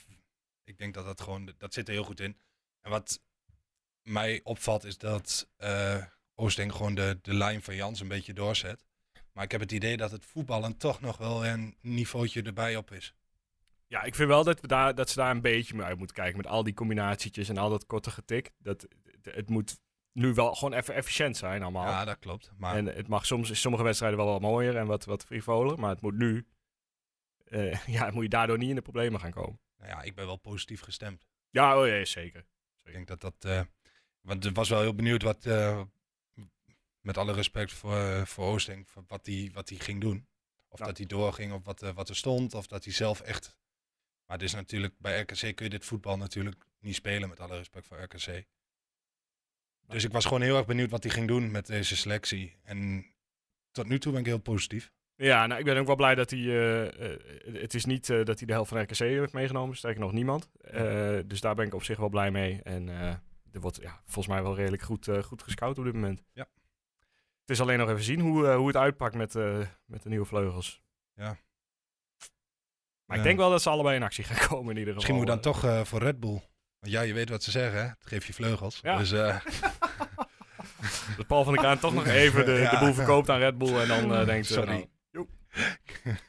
ik 0.64 0.78
denk 0.78 0.94
dat 0.94 1.06
dat 1.06 1.22
gewoon... 1.22 1.54
Dat 1.58 1.74
zit 1.74 1.88
er 1.88 1.94
heel 1.94 2.04
goed 2.04 2.20
in. 2.20 2.38
En 2.82 2.92
wat 2.92 3.22
mij 4.02 4.40
opvalt 4.44 4.84
is 4.84 4.98
dat 4.98 5.50
eh 5.58 6.04
Oosting 6.40 6.72
gewoon 6.72 6.96
de, 6.96 7.20
de 7.22 7.34
lijn 7.34 7.62
van 7.62 7.76
Jans 7.76 8.00
een 8.00 8.08
beetje 8.08 8.34
doorzet. 8.34 8.86
Maar 9.32 9.44
ik 9.44 9.52
heb 9.52 9.62
het 9.62 9.72
idee 9.72 9.98
dat 9.98 10.12
het 10.12 10.26
voetballen 10.26 10.78
toch 10.78 11.02
nog 11.02 11.18
wel 11.18 11.46
een 11.46 11.76
niveautje 11.82 12.42
erbij 12.42 12.76
op 12.76 12.92
is. 12.92 13.14
Ja, 13.88 14.04
ik 14.04 14.16
vind 14.16 14.30
wel 14.30 14.44
dat, 14.44 14.62
we 14.62 14.68
daar, 14.68 14.96
dat 14.96 15.10
ze 15.10 15.16
daar 15.16 15.32
een 15.32 15.42
beetje 15.42 15.76
mee 15.76 15.86
uit 15.86 15.98
moeten 15.98 16.16
kijken. 16.16 16.38
Met 16.38 16.48
al 16.48 16.64
die 16.64 16.74
combinatietjes 16.74 17.50
en 17.50 17.58
al 17.58 17.70
dat 17.70 17.86
korte 17.86 18.12
getik. 18.12 18.52
Dat, 18.58 18.88
het 19.22 19.50
moet 19.50 19.80
nu 20.18 20.34
wel 20.34 20.56
gewoon 20.56 20.74
even 20.74 20.94
efficiënt 20.94 21.38
zijn 21.38 21.62
allemaal. 21.62 21.86
Ja, 21.86 22.06
dat 22.06 22.20
klopt. 22.20 22.52
Maar 22.58 22.76
En 22.76 22.86
het 22.86 23.08
mag 23.08 23.26
soms 23.26 23.50
in 23.50 23.56
sommige 23.56 23.84
wedstrijden 23.84 24.18
wel 24.20 24.28
wat 24.28 24.42
mooier 24.42 24.76
en 24.78 24.86
wat, 24.88 25.06
wat 25.06 25.24
frivoler. 25.24 25.80
Maar 25.80 25.90
het 25.90 26.02
moet 26.02 26.14
nu... 26.18 26.46
eh, 27.44 27.86
ja, 27.98 28.12
moet 28.12 28.24
je 28.24 28.30
daardoor 28.30 28.58
niet 28.58 28.70
in 28.70 28.76
de 28.76 28.82
problemen 28.82 29.20
gaan 29.20 29.32
komen. 29.32 29.60
nou 29.78 29.90
ja, 29.90 30.02
ik 30.02 30.16
ben 30.16 30.26
wel 30.26 30.38
positief 30.38 30.82
gestemd. 30.82 31.26
Ja, 31.50 31.80
oh 31.80 31.88
ja, 31.88 32.06
zeker. 32.06 32.46
Ik 32.84 32.94
denk 32.94 33.08
dat 33.08 33.22
dat... 33.22 33.36
eh, 33.40 33.62
want 34.22 34.46
ik 34.46 34.56
was 34.56 34.70
wel 34.70 34.82
heel 34.82 34.96
benieuwd 34.96 35.22
wat... 35.22 35.46
eh, 35.46 35.82
met 37.02 37.18
alle 37.18 37.34
respect 37.34 37.74
voor, 37.74 38.28
voor 38.28 38.46
Oosting, 38.46 38.88
wat 39.08 39.26
hij 39.26 39.50
wat 39.54 39.70
hij 39.70 39.78
ging 39.78 40.02
doen. 40.02 40.28
Of 40.68 40.80
Ja. 40.80 40.86
dat 40.86 40.98
hij 40.98 41.06
doorging 41.06 41.54
op 41.54 41.66
wat, 41.66 41.80
wat 41.80 42.10
er 42.10 42.16
stond. 42.16 42.54
Of 42.54 42.68
dat 42.68 42.84
hij 42.84 42.94
zelf 42.94 43.22
echt 43.22 43.56
Maar 44.26 44.38
het 44.38 44.46
is 44.46 44.54
natuurlijk, 44.54 44.94
bij 44.98 45.20
RKC 45.22 45.56
kun 45.56 45.66
je 45.66 45.70
dit 45.70 45.86
voetbal 45.86 46.18
natuurlijk 46.18 46.66
niet 46.80 46.96
spelen, 46.96 47.30
met 47.30 47.40
alle 47.40 47.58
respect 47.58 47.88
voor 47.88 48.02
RKC. 48.02 48.46
Dus 49.88 50.04
ik 50.04 50.12
was 50.12 50.26
gewoon 50.26 50.42
heel 50.42 50.58
erg 50.58 50.66
benieuwd 50.66 50.90
wat 50.92 51.04
hij 51.04 51.12
ging 51.12 51.28
doen 51.28 51.52
met 51.52 51.66
deze 51.68 51.96
selectie. 51.96 52.56
En 52.64 53.06
tot 53.72 53.88
nu 53.88 54.00
toe 54.00 54.12
ben 54.12 54.22
ik 54.22 54.28
heel 54.28 54.38
positief. 54.38 54.92
Ja, 55.16 55.46
nou, 55.46 55.60
ik 55.60 55.66
ben 55.66 55.78
ook 55.78 55.86
wel 55.88 55.96
blij 55.96 56.16
dat 56.16 56.30
hij. 56.30 56.40
eh, 56.40 57.12
eh, 57.12 57.20
het 57.54 57.74
is 57.74 57.86
niet 57.86 58.10
eh, 58.10 58.24
dat 58.26 58.38
hij 58.38 58.48
de 58.48 58.54
helft 58.54 58.70
van 58.70 58.82
RKC 58.82 58.98
heeft 58.98 59.34
meegenomen, 59.34 59.76
sterker 59.76 60.00
nog 60.00 60.12
niemand. 60.12 60.50
Dus 61.26 61.42
daar 61.42 61.56
ben 61.56 61.66
ik 61.66 61.74
op 61.74 61.84
zich 61.84 61.98
wel 61.98 62.10
blij 62.10 62.32
mee. 62.32 62.62
En 62.64 62.88
er 63.52 63.60
wordt 63.60 63.80
ja, 63.82 64.02
volgens 64.06 64.28
mij 64.28 64.44
wel 64.44 64.56
redelijk 64.56 64.82
goed, 64.82 65.10
goed 65.24 65.44
gescout 65.44 65.78
op 65.78 65.84
dit 65.84 65.94
moment. 65.94 66.24
Ja. 66.34 66.48
Het 67.42 67.50
is 67.50 67.62
alleen 67.62 67.78
nog 67.78 67.90
even 67.90 68.04
zien 68.04 68.20
hoe, 68.20 68.48
hoe 68.48 68.68
het 68.68 68.76
uitpakt 68.76 69.16
met, 69.16 69.34
met 69.86 70.04
de 70.04 70.10
nieuwe 70.10 70.26
vleugels. 70.26 70.82
Ja. 71.14 71.38
Maar 73.06 73.18
ik 73.18 73.24
denk 73.24 73.38
wel 73.38 73.50
dat 73.50 73.62
ze 73.62 73.70
allebei 73.70 73.96
in 73.96 74.04
actie 74.04 74.24
gaan 74.24 74.48
komen 74.50 74.72
in 74.72 74.78
ieder 74.78 74.94
geval. 74.94 74.94
Misschien 74.94 75.16
moet 75.16 75.28
dan 75.28 75.54
toch 75.54 75.88
voor 75.88 76.00
Red 76.00 76.20
Bull. 76.20 76.42
Want 76.80 76.94
ja, 76.94 77.02
je 77.02 77.14
weet 77.14 77.30
wat 77.30 77.44
ze 77.44 77.52
zeggen, 77.52 77.80
hè? 77.80 77.88
Het 77.88 78.06
geeft 78.06 78.26
je 78.28 78.34
vleugels. 78.34 78.80
Ja. 78.82 78.98
Dus 78.98 79.12
Dat 81.18 81.28
Paul 81.28 81.44
van 81.44 81.54
der 81.54 81.62
Kraan 81.62 81.80
toch 81.80 81.94
nog 81.94 82.06
even 82.08 82.46
de, 82.46 82.52
Ja. 82.52 82.70
de 82.72 82.78
boel 82.86 82.94
verkoopt 82.94 83.30
aan 83.30 83.40
Red 83.40 83.58
Bull. 83.58 83.76
En 83.80 83.88
dan 83.88 84.14
eh, 84.16 84.26
denkt 84.26 84.48
ze. 84.48 84.54
Sorry. 84.54 84.70
nou, 84.74 84.86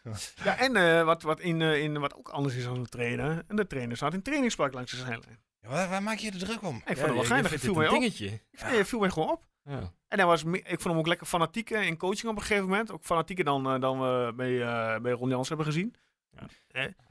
Ja, 0.45 0.59
en 0.59 0.77
eh, 0.77 1.05
wat, 1.05 1.23
wat, 1.23 1.41
in, 1.41 1.63
eh, 1.63 1.83
in, 1.83 1.99
wat 1.99 2.15
ook 2.17 2.29
anders 2.29 2.55
is 2.55 2.65
dan 2.65 2.83
de 2.83 2.89
trainer. 2.89 3.43
En 3.49 3.57
de 3.57 3.67
trainer 3.67 3.97
staat 3.97 4.15
in 4.15 4.23
trainingspak 4.23 4.73
langs 4.73 4.91
de 4.91 4.97
zijlijn. 4.97 5.41
ja, 5.61 5.69
waar, 5.69 5.89
waar 5.89 6.03
maak 6.03 6.19
je 6.19 6.31
er 6.31 6.39
druk 6.39 6.63
om? 6.63 6.77
Ik 6.77 6.83
vond 6.85 6.99
ja, 6.99 7.05
het 7.05 7.13
wel 7.13 7.21
je- 7.23 7.27
geinig. 7.27 7.49
vindt 7.49 7.65
viel 7.65 7.75
mij 7.75 7.89
op. 7.89 8.03
Ik 8.03 8.41
Het 8.51 8.87
viel 8.89 8.99
mij 9.01 9.11
gewoon 9.11 9.31
op. 9.31 9.47
Ja. 9.65 9.93
En 10.09 10.19
hij 10.19 10.27
was, 10.27 10.43
ik 10.45 10.67
vond 10.67 10.85
hem 10.85 10.97
ook 10.99 11.07
lekker 11.07 11.27
fanatiek 11.27 11.71
in 11.71 11.97
coaching 11.97 12.29
op 12.31 12.37
een 12.37 12.43
gegeven 12.43 12.65
moment. 12.69 12.93
Ook 12.93 13.05
fanatieker 13.05 13.45
dan, 13.45 13.81
dan 13.81 14.01
we 14.01 14.33
bij, 14.37 14.63
eh 14.63 15.01
bij 15.01 15.13
Ron 15.13 15.29
Jans 15.29 15.49
hebben 15.49 15.67
gezien. 15.67 15.95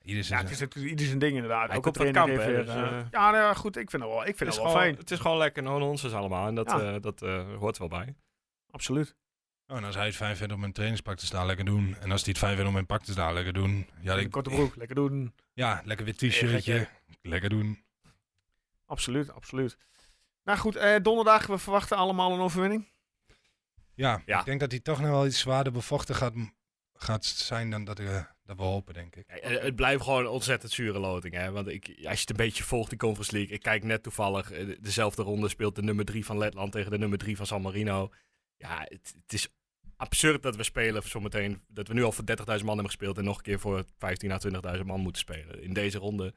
Is 0.01 0.27
Ja, 0.27 0.37
het 0.37 0.49
is 0.49 0.59
natuurlijk 0.59 0.89
ieder 0.91 1.05
zijn 1.05 1.19
ding 1.19 1.33
inderdaad. 1.35 1.67
Hij 1.67 1.77
ook 1.77 1.83
van 1.83 1.93
trainer 1.93 2.21
kamp, 2.21 2.35
dus, 2.35 2.45
eh, 2.67 2.99
eh, 2.99 3.05
ja, 3.11 3.31
nou 3.31 3.55
goed. 3.55 3.77
Ik 3.77 3.89
vind 3.89 4.03
het 4.03 4.11
wel, 4.11 4.25
ik 4.25 4.37
vind 4.37 4.39
Het 4.39 4.47
het 4.47 4.49
is, 4.49 4.55
wel 4.57 4.65
gewoon, 4.67 4.81
fijn. 4.81 4.95
het 4.95 5.11
is 5.11 5.19
gewoon 5.19 5.37
lekker 5.37 5.63
no-nonsense 5.63 6.15
allemaal. 6.15 6.47
En 6.47 6.55
dat, 6.55 6.69
Ja. 6.71 6.93
eh, 6.93 7.01
dat 7.01 7.21
eh, 7.21 7.55
hoort 7.57 7.77
wel 7.77 7.87
bij. 7.87 8.15
Absoluut. 8.71 9.15
Oh, 9.67 9.77
en 9.77 9.83
als 9.83 9.95
hij 9.95 10.05
het 10.05 10.15
fijn 10.15 10.35
vindt 10.37 10.53
om 10.53 10.59
in 10.59 10.65
een 10.65 10.71
trainingspak 10.71 11.17
te 11.17 11.25
staan, 11.25 11.45
lekker 11.45 11.65
doen. 11.65 11.95
En 11.99 12.11
als 12.11 12.21
hij 12.21 12.29
het 12.29 12.37
fijn 12.37 12.53
vindt 12.55 12.67
om 12.69 12.73
in 12.75 12.79
een 12.81 12.85
pak 12.85 13.03
te 13.03 13.11
staan, 13.11 13.33
lekker 13.33 13.53
doen. 13.53 13.87
Ja, 14.01 14.15
ik, 14.15 14.31
korte 14.31 14.49
broek, 14.49 14.75
lekker 14.75 14.95
doen. 14.95 15.33
ja 15.53 15.81
lekker 15.85 16.05
wit 16.05 16.17
t-shirtje. 16.17 16.87
lekker 17.21 17.49
doen. 17.49 17.83
Absoluut, 18.85 19.31
absoluut. 19.31 19.77
Nou 20.43 20.57
goed, 20.59 20.75
eh, 20.75 20.95
donderdag, 21.01 21.47
we 21.47 21.57
verwachten 21.57 21.97
allemaal 21.97 22.33
een 22.33 22.39
overwinning. 22.39 22.87
Ja, 23.93 24.21
Ja. 24.25 24.39
ik 24.39 24.45
denk 24.45 24.59
dat 24.59 24.71
hij 24.71 24.79
toch 24.79 24.99
nog 24.99 25.09
wel 25.09 25.25
iets 25.25 25.39
zwaarder 25.39 25.73
bevochten 25.73 26.15
gaat, 26.15 26.33
gaat 26.93 27.25
zijn 27.25 27.69
dan 27.69 27.83
dat, 27.83 27.99
eh, 27.99 28.23
dat 28.47 28.57
we 28.57 28.63
hopen, 28.63 28.93
denk 28.93 29.15
ik. 29.15 29.23
Ja, 29.27 29.35
eh, 29.35 29.61
Het 29.63 29.75
blijft 29.75 30.03
gewoon 30.03 30.19
een 30.25 30.29
ontzettend 30.31 30.71
zure 30.71 30.99
loting. 30.99 31.33
Hè? 31.33 31.51
Want 31.51 31.67
ik, 31.67 31.87
als 31.87 31.95
je 31.97 32.07
het 32.19 32.29
een 32.29 32.35
beetje 32.35 32.63
volgt, 32.63 32.89
die 32.89 32.99
Conference 32.99 33.31
League. 33.35 33.53
Ik 33.53 33.61
kijk 33.61 33.83
net 33.83 34.03
toevallig. 34.03 34.51
eh, 34.51 34.65
de- 34.65 34.77
Dezelfde 34.81 35.21
ronde 35.23 35.49
speelt 35.49 35.75
de 35.75 35.81
nummer 35.83 36.05
3 36.05 36.25
van 36.25 36.37
Letland 36.37 36.71
tegen 36.71 36.91
de 36.91 36.97
nummer 36.97 37.17
3 37.17 37.37
van 37.37 37.45
San 37.45 37.61
Marino. 37.61 38.11
Ja, 38.57 38.79
het, 38.87 39.13
het 39.23 39.33
is 39.33 39.47
absurd 39.95 40.43
dat 40.43 40.55
we 40.55 40.63
spelen 40.63 41.03
zometeen. 41.03 41.61
Dat 41.67 41.87
we 41.87 41.93
nu 41.93 42.03
al 42.03 42.11
voor 42.11 42.23
30.000 42.25 42.45
man 42.45 42.73
hebben 42.77 42.85
gespeeld. 42.85 43.17
En 43.17 43.23
nog 43.23 43.37
een 43.37 43.43
keer 43.43 43.59
voor 43.59 43.83
15.000 43.97 44.31
à 44.31 44.37
20.000 44.77 44.85
man 44.85 44.99
moeten 44.99 45.21
spelen. 45.21 45.61
In 45.61 45.73
deze 45.73 45.97
ronde 45.97 46.33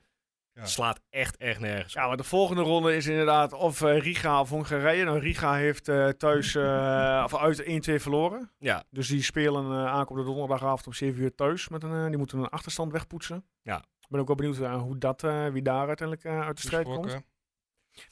Ja. 0.61 0.67
slaat 0.67 1.01
echt, 1.11 1.37
echt 1.37 1.61
nergens. 1.61 1.93
Ja, 1.93 2.07
maar 2.07 2.17
de 2.17 2.25
volgende 2.25 2.63
ronde 2.63 2.97
is 2.97 3.07
inderdaad 3.07 3.53
of 3.53 3.83
eh, 3.83 3.99
Riga 3.99 4.41
of 4.41 4.49
Hongarije. 4.49 5.05
Nou, 5.05 5.19
Riga 5.19 5.55
heeft 5.55 5.89
eh, 5.89 6.09
thuis 6.09 6.55
eh, 6.55 7.23
of 7.27 7.37
uit 7.37 7.63
1-2 7.63 7.67
verloren. 7.95 8.51
Ja, 8.59 8.85
Dus 8.91 9.09
die 9.09 9.23
spelen 9.23 9.65
uh, 9.71 9.87
aankomende 9.87 10.29
donderdagavond 10.31 10.87
om 10.87 10.93
7 10.93 11.23
uur 11.23 11.35
thuis. 11.35 11.69
Met 11.69 11.83
een, 11.83 11.95
eh, 12.05 12.07
die 12.09 12.17
moeten 12.17 12.39
een 12.39 12.49
achterstand 12.49 12.93
wegpoetsen. 12.93 13.45
Ja. 13.63 13.77
Ik 14.01 14.07
ben 14.09 14.21
ook 14.21 14.27
wel 14.27 14.37
benieuwd 14.37 14.81
hoe 14.81 14.99
dat, 14.99 15.25
eh, 15.25 15.47
wie 15.49 15.63
daar 15.63 15.87
uiteindelijk 15.89 16.27
eh, 16.29 16.47
uit 16.47 16.57
de 16.57 16.63
strijd 16.63 16.85
komt. 16.85 17.07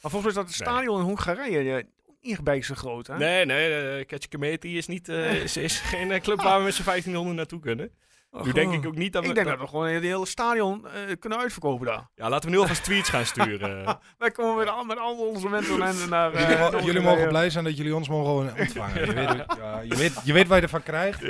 Maar 0.01 0.11
volgens 0.11 0.23
mij 0.23 0.29
is 0.31 0.35
dat 0.35 0.49
het 0.49 0.59
Nee. 0.59 0.69
stadion 0.69 0.99
in 1.01 1.05
Hongarije 1.07 1.87
niet 2.21 2.45
bij 2.45 2.63
zo 2.63 2.75
groot. 2.75 3.07
Hè? 3.07 3.17
Nee, 3.17 3.45
nee, 3.45 3.99
uh, 3.99 4.07
Ketchkameti 4.07 4.77
is, 4.77 4.87
niet, 4.87 5.09
eh, 5.09 5.35
is, 5.43 5.57
is 5.57 5.81
geen 5.81 6.21
club 6.21 6.43
waar 6.43 6.59
we 6.59 6.65
met 6.65 6.75
z'n 6.75 6.83
1500 6.83 7.37
naartoe 7.37 7.61
kunnen. 7.61 7.93
Nu 8.31 8.53
denk 8.53 8.73
ik 8.73 8.87
ook 8.87 8.95
niet 8.97 9.13
dat 9.13 9.23
we... 9.23 9.29
Ik 9.29 9.35
denk 9.35 9.47
dat 9.47 9.59
we 9.61 9.67
gewoon 9.67 9.87
het 9.87 10.03
hele 10.03 10.27
stadion 10.27 10.87
eh, 10.89 11.17
kunnen 11.19 11.39
uitverkopen 11.39 11.87
daar. 11.87 12.09
Ja, 12.15 12.29
laten 12.29 12.49
we 12.51 12.55
nu 12.57 12.61
alvast 12.63 12.85
tweets 12.85 13.09
gaan 13.09 13.25
sturen. 13.27 13.99
Wij 14.19 14.31
komen 14.31 14.57
met 14.57 14.69
al, 14.69 14.85
met 14.85 14.99
al 14.99 15.17
onze 15.29 15.49
mensen 15.49 15.83
en 15.83 16.09
naar... 16.09 16.33
eh, 16.33 16.41
Jullie, 16.49 16.59
naar 16.59 16.71
Hongarije. 16.73 17.01
mogen 17.03 17.29
blij 17.29 17.51
zijn 17.51 17.65
dat 17.65 17.77
jullie 17.77 17.95
ons 17.95 18.09
mogen 18.09 18.55
ontvangen. 18.61 19.07
Je, 19.07 19.13
weet, 19.15 19.45
ja, 19.59 19.81
je, 19.81 19.97
weet, 19.97 20.13
je 20.25 20.33
weet 20.33 20.47
waar 20.47 20.57
je 20.57 20.63
ervan 20.63 20.83
krijgt. 20.83 21.23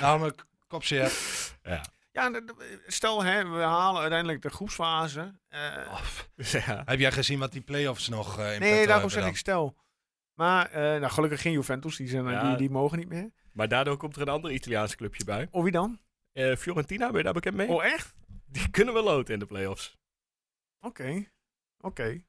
Namelijk 0.00 0.44
kopzeer. 0.68 1.12
Ja, 2.12 2.30
d- 2.30 2.42
d- 2.46 2.52
stel 2.86 3.22
hè, 3.24 3.48
we 3.48 3.60
halen 3.60 4.00
uiteindelijk 4.00 4.42
de 4.42 4.50
groepsfase. 4.50 5.38
eh, 5.48 5.60
ja. 6.66 6.82
Heb 6.84 6.98
jij 6.98 7.12
gezien 7.12 7.38
wat 7.38 7.52
die 7.52 7.60
play-offs 7.60 8.08
nog 8.08 8.38
eh 8.38 8.54
in 8.54 8.60
nee, 8.60 8.86
daarom 8.86 9.10
zeg 9.10 9.26
ik 9.26 9.36
stel. 9.36 9.76
Maar 10.34 10.70
eh, 10.70 10.82
nou, 11.00 11.12
gelukkig 11.12 11.40
geen 11.40 11.52
Juventus, 11.52 11.96
die, 11.96 12.08
zijn, 12.08 12.26
eh, 12.26 12.32
Ja. 12.32 12.48
die, 12.48 12.56
die 12.56 12.70
mogen 12.70 12.98
niet 12.98 13.08
meer. 13.08 13.30
Maar 13.52 13.68
daardoor 13.68 13.96
komt 13.96 14.16
er 14.16 14.22
een 14.22 14.28
ander 14.28 14.50
Italiaans 14.50 14.96
clubje 14.96 15.24
bij. 15.24 15.48
Of 15.50 15.62
wie 15.62 15.72
dan? 15.72 15.98
Eh, 16.38 16.56
Fiorentina, 16.56 17.06
ben 17.08 17.16
je 17.16 17.22
daar 17.22 17.32
bekend 17.32 17.56
mee? 17.56 17.68
Oh, 17.68 17.84
echt? 17.84 18.14
Die 18.46 18.70
kunnen 18.70 18.94
we 18.94 19.02
loten 19.02 19.34
in 19.34 19.40
de 19.40 19.46
playoffs. 19.46 19.96
Oké. 20.80 21.24
Oké. 21.80 22.22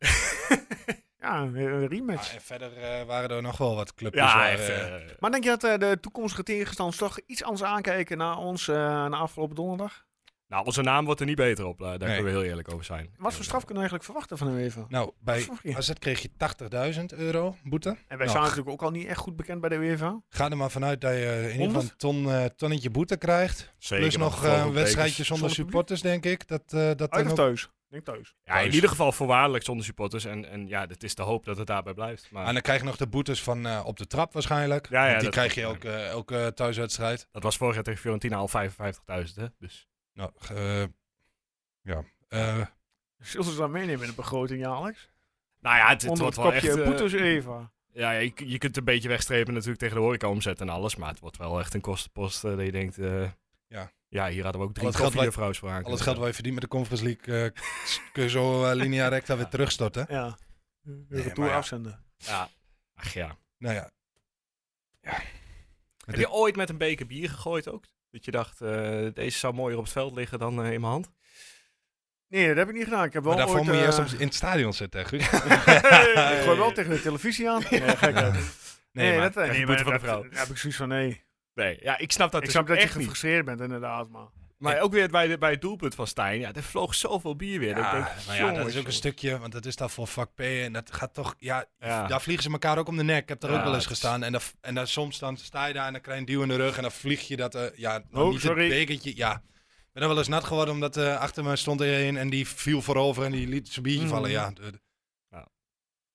ja, 1.23 1.41
een 1.41 1.87
rematch. 1.87 2.27
Ja, 2.29 2.35
en 2.35 2.41
verder 2.41 2.77
eh, 2.77 3.05
waren 3.05 3.29
er 3.29 3.41
nog 3.41 3.57
wel 3.57 3.75
wat 3.75 3.93
clubjes. 3.93 4.23
Ja, 4.23 4.35
waar, 4.37 4.49
echt. 4.49 4.69
eh, 4.69 5.15
Maar 5.19 5.31
denk 5.31 5.43
je 5.43 5.49
dat 5.49 5.63
eh, 5.63 5.77
de 5.77 5.99
toekomstige 5.99 6.43
tegenstanders 6.43 6.97
toch 6.97 7.19
iets 7.25 7.43
anders 7.43 7.63
aankijken 7.69 8.17
naar 8.17 8.37
ons 8.37 8.67
na 8.67 9.09
afgelopen 9.09 9.55
donderdag? 9.55 10.07
Nou, 10.49 10.65
onze 10.65 10.81
naam 10.81 11.05
wordt 11.05 11.19
er 11.19 11.25
niet 11.25 11.35
beter 11.35 11.65
op. 11.65 11.81
eh, 11.81 11.87
daar 11.87 11.97
Nee. 11.97 12.07
kunnen 12.07 12.23
we 12.33 12.39
heel 12.39 12.47
eerlijk 12.49 12.73
over 12.73 12.85
zijn. 12.85 13.09
Wat 13.17 13.33
voor 13.33 13.43
straf 13.43 13.65
kunnen 13.65 13.83
we 13.83 13.89
eigenlijk 13.89 14.03
verwachten 14.03 14.37
van 14.37 14.47
hem 14.47 14.57
even? 14.57 14.85
nou, 14.89 15.11
bij. 15.19 15.47
AZ 15.77 15.91
kreeg 15.99 16.21
je 16.21 16.29
80.000 16.37 17.05
euro 17.17 17.55
boete. 17.63 17.89
En 17.89 17.95
wij 18.07 18.17
Nou, 18.17 18.29
staan 18.29 18.41
natuurlijk 18.41 18.69
ook 18.69 18.81
al 18.81 18.91
niet 18.91 19.07
echt 19.07 19.19
goed 19.19 19.35
bekend 19.35 19.61
bij 19.61 19.69
de 19.69 19.75
UEFA. 19.75 20.21
Ga 20.29 20.49
er 20.49 20.57
maar 20.57 20.71
vanuit 20.71 21.01
dat 21.01 21.11
je 21.13 21.17
in 21.19 21.25
ieder 21.35 21.51
geval 21.51 21.65
100? 21.65 21.83
een 21.91 21.97
ton, 21.97 22.31
eh, 22.31 22.45
tonnetje 22.45 22.89
boete 22.89 23.17
krijgt. 23.17 23.73
Zeker, 23.77 24.03
Plus 24.05 24.17
nog 24.17 24.45
eh, 24.45 24.63
een 24.65 24.73
wedstrijdje 24.73 25.23
zonder 25.23 25.49
Zonder 25.49 25.65
supporters, 25.65 26.01
denk 26.01 26.25
ik. 26.25 26.47
Dat, 26.47 26.61
eh, 26.67 26.79
dat 26.79 26.99
Uit 26.99 27.11
dan 27.11 27.23
of 27.25 27.29
ook- 27.29 27.35
thuis? 27.35 27.63
Ik 27.63 27.95
Denk 28.05 28.05
thuis. 28.17 28.35
Ja, 28.43 28.59
in 28.59 28.73
ieder 28.73 28.89
geval 28.89 29.11
voorwaardelijk 29.11 29.63
zonder 29.63 29.85
supporters. 29.85 30.25
En, 30.25 30.49
en 30.49 30.67
ja, 30.67 30.85
het 30.87 31.03
is 31.03 31.15
de 31.15 31.21
hoop 31.21 31.45
dat 31.45 31.57
het 31.57 31.67
daarbij 31.67 31.93
blijft. 31.93 32.27
Maar 32.31 32.45
En 32.45 32.53
dan 32.53 32.61
krijg 32.61 32.79
je 32.79 32.85
nog 32.85 32.97
de 32.97 33.07
boetes 33.07 33.43
van 33.43 33.65
eh, 33.67 33.81
op 33.85 33.97
de 33.97 34.07
trap 34.07 34.33
waarschijnlijk. 34.33 34.89
Ja, 34.89 35.09
ja, 35.09 35.19
die 35.19 35.29
krijg 35.29 35.53
je 35.55 35.61
elke, 35.61 35.91
elke 35.91 36.51
thuiswedstrijd. 36.55 37.27
dat 37.31 37.43
was 37.43 37.57
vorig 37.57 37.75
jaar 37.75 37.83
tegen 37.83 37.99
Fiorentina 37.99 38.35
al 38.37 38.47
55.000, 38.47 39.35
hè? 39.35 39.45
Dus 39.59 39.87
Nou, 40.19 40.31
eh, 40.49 40.85
ja. 41.81 42.03
Eh, 42.27 42.65
Zullen 43.17 43.45
ze 43.51 43.55
dat 43.57 43.69
meenemen 43.69 44.01
in 44.01 44.09
de 44.09 44.15
begroting, 44.15 44.59
ja, 44.61 44.69
Alex? 44.69 45.09
nou 45.59 45.77
ja, 45.77 45.87
het, 45.89 46.01
het 46.01 46.11
Onder 46.11 46.23
wordt 46.23 46.35
het 46.37 46.45
wel 46.45 46.53
echt... 46.53 46.79
eh, 46.79 46.85
boetes 46.85 47.13
Eva. 47.13 47.71
ja, 47.91 48.11
je, 48.11 48.31
je 48.35 48.57
kunt 48.57 48.63
het 48.63 48.77
een 48.77 48.83
beetje 48.83 49.07
wegstrepen 49.09 49.53
natuurlijk 49.53 49.79
tegen 49.79 49.95
de 49.95 50.01
horeca 50.01 50.27
omzet 50.29 50.61
en 50.61 50.69
alles. 50.69 50.95
Maar 50.95 51.09
het 51.09 51.19
wordt 51.19 51.37
wel 51.37 51.59
echt 51.59 51.73
een 51.73 51.81
kostenpost 51.81 52.41
dat 52.41 52.59
je 52.61 52.71
denkt... 52.71 52.97
eh, 52.97 53.29
Ja. 53.67 53.91
ja, 54.07 54.27
hier 54.29 54.43
hadden 54.43 54.61
we 54.61 54.67
ook 54.67 54.73
drie 54.73 54.91
koffiejuffrouws 54.91 55.57
voor 55.59 55.69
aan 55.69 55.83
al 55.83 55.91
het 55.91 56.01
geld 56.01 56.17
wat 56.17 56.27
je 56.27 56.33
verdient 56.33 56.53
met 56.53 56.63
de 56.63 56.69
Conference 56.69 57.03
League 57.03 57.43
eh, 57.45 57.61
kun 58.13 58.23
je 58.23 58.29
zo 58.29 58.71
linea 58.73 59.07
recta 59.07 59.35
weer 59.37 59.47
terugstorten. 59.47 60.05
Ja. 60.09 60.37
De 60.81 61.05
Nee, 61.09 61.21
retour 61.21 61.39
maar 61.39 61.49
ja. 61.49 61.55
afzenden. 61.57 62.03
Ja. 62.17 62.49
Ach 62.93 63.13
ja. 63.13 63.37
Nou 63.57 63.75
ja. 63.75 63.91
Heb 66.05 66.15
je 66.15 66.31
ooit 66.31 66.55
met 66.55 66.69
een 66.69 66.77
beker 66.77 67.05
bier 67.07 67.29
gegooid 67.29 67.69
ook? 67.69 67.85
Dat 68.11 68.25
je 68.25 68.31
dacht, 68.31 68.61
eh, 68.61 69.07
deze 69.13 69.37
zou 69.37 69.53
mooier 69.53 69.77
op 69.77 69.83
het 69.83 69.93
veld 69.93 70.15
liggen 70.15 70.39
dan 70.39 70.63
eh, 70.63 70.71
in 70.71 70.81
mijn 70.81 70.91
hand? 70.91 71.11
Nee, 72.27 72.47
dat 72.47 72.57
heb 72.57 72.69
ik 72.69 72.75
niet 72.75 72.83
gedaan. 72.83 73.05
Ik 73.05 73.13
heb 73.13 73.23
wel 73.23 73.33
Maar 73.33 73.41
daarvoor 73.41 73.59
ooit, 73.59 73.67
moet 73.67 73.77
je 73.77 73.85
eerst 73.85 74.13
eh, 74.13 74.19
in 74.19 74.25
het 74.25 74.35
stadion 74.35 74.73
zitten, 74.73 74.99
hè, 74.99 75.05
Guus? 75.05 75.23
ik 76.37 76.41
gooi 76.43 76.57
wel 76.57 76.71
tegen 76.71 76.91
de 76.91 77.01
televisie 77.01 77.49
aan. 77.49 77.63
Nee, 77.69 77.81
gek, 77.81 78.15
hè. 78.15 78.31
Nee, 78.91 79.17
maar 79.17 79.31
dat, 79.31 79.47
nee, 79.47 79.65
maar 79.65 79.79
van 79.79 79.93
de 79.93 79.99
vrouw. 79.99 80.21
daar 80.21 80.39
heb 80.39 80.49
ik 80.49 80.57
zoiets 80.57 80.79
van 80.79 80.87
nee. 80.87 81.23
Nee, 81.53 81.77
ja, 81.81 81.97
ik 81.97 82.11
snap 82.11 82.31
dat 82.31 82.39
ik 82.39 82.45
dus 82.45 82.55
snap 82.55 82.67
dat 82.67 82.77
je 82.77 82.83
niet. 82.83 82.93
gefrustreerd 82.93 83.45
bent, 83.45 83.61
inderdaad. 83.61 84.09
Maar 84.09 84.27
Maar 84.59 84.79
ook 84.79 84.91
weer 84.91 85.09
bij, 85.09 85.27
de, 85.27 85.37
bij 85.37 85.51
het 85.51 85.61
doelpunt 85.61 85.95
van 85.95 86.07
Stijn. 86.07 86.39
Ja, 86.39 86.53
er 86.53 86.63
vloog 86.63 86.95
zoveel 86.95 87.35
bier 87.35 87.59
weer. 87.59 87.75
dat 87.75 87.83
Ja, 87.83 87.91
denk, 87.91 88.05
maar 88.27 88.35
ja, 88.35 88.51
dat 88.51 88.67
is 88.67 88.77
ook 88.77 88.85
een 88.85 88.93
stukje, 88.93 89.37
want 89.39 89.51
dat 89.51 89.65
is 89.65 89.75
daar 89.75 89.89
voor 89.89 90.07
vak 90.07 90.33
P 90.35 90.39
en 90.39 90.73
dat 90.73 90.93
gaat 90.93 91.13
toch, 91.13 91.35
ja, 91.37 91.65
Ja. 91.79 92.07
daar 92.07 92.21
vliegen 92.21 92.43
ze 92.43 92.51
elkaar 92.51 92.77
ook 92.77 92.87
om 92.87 92.97
de 92.97 93.03
nek. 93.03 93.21
Ik 93.21 93.29
heb 93.29 93.43
er 93.43 93.49
Ja, 93.51 93.57
ook 93.57 93.63
wel 93.63 93.73
eens 93.73 93.83
het 93.83 93.91
is- 93.93 93.99
gestaan 93.99 94.23
en, 94.23 94.31
dan, 94.31 94.41
en 94.61 94.75
dan 94.75 94.87
soms 94.87 95.19
dan 95.19 95.37
sta 95.37 95.65
je 95.65 95.73
daar 95.73 95.85
en 95.87 95.91
dan 95.93 96.01
krijg 96.01 96.17
je 96.19 96.25
een 96.25 96.31
duw 96.31 96.41
in 96.41 96.47
de 96.47 96.55
rug 96.55 96.75
en 96.75 96.81
dan 96.81 96.91
vlieg 96.91 97.27
je 97.27 97.35
dat, 97.35 97.55
eh, 97.55 97.77
ja, 97.77 98.03
nog 98.09 98.23
Oh, 98.23 98.29
niet 98.31 98.41
sorry. 98.41 98.61
het 98.61 98.69
bekertje, 98.69 99.15
ja. 99.15 99.33
Ik 99.35 99.89
ben 99.93 100.01
dan 100.01 100.07
wel 100.07 100.17
eens 100.17 100.27
nat 100.27 100.43
geworden 100.43 100.73
omdat 100.73 100.97
eh, 100.97 101.17
achter 101.19 101.43
me 101.43 101.55
stond 101.55 101.81
er 101.81 102.07
een 102.07 102.17
en 102.17 102.29
die 102.29 102.47
viel 102.47 102.81
voorover 102.81 103.23
en 103.23 103.31
die 103.31 103.47
liet 103.47 103.69
zijn 103.69 103.83
biertje 103.85 104.03
Mm. 104.03 104.09
vallen, 104.09 104.29
ja. 104.29 104.49
de- 104.49 104.71
de- 104.71 104.81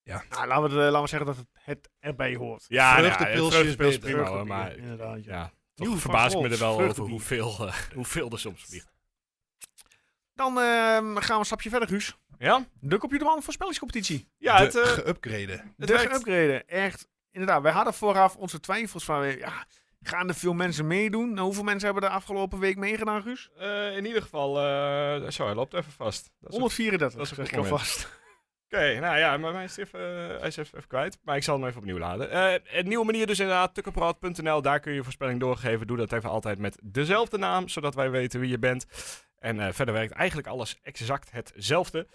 nou, 0.05 0.47
laten, 0.47 0.63
we, 0.63 0.69
het, 0.69 0.73
eh, 0.73 0.79
laten 0.79 1.01
we 1.03 1.09
zeggen 1.09 1.27
dat 1.27 1.37
het, 1.37 1.47
het 1.53 1.91
erbij 1.99 2.35
hoort. 2.35 2.65
Ja, 2.69 2.93
nou, 2.93 3.05
ja, 3.05 3.27
is 3.29 3.39
vreugdepils 3.49 3.77
beter. 3.77 3.99
prima 4.01 4.29
hoor, 4.29 4.47
maar 4.47 4.77
inderdaad. 4.77 5.25
Ja. 5.25 5.53
Toch 5.75 5.99
verbaas 5.99 6.33
ik 6.33 6.41
me 6.41 6.49
er 6.49 6.59
wel 6.59 6.81
over 6.81 7.05
hoeveel, 7.05 7.67
eh, 7.67 7.75
hoeveel 7.95 8.31
er 8.31 8.39
soms 8.39 8.65
vliegt. 8.65 8.93
Dan 10.35 10.59
ehm, 10.59 11.17
gaan 11.17 11.35
we 11.35 11.39
een 11.39 11.45
stapje 11.45 11.71
verder, 11.71 11.89
Guus. 11.89 12.17
Ja? 12.39 12.67
De 12.81 12.99
computerman 12.99 13.43
voorspellingscompetitie. 13.43 14.29
Ja, 14.39 14.59
de 14.59 14.65
het, 14.65 14.77
eh, 14.77 14.83
geüpgraden. 14.83 15.75
het 15.77 15.87
de 15.87 15.87
werkt. 15.87 16.15
upgraden. 16.15 16.69
Echt, 16.69 17.09
inderdaad. 17.31 17.63
Wij 17.63 17.73
hadden 17.73 17.95
vooraf 17.95 18.37
onze 18.37 18.61
twijfels 18.61 19.05
van, 19.05 19.23
eh, 19.23 19.39
ja, 19.39 19.67
Gaan 20.07 20.29
er 20.29 20.35
veel 20.35 20.53
mensen 20.53 20.87
meedoen? 20.87 21.33
Nou, 21.33 21.45
hoeveel 21.45 21.65
mensen 21.65 21.91
hebben 21.91 22.09
er 22.09 22.15
afgelopen 22.17 22.59
week 22.59 22.77
meegedaan, 22.77 23.23
Guus? 23.23 23.51
Eh, 23.59 23.97
in 23.97 24.07
ieder 24.07 24.23
geval, 24.23 24.59
eh, 24.59 25.31
zo, 25.31 25.45
hij 25.45 25.55
loopt 25.55 25.75
even 25.75 25.93
vast. 25.93 26.31
Dat 26.41 26.51
is 26.51 26.57
134, 26.57 27.19
dat 27.19 27.27
is 27.31 27.39
een 27.39 27.47
zeg 27.47 28.13
Oké, 28.75 29.01
nou 29.01 29.19
ja, 29.19 29.37
maar 29.37 29.53
hij 29.53 29.65
is, 29.65 29.77
even, 29.77 30.01
eh, 30.01 30.39
hij 30.39 30.49
is 30.49 30.57
even, 30.57 30.77
even 30.77 30.89
kwijt. 30.89 31.19
Maar 31.23 31.37
ik 31.37 31.43
zal 31.43 31.57
hem 31.59 31.67
even 31.67 31.79
opnieuw 31.79 31.99
laden. 31.99 32.31
Eh, 32.31 32.79
een 32.79 32.89
nieuwe 32.89 33.05
manier 33.05 33.27
dus 33.27 33.39
inderdaad, 33.39 33.75
tukkenpraat.nl. 33.75 34.63
Daar 34.63 34.81
kun 34.81 34.91
je 34.91 34.97
je 34.97 35.03
voorspelling 35.03 35.41
doorgeven. 35.41 35.87
Doe 35.87 35.97
dat 35.97 36.13
even 36.13 36.31
altijd 36.31 36.59
met 36.59 36.79
dezelfde 36.83 37.39
naam, 37.39 37.69
zodat 37.69 37.95
wij 37.95 38.11
weten 38.11 38.41
wie 38.41 38.51
je 38.51 38.59
bent. 38.59 38.87
En 39.39 39.61
eh, 39.61 39.73
verder 39.73 39.95
werkt 39.95 40.13
eigenlijk 40.13 40.49
alles 40.49 40.79
exact 40.83 41.33
hetzelfde. 41.33 42.07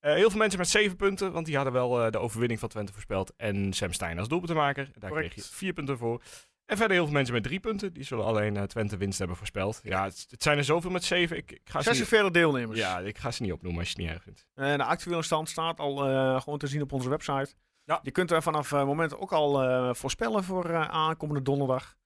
Heel 0.00 0.30
veel 0.30 0.38
mensen 0.38 0.58
met 0.58 0.68
7 0.68 0.96
punten, 0.96 1.32
want 1.32 1.46
die 1.46 1.54
hadden 1.56 1.72
wel 1.72 2.10
de 2.10 2.18
overwinning 2.18 2.60
van 2.60 2.68
Twente 2.68 2.92
voorspeld. 2.92 3.32
En 3.36 3.72
Sam 3.72 3.92
Stein 3.92 4.18
als 4.18 4.28
doelpuntenmaker. 4.28 4.90
Daar 4.98 5.10
Correct. 5.10 5.32
kreeg 5.32 5.48
je 5.48 5.54
4 5.54 5.72
punten 5.72 5.98
voor. 5.98 6.22
En 6.68 6.76
verder 6.76 6.96
heel 6.96 7.04
veel 7.04 7.14
mensen 7.14 7.34
met 7.34 7.42
3 7.42 7.60
punten. 7.60 7.92
Die 7.92 8.04
zullen 8.04 8.24
alleen 8.24 8.56
eh, 8.56 8.62
Twente 8.62 8.96
winst 8.96 9.18
hebben 9.18 9.36
voorspeld. 9.36 9.80
Ja, 9.82 10.04
het, 10.04 10.26
het 10.30 10.42
zijn 10.42 10.58
er 10.58 10.64
zoveel 10.64 10.90
met 10.90 11.04
7. 11.04 11.36
Ik, 11.36 11.50
ik 11.52 11.60
ga 11.64 11.82
ze 11.82 11.88
niet, 11.88 11.98
46 11.98 12.30
deelnemers. 12.32 12.78
ja, 12.78 12.98
ik 12.98 13.18
ga 13.18 13.30
ze 13.30 13.42
niet 13.42 13.52
opnoemen 13.52 13.80
als 13.80 13.88
je 13.88 13.94
het 13.94 14.04
niet 14.04 14.14
erg 14.14 14.22
vindt. 14.22 14.46
Eh, 14.54 14.76
de 14.76 14.84
actuele 14.84 15.22
stand 15.22 15.48
staat 15.48 15.78
al 15.80 16.08
eh, 16.08 16.40
gewoon 16.40 16.58
te 16.58 16.66
zien 16.66 16.82
op 16.82 16.92
onze 16.92 17.08
website. 17.08 17.54
Ja. 17.84 18.00
Je 18.02 18.10
kunt 18.10 18.30
er 18.30 18.42
vanaf 18.42 18.70
het 18.70 18.86
moment 18.86 19.16
ook 19.16 19.32
al 19.32 19.62
eh, 19.62 19.94
voorspellen 19.94 20.44
voor 20.44 20.70
eh, 20.70 20.88
aankomende 20.88 21.42
donderdag. 21.42 21.96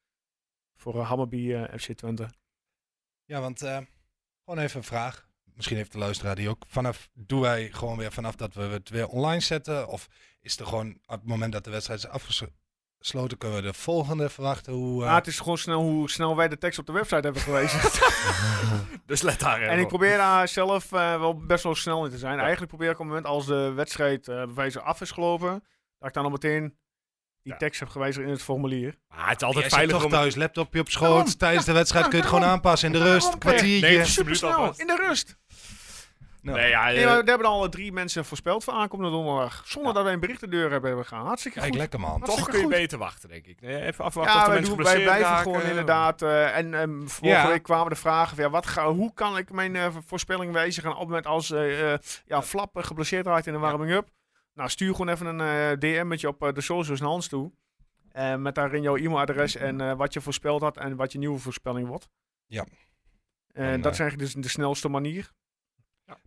Voor 0.76 1.00
Hammerby 1.00 1.66
FC 1.78 1.92
Twente. 1.92 2.28
Ja, 3.24 3.40
want 3.40 3.62
eh, 3.62 3.78
gewoon 4.44 4.64
even 4.64 4.76
een 4.78 4.84
vraag. 4.84 5.28
Misschien 5.54 5.76
heeft 5.76 5.92
de 5.92 5.98
luisteraar 5.98 6.34
die 6.34 6.48
ook. 6.48 6.64
Vanaf, 6.66 7.10
doen 7.14 7.40
wij 7.40 7.70
gewoon 7.70 7.96
weer 7.96 8.12
vanaf 8.12 8.36
dat 8.36 8.54
we 8.54 8.62
het 8.62 8.88
weer 8.88 9.08
online 9.08 9.40
zetten? 9.40 9.88
Of 9.88 10.08
is 10.40 10.58
er 10.58 10.66
gewoon 10.66 10.90
op 10.90 11.20
het 11.20 11.26
moment 11.26 11.52
dat 11.52 11.64
de 11.64 11.70
wedstrijd 11.70 11.98
is 12.00 12.08
afgesloten, 12.08 12.56
kunnen 13.38 13.56
we 13.56 13.62
de 13.62 13.72
volgende 13.72 14.28
verwachten? 14.28 14.72
Hoe, 14.72 15.02
eh, 15.04 15.08
Ah, 15.10 15.14
het 15.14 15.26
is 15.26 15.38
gewoon 15.38 15.58
snel 15.58 15.80
hoe 15.80 16.10
snel 16.10 16.36
wij 16.36 16.48
de 16.48 16.58
tekst 16.58 16.78
op 16.78 16.86
de 16.86 16.92
website 16.92 17.14
hebben 17.20 17.42
gewezen. 17.42 17.80
Dus 19.06 19.22
let 19.22 19.40
daar 19.40 19.56
even 19.60 19.68
en 19.68 19.78
ik 19.78 19.88
probeer 19.88 20.16
daar 20.16 20.48
zelf 20.48 20.92
eh, 20.92 21.18
wel 21.18 21.36
best 21.46 21.64
wel 21.64 21.74
snel 21.74 22.04
in 22.04 22.10
te 22.10 22.18
zijn. 22.18 22.38
Eigenlijk 22.38 22.68
probeer 22.68 22.90
ik 22.90 22.92
op 22.92 22.98
het 22.98 23.08
moment 23.08 23.26
als 23.26 23.46
de 23.46 23.72
wedstrijd 23.74 24.28
eh 24.28 24.34
bij 24.36 24.54
wijze 24.54 24.80
af 24.80 25.00
is 25.00 25.10
gelopen, 25.10 25.64
dat 25.98 26.08
ik 26.08 26.14
dan 26.14 26.24
al 26.24 26.30
meteen 26.30 26.76
die 27.42 27.52
Ja. 27.52 27.58
tekst 27.58 27.80
heb 27.80 27.88
gewijzigd 27.88 28.26
in 28.26 28.32
het 28.32 28.42
formulier. 28.42 28.94
Maar 29.08 29.28
het 29.28 29.40
is 29.40 29.46
altijd 29.46 29.64
zit 29.64 29.74
veilig 29.74 29.94
toch 29.94 30.04
om... 30.04 30.10
thuis, 30.10 30.34
laptopje 30.34 30.80
op 30.80 30.88
schoot. 30.90 31.38
Tijdens 31.38 31.64
de 31.64 31.72
wedstrijd 31.72 32.04
kun 32.08 32.16
je 32.16 32.22
het 32.24 32.32
gewoon 32.34 32.48
aanpassen 32.48 32.92
in 32.92 32.98
de 33.00 33.10
rust. 33.12 33.38
Kwartiertje. 33.38 33.96
Nee, 33.96 34.04
Super 34.04 34.36
snel, 34.36 34.72
in 34.76 34.86
de 34.86 34.96
rust. 35.08 35.36
Nou, 36.42 36.58
Nee, 36.58 36.68
ja, 36.68 36.84
Nee, 36.86 37.04
eh, 37.04 37.12
hebben 37.12 37.46
al 37.46 37.68
drie 37.68 37.92
mensen 37.92 38.24
voorspeld 38.24 38.64
voor 38.64 38.72
aankomende 38.74 39.10
donderdag. 39.12 39.62
Zonder 39.66 39.88
Ja. 39.90 39.94
dat 39.96 40.04
wij 40.04 40.12
een 40.12 40.20
bericht 40.20 40.40
de 40.40 40.48
deur 40.48 40.70
hebben 40.70 41.04
gaan. 41.06 41.26
Hartstikke 41.26 41.58
Kijk, 41.58 41.70
goed. 41.70 41.80
lekker 41.80 42.00
man. 42.00 42.20
toch 42.20 42.48
kun 42.48 42.60
je 42.60 42.66
beter 42.66 42.98
wachten, 42.98 43.28
denk 43.28 43.46
ik. 43.46 43.60
Nee, 43.60 43.82
even 43.82 44.04
afwachten 44.04 44.34
of 44.34 44.38
Ja, 44.40 44.44
de 44.44 44.50
wij, 44.50 44.58
mensen 44.60 44.76
doen, 44.76 44.84
wij 44.84 45.02
blijven 45.02 45.22
raken. 45.28 45.42
gewoon 45.42 45.62
inderdaad. 45.68 46.22
eh, 46.22 46.56
en 46.56 46.74
ehm, 46.74 47.06
vorige 47.06 47.46
week 47.48 47.62
kwamen 47.62 47.88
de 47.90 47.96
vragen 47.96 48.34
van, 48.36 48.44
ja, 48.44 48.50
wat 48.50 48.66
ga, 48.66 48.92
hoe 48.92 49.14
kan 49.14 49.36
ik 49.36 49.50
mijn 49.52 49.76
eh, 49.76 49.86
voorspelling 50.06 50.52
wijzigen 50.52 50.90
op 50.90 50.98
het 50.98 51.06
moment 51.08 51.26
als 51.26 51.50
eh, 51.50 51.92
eh, 51.92 51.98
ja, 52.24 52.42
Flap 52.42 52.76
eh, 52.76 52.84
geblesseerd 52.84 53.26
raakt 53.26 53.46
in 53.46 53.52
de 53.52 53.58
warming-up. 53.58 54.08
Nou, 54.54 54.68
stuur 54.68 54.90
gewoon 54.94 55.08
even 55.08 55.26
een 55.26 55.40
eh 55.40 55.78
DM'tje 55.78 56.28
op 56.28 56.42
eh, 56.42 56.52
de 56.52 56.60
socials 56.60 57.00
naar 57.00 57.08
ons 57.10 57.28
toe. 57.28 57.52
Eh, 58.10 58.34
met 58.34 58.54
daarin 58.54 58.82
jouw 58.82 58.96
e-mailadres 58.96 59.56
en 59.56 59.80
eh, 59.80 59.92
wat 59.92 60.12
je 60.12 60.20
voorspeld 60.20 60.60
had 60.60 60.76
en 60.76 60.96
wat 60.96 61.12
je 61.12 61.18
nieuwe 61.18 61.38
voorspelling 61.38 61.88
wordt. 61.88 62.08
Ja. 62.46 62.64
En 63.52 63.76
dat 63.80 63.86
eh, 63.86 63.92
is 63.92 63.98
eigenlijk 64.00 64.18
dus 64.18 64.42
de 64.42 64.48
snelste 64.48 64.88
manier. 64.88 65.30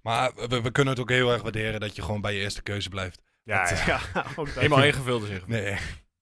Maar 0.01 0.31
we, 0.35 0.61
we 0.61 0.71
kunnen 0.71 0.93
het 0.93 1.01
ook 1.01 1.09
heel 1.09 1.31
erg 1.31 1.41
waarderen 1.41 1.79
dat 1.79 1.95
je 1.95 2.01
gewoon 2.01 2.21
bij 2.21 2.33
je 2.33 2.41
eerste 2.41 2.61
keuze 2.61 2.89
blijft. 2.89 3.21
Ja, 3.43 3.69
ja. 3.69 3.85
Ja, 3.85 4.25
ook 4.35 4.53
dat. 4.53 4.63
Eenmaal 4.63 4.83
ingevuld 4.83 5.23
is 5.23 5.29
ingevuld. 5.29 5.49
Nee, 5.49 5.77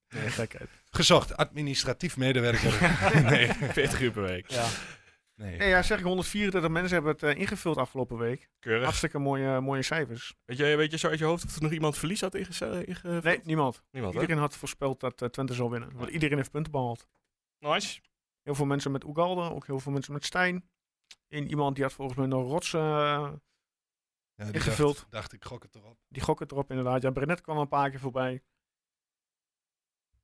Nee, 0.07 0.29
gekheid. 0.29 0.69
gezocht. 0.89 1.37
Administratief 1.37 2.17
medewerker. 2.17 2.71
nee. 3.31 3.47
40 3.53 4.01
uur 4.01 4.11
per 4.11 4.21
week. 4.23 4.49
Ja. 4.49 4.67
nee. 5.35 5.57
Nee, 5.57 5.69
ja, 5.69 5.81
zeg 5.81 5.97
ik, 5.99 6.05
134 6.05 6.71
mensen 6.71 6.93
hebben 6.93 7.11
het 7.11 7.23
eh, 7.23 7.35
ingevuld 7.41 7.77
afgelopen 7.77 8.17
week. 8.17 8.49
Keurig. 8.59 8.83
Hartstikke 8.83 9.19
mooie, 9.19 9.59
mooie 9.61 9.81
cijfers. 9.81 10.33
Weet 10.45 10.57
je, 10.57 10.63
weet 10.75 10.91
je 10.91 10.97
zo 10.97 11.07
uit 11.07 11.19
je 11.19 11.25
hoofd 11.25 11.45
of 11.45 11.55
er 11.55 11.61
nog 11.61 11.71
iemand 11.71 11.97
verlies 11.97 12.21
had 12.21 12.35
ingevuld? 12.35 13.23
Nee, 13.23 13.39
niemand. 13.43 13.83
Niemand, 13.91 14.13
hè? 14.13 14.21
Iedereen 14.21 14.41
had 14.41 14.55
voorspeld 14.55 14.99
dat 14.99 15.21
eh, 15.21 15.27
Twente 15.29 15.53
zou 15.53 15.69
winnen. 15.69 15.89
Want 15.93 16.09
iedereen 16.09 16.37
heeft 16.37 16.51
punten 16.51 16.71
behaald. 16.71 17.07
Nice. 17.59 17.99
Heel 18.43 18.55
veel 18.55 18.65
mensen 18.65 18.91
met 18.91 19.03
Oegalde, 19.03 19.41
ook 19.51 19.65
heel 19.65 19.79
veel 19.79 19.91
mensen 19.91 20.13
met 20.13 20.25
Stijn. 20.25 20.69
En 21.27 21.49
iemand 21.49 21.75
die 21.75 21.83
had 21.83 21.93
volgens 21.93 22.17
mij 22.17 22.27
nog 22.27 22.49
Rots, 22.49 22.73
eh, 22.73 23.29
Ja, 24.35 24.45
die 24.45 24.53
ingevuld. 24.53 24.95
Dacht, 24.95 25.11
dacht 25.11 25.33
ik, 25.33 25.45
gok 25.45 25.63
het 25.63 25.75
erop. 25.75 25.97
die 26.07 26.21
gokken 26.21 26.47
erop 26.49 26.69
inderdaad. 26.69 27.01
Ja, 27.01 27.11
Brenet 27.11 27.41
kwam 27.41 27.57
een 27.57 27.67
paar 27.67 27.89
keer 27.89 27.99
voorbij. 27.99 28.41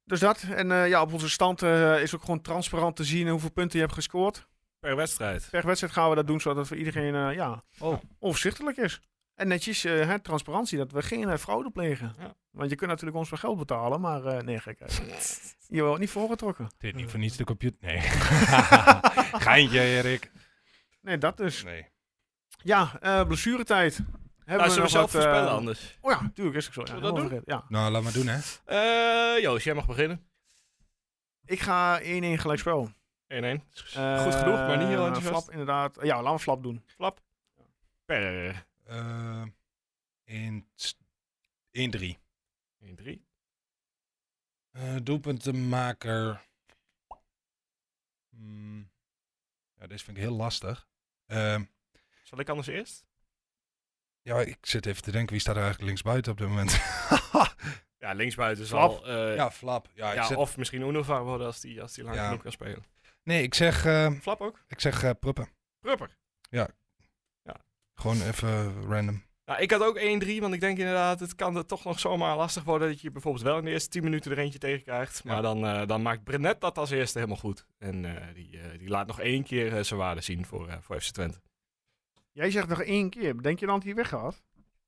Dus 0.03 0.19
dat. 0.19 0.41
En 0.41 0.71
eh, 0.71 0.87
ja, 0.87 1.01
op 1.01 1.13
onze 1.13 1.29
stand 1.29 1.61
eh, 1.61 2.01
is 2.01 2.15
ook 2.15 2.21
gewoon 2.21 2.41
transparant 2.41 2.95
te 2.95 3.03
zien 3.03 3.27
hoeveel 3.27 3.51
punten 3.51 3.77
je 3.79 3.83
hebt 3.83 3.95
gescoord. 3.97 4.47
Per 4.79 4.95
wedstrijd. 4.95 5.47
Per 5.51 5.65
wedstrijd 5.65 5.93
gaan 5.93 6.09
we 6.09 6.15
dat 6.15 6.27
doen, 6.27 6.41
zodat 6.41 6.57
het 6.57 6.67
voor 6.67 6.77
iedereen 6.77 7.15
eh, 7.15 7.35
ja, 7.35 7.63
Oh. 7.79 8.01
overzichtelijk 8.19 8.77
is. 8.77 9.01
En 9.35 9.47
netjes, 9.47 9.83
eh, 9.83 10.05
hè, 10.07 10.19
transparantie, 10.19 10.77
dat 10.77 10.91
we 10.91 11.01
geen 11.01 11.37
fraude 11.39 11.69
plegen. 11.71 12.15
Ja. 12.19 12.35
Want 12.51 12.69
je 12.69 12.75
kunt 12.75 12.89
natuurlijk 12.89 13.17
ons 13.17 13.29
voor 13.29 13.37
geld 13.37 13.57
betalen, 13.57 14.01
maar 14.01 14.25
eh, 14.25 14.41
nee, 14.43 14.59
gekheid. 14.59 15.01
Je 15.67 15.83
wordt 15.83 15.99
niet 15.99 16.09
voorgetrokken. 16.09 16.67
Dit 16.77 16.95
niet 16.95 17.09
voor 17.09 17.19
niets 17.19 17.37
de 17.37 17.43
computer. 17.43 17.77
Nee. 17.81 17.99
Geintje, 19.45 19.79
Erik. 19.81 20.31
Nee, 21.01 21.17
dat 21.17 21.37
dus. 21.37 21.63
Nee. 21.63 21.87
Ja, 22.63 22.99
eh 23.01 23.25
blessuretijd. 23.27 23.95
Hebben 23.95 24.67
Nou, 24.67 24.75
we 24.75 24.81
nog 24.81 24.89
zelf 24.89 25.11
wat, 25.11 25.21
eh, 25.21 25.27
voorspellen 25.27 25.51
anders? 25.57 25.97
Oh 26.01 26.11
ja, 26.11 26.31
tuurlijk 26.33 26.55
is 26.57 26.65
het 26.65 26.73
zo. 26.73 26.81
Ja, 26.81 26.87
Zullen 26.87 27.01
we 27.03 27.09
dat 27.09 27.19
vergeten. 27.19 27.43
ja. 27.45 27.65
Nou, 27.69 27.91
laat 27.91 28.03
maar 28.03 28.13
doen, 28.13 28.27
hè. 28.27 28.39
Eh 28.65 29.41
Joost, 29.41 29.63
jij 29.65 29.73
mag 29.73 29.85
beginnen. 29.87 30.17
1-1. 30.17 31.45
Ik 31.45 31.59
ga 31.59 31.99
1-1 32.01 32.37
gelijkspel. 32.39 32.83
Goed 33.27 34.35
genoeg, 34.35 34.57
maar 34.57 34.77
niet 34.77 34.87
heel 34.87 35.05
enthousiast. 35.05 35.27
Flap, 35.43 35.51
inderdaad. 35.51 35.97
Ja, 36.01 36.15
laten 36.21 36.33
we 36.35 36.39
flap 36.39 36.63
doen. 36.63 36.83
Flap. 36.85 37.21
Per 38.05 38.67
Eh, 38.83 39.43
in 40.23 40.67
1-3. 41.71 42.17
1-3. 42.79 43.25
Eh 44.71 44.95
doelpuntenmaker. 45.03 46.47
Hmm. 48.29 48.89
Ja, 49.79 49.87
deze 49.87 50.03
vind 50.03 50.17
ik 50.17 50.23
heel 50.23 50.35
lastig. 50.35 50.87
Ehm, 51.25 51.63
Zal 52.29 52.39
ik 52.39 52.49
anders 52.49 52.67
eerst? 52.67 53.05
ja, 54.21 54.39
ik 54.39 54.57
zit 54.61 54.85
even 54.85 55.01
te 55.03 55.11
denken, 55.11 55.31
wie 55.31 55.39
staat 55.41 55.55
er 55.55 55.61
eigenlijk 55.61 55.89
linksbuiten 55.91 56.31
op 56.31 56.37
dit 56.37 56.47
moment? 56.47 56.71
Ja, 57.97 58.11
linksbuiten 58.13 58.63
is 58.63 58.69
Flap. 58.69 58.89
al... 58.89 59.07
eh, 59.07 59.13
ja, 59.15 59.33
ja, 59.33 59.51
Flap. 59.51 59.87
Ja, 59.93 60.13
ik 60.13 60.23
zet- 60.23 60.37
of 60.37 60.57
misschien 60.57 60.81
Unova 60.81 61.23
worden 61.23 61.47
als 61.47 61.59
die, 61.59 61.81
als 61.81 61.93
die 61.93 62.03
lang 62.03 62.15
Ja. 62.15 62.25
genoeg 62.27 62.41
kan 62.41 62.51
spelen. 62.51 62.83
Nee, 63.23 63.43
ik 63.43 63.53
zeg, 63.53 63.85
eh, 63.85 64.11
Flap 64.21 64.41
ook? 64.41 64.63
ik 64.67 64.79
zeg 64.79 65.03
eh, 65.03 65.09
Pruppen. 65.19 65.49
Prupper. 65.79 66.17
Gewoon 67.93 68.21
even 68.21 68.81
random. 68.87 69.23
Nou, 69.45 69.61
ik 69.61 69.71
had 69.71 69.81
ook 69.81 69.99
1-3, 69.99 70.39
want 70.39 70.53
ik 70.53 70.59
denk 70.59 70.77
inderdaad, 70.77 71.19
het 71.19 71.35
kan 71.35 71.55
er 71.55 71.65
toch 71.65 71.83
nog 71.83 71.99
zomaar 71.99 72.35
lastig 72.37 72.63
worden 72.63 72.87
dat 72.87 73.01
je 73.01 73.11
bijvoorbeeld 73.11 73.43
wel 73.43 73.57
in 73.57 73.65
de 73.65 73.71
eerste 73.71 73.89
10 73.89 74.03
minuten 74.03 74.31
er 74.31 74.37
eentje 74.37 74.59
tegen 74.59 74.83
krijgt. 74.83 75.23
Maar 75.23 75.35
Ja. 75.35 75.41
dan, 75.41 75.65
eh, 75.65 75.87
dan 75.87 76.01
maakt 76.01 76.23
Brenet 76.23 76.61
dat 76.61 76.77
als 76.77 76.89
eerste 76.89 77.17
helemaal 77.17 77.39
goed. 77.39 77.65
En 77.77 78.05
eh, 78.05 78.33
die, 78.33 78.59
eh, 78.59 78.79
die 78.79 78.89
laat 78.89 79.07
nog 79.07 79.19
één 79.19 79.43
keer 79.43 79.85
zijn 79.85 79.99
waarde 79.99 80.21
zien 80.21 80.45
voor, 80.45 80.67
eh, 80.67 80.77
voor 80.81 81.01
FC 81.01 81.11
Twente. 81.13 81.41
Jij 82.39 82.51
zegt 82.51 82.67
nog 82.67 82.81
één 82.81 83.09
keer. 83.09 83.41
Denk 83.41 83.59
je 83.59 83.65
dan 83.65 83.75
dat 83.75 83.83
hij 83.83 83.95
weggaat? 83.95 84.43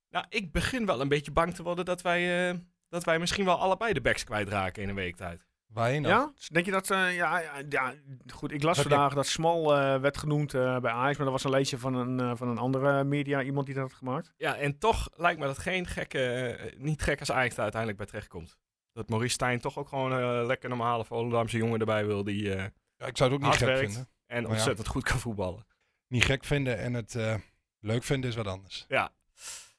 Nou, 0.10 0.26
ik 0.30 0.52
begin 0.52 0.86
wel 0.86 1.02
een 1.02 1.08
beetje 1.08 1.32
bang 1.32 1.54
te 1.56 1.64
worden 1.64 1.86
dat 1.86 2.02
wij, 2.02 2.50
eh, 2.50 2.56
dat 2.90 3.04
wij 3.04 3.20
misschien 3.20 3.46
wel 3.46 3.58
allebei 3.60 3.94
de 3.94 4.02
backs 4.02 4.24
kwijtraken 4.24 4.84
in 4.84 4.90
een 4.90 4.96
week 4.96 5.16
tijd. 5.16 5.46
Waarheen 5.68 6.02
dan? 6.04 6.12
Ja? 6.12 6.34
Denk 6.48 6.66
je 6.66 6.72
dat... 6.72 6.90
eh, 6.90 7.16
ja, 7.16 7.40
ja, 7.40 7.52
ja, 7.70 7.94
goed. 8.34 8.52
Ik 8.52 8.64
las 8.64 8.80
vandaag 8.82 9.14
dat 9.14 9.28
Smal 9.28 9.76
eh, 9.78 10.00
werd 10.00 10.18
genoemd 10.18 10.54
eh, 10.54 10.80
bij 10.80 10.92
Ajax. 10.92 11.16
Maar 11.18 11.26
dat 11.26 11.34
was 11.36 11.44
een 11.44 11.50
lijstje 11.50 11.78
van 11.78 11.94
een, 11.94 12.20
eh, 12.20 12.32
van 12.36 12.48
een 12.48 12.58
andere 12.58 13.04
media. 13.04 13.42
Iemand 13.42 13.66
die 13.66 13.76
dat 13.76 13.84
had 13.84 13.94
gemaakt. 13.94 14.34
Ja, 14.38 14.56
en 14.56 14.78
toch 14.78 15.10
lijkt 15.16 15.40
me 15.40 15.46
dat 15.46 15.58
geen 15.60 15.88
gekke, 15.88 16.58
niet 16.78 17.02
gek 17.02 17.20
als 17.20 17.32
Ajax 17.32 17.50
daar 17.56 17.64
uiteindelijk 17.64 18.02
bij 18.02 18.10
terechtkomt. 18.10 18.58
Dat 18.94 19.10
Maurice 19.10 19.34
Stijn 19.34 19.60
toch 19.60 19.78
ook 19.78 19.88
gewoon 19.88 20.12
eh, 20.14 20.46
lekker 20.46 20.70
normale 20.70 21.06
Volendamse 21.06 21.58
jongen 21.58 21.80
erbij 21.80 22.06
wil 22.06 22.24
die 22.24 22.54
eh, 22.56 22.66
Ja, 22.98 23.06
ik 23.06 23.18
zou 23.18 23.32
het 23.32 23.42
ook 23.42 23.48
niet 23.48 23.58
gek 23.58 23.78
vinden. 23.78 24.10
en 24.26 24.42
ja. 24.42 24.48
ontzettend 24.50 24.88
goed 24.88 25.04
kan 25.04 25.20
voetballen. 25.20 25.66
Niet 26.12 26.26
gek 26.26 26.44
vinden 26.44 26.78
en 26.78 26.94
het 26.94 27.16
eh, 27.16 27.36
leuk 27.80 28.04
vinden 28.04 28.30
is 28.30 28.36
wat 28.36 28.48
anders. 28.48 28.86
Ja. 28.88 29.14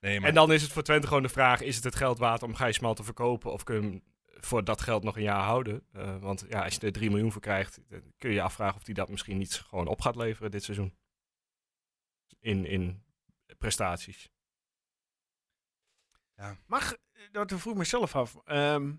Nee, 0.00 0.20
maar 0.20 0.28
En 0.28 0.34
dan 0.34 0.52
is 0.52 0.62
het 0.62 0.72
voor 0.72 0.82
Twente 0.82 1.06
gewoon 1.06 1.22
de 1.22 1.28
vraag: 1.28 1.60
is 1.60 1.74
het 1.74 1.84
het 1.84 1.94
geld 1.94 2.18
waard 2.18 2.42
om 2.42 2.54
Gijs 2.54 2.76
Smal 2.76 2.94
te 2.94 3.04
verkopen? 3.04 3.52
Of 3.52 3.64
kun 3.64 3.74
je 3.74 3.80
hem 3.82 4.02
voor 4.24 4.64
dat 4.64 4.80
geld 4.80 5.02
nog 5.02 5.16
een 5.16 5.22
jaar 5.22 5.42
houden? 5.42 5.86
Eh, 5.92 6.18
want 6.18 6.44
ja, 6.48 6.64
als 6.64 6.74
je 6.74 6.80
er 6.80 6.92
3 6.92 7.10
miljoen 7.10 7.32
voor 7.32 7.40
krijgt, 7.40 7.80
dan 7.88 8.12
kun 8.18 8.28
je 8.28 8.34
je 8.34 8.42
afvragen 8.42 8.76
of 8.76 8.84
hij 8.84 8.94
dat 8.94 9.08
misschien 9.08 9.38
niet 9.38 9.54
gewoon 9.54 9.86
op 9.86 10.00
gaat 10.00 10.16
leveren 10.16 10.50
dit 10.50 10.64
seizoen. 10.64 10.96
In, 12.40 12.66
in 12.66 13.04
prestaties. 13.58 14.30
Mag, 16.66 16.92
eh, 16.92 17.22
dat 17.32 17.52
vroeg 17.52 17.72
ik 17.72 17.78
mezelf 17.78 18.16
af. 18.16 18.36
ehm, 18.44 18.94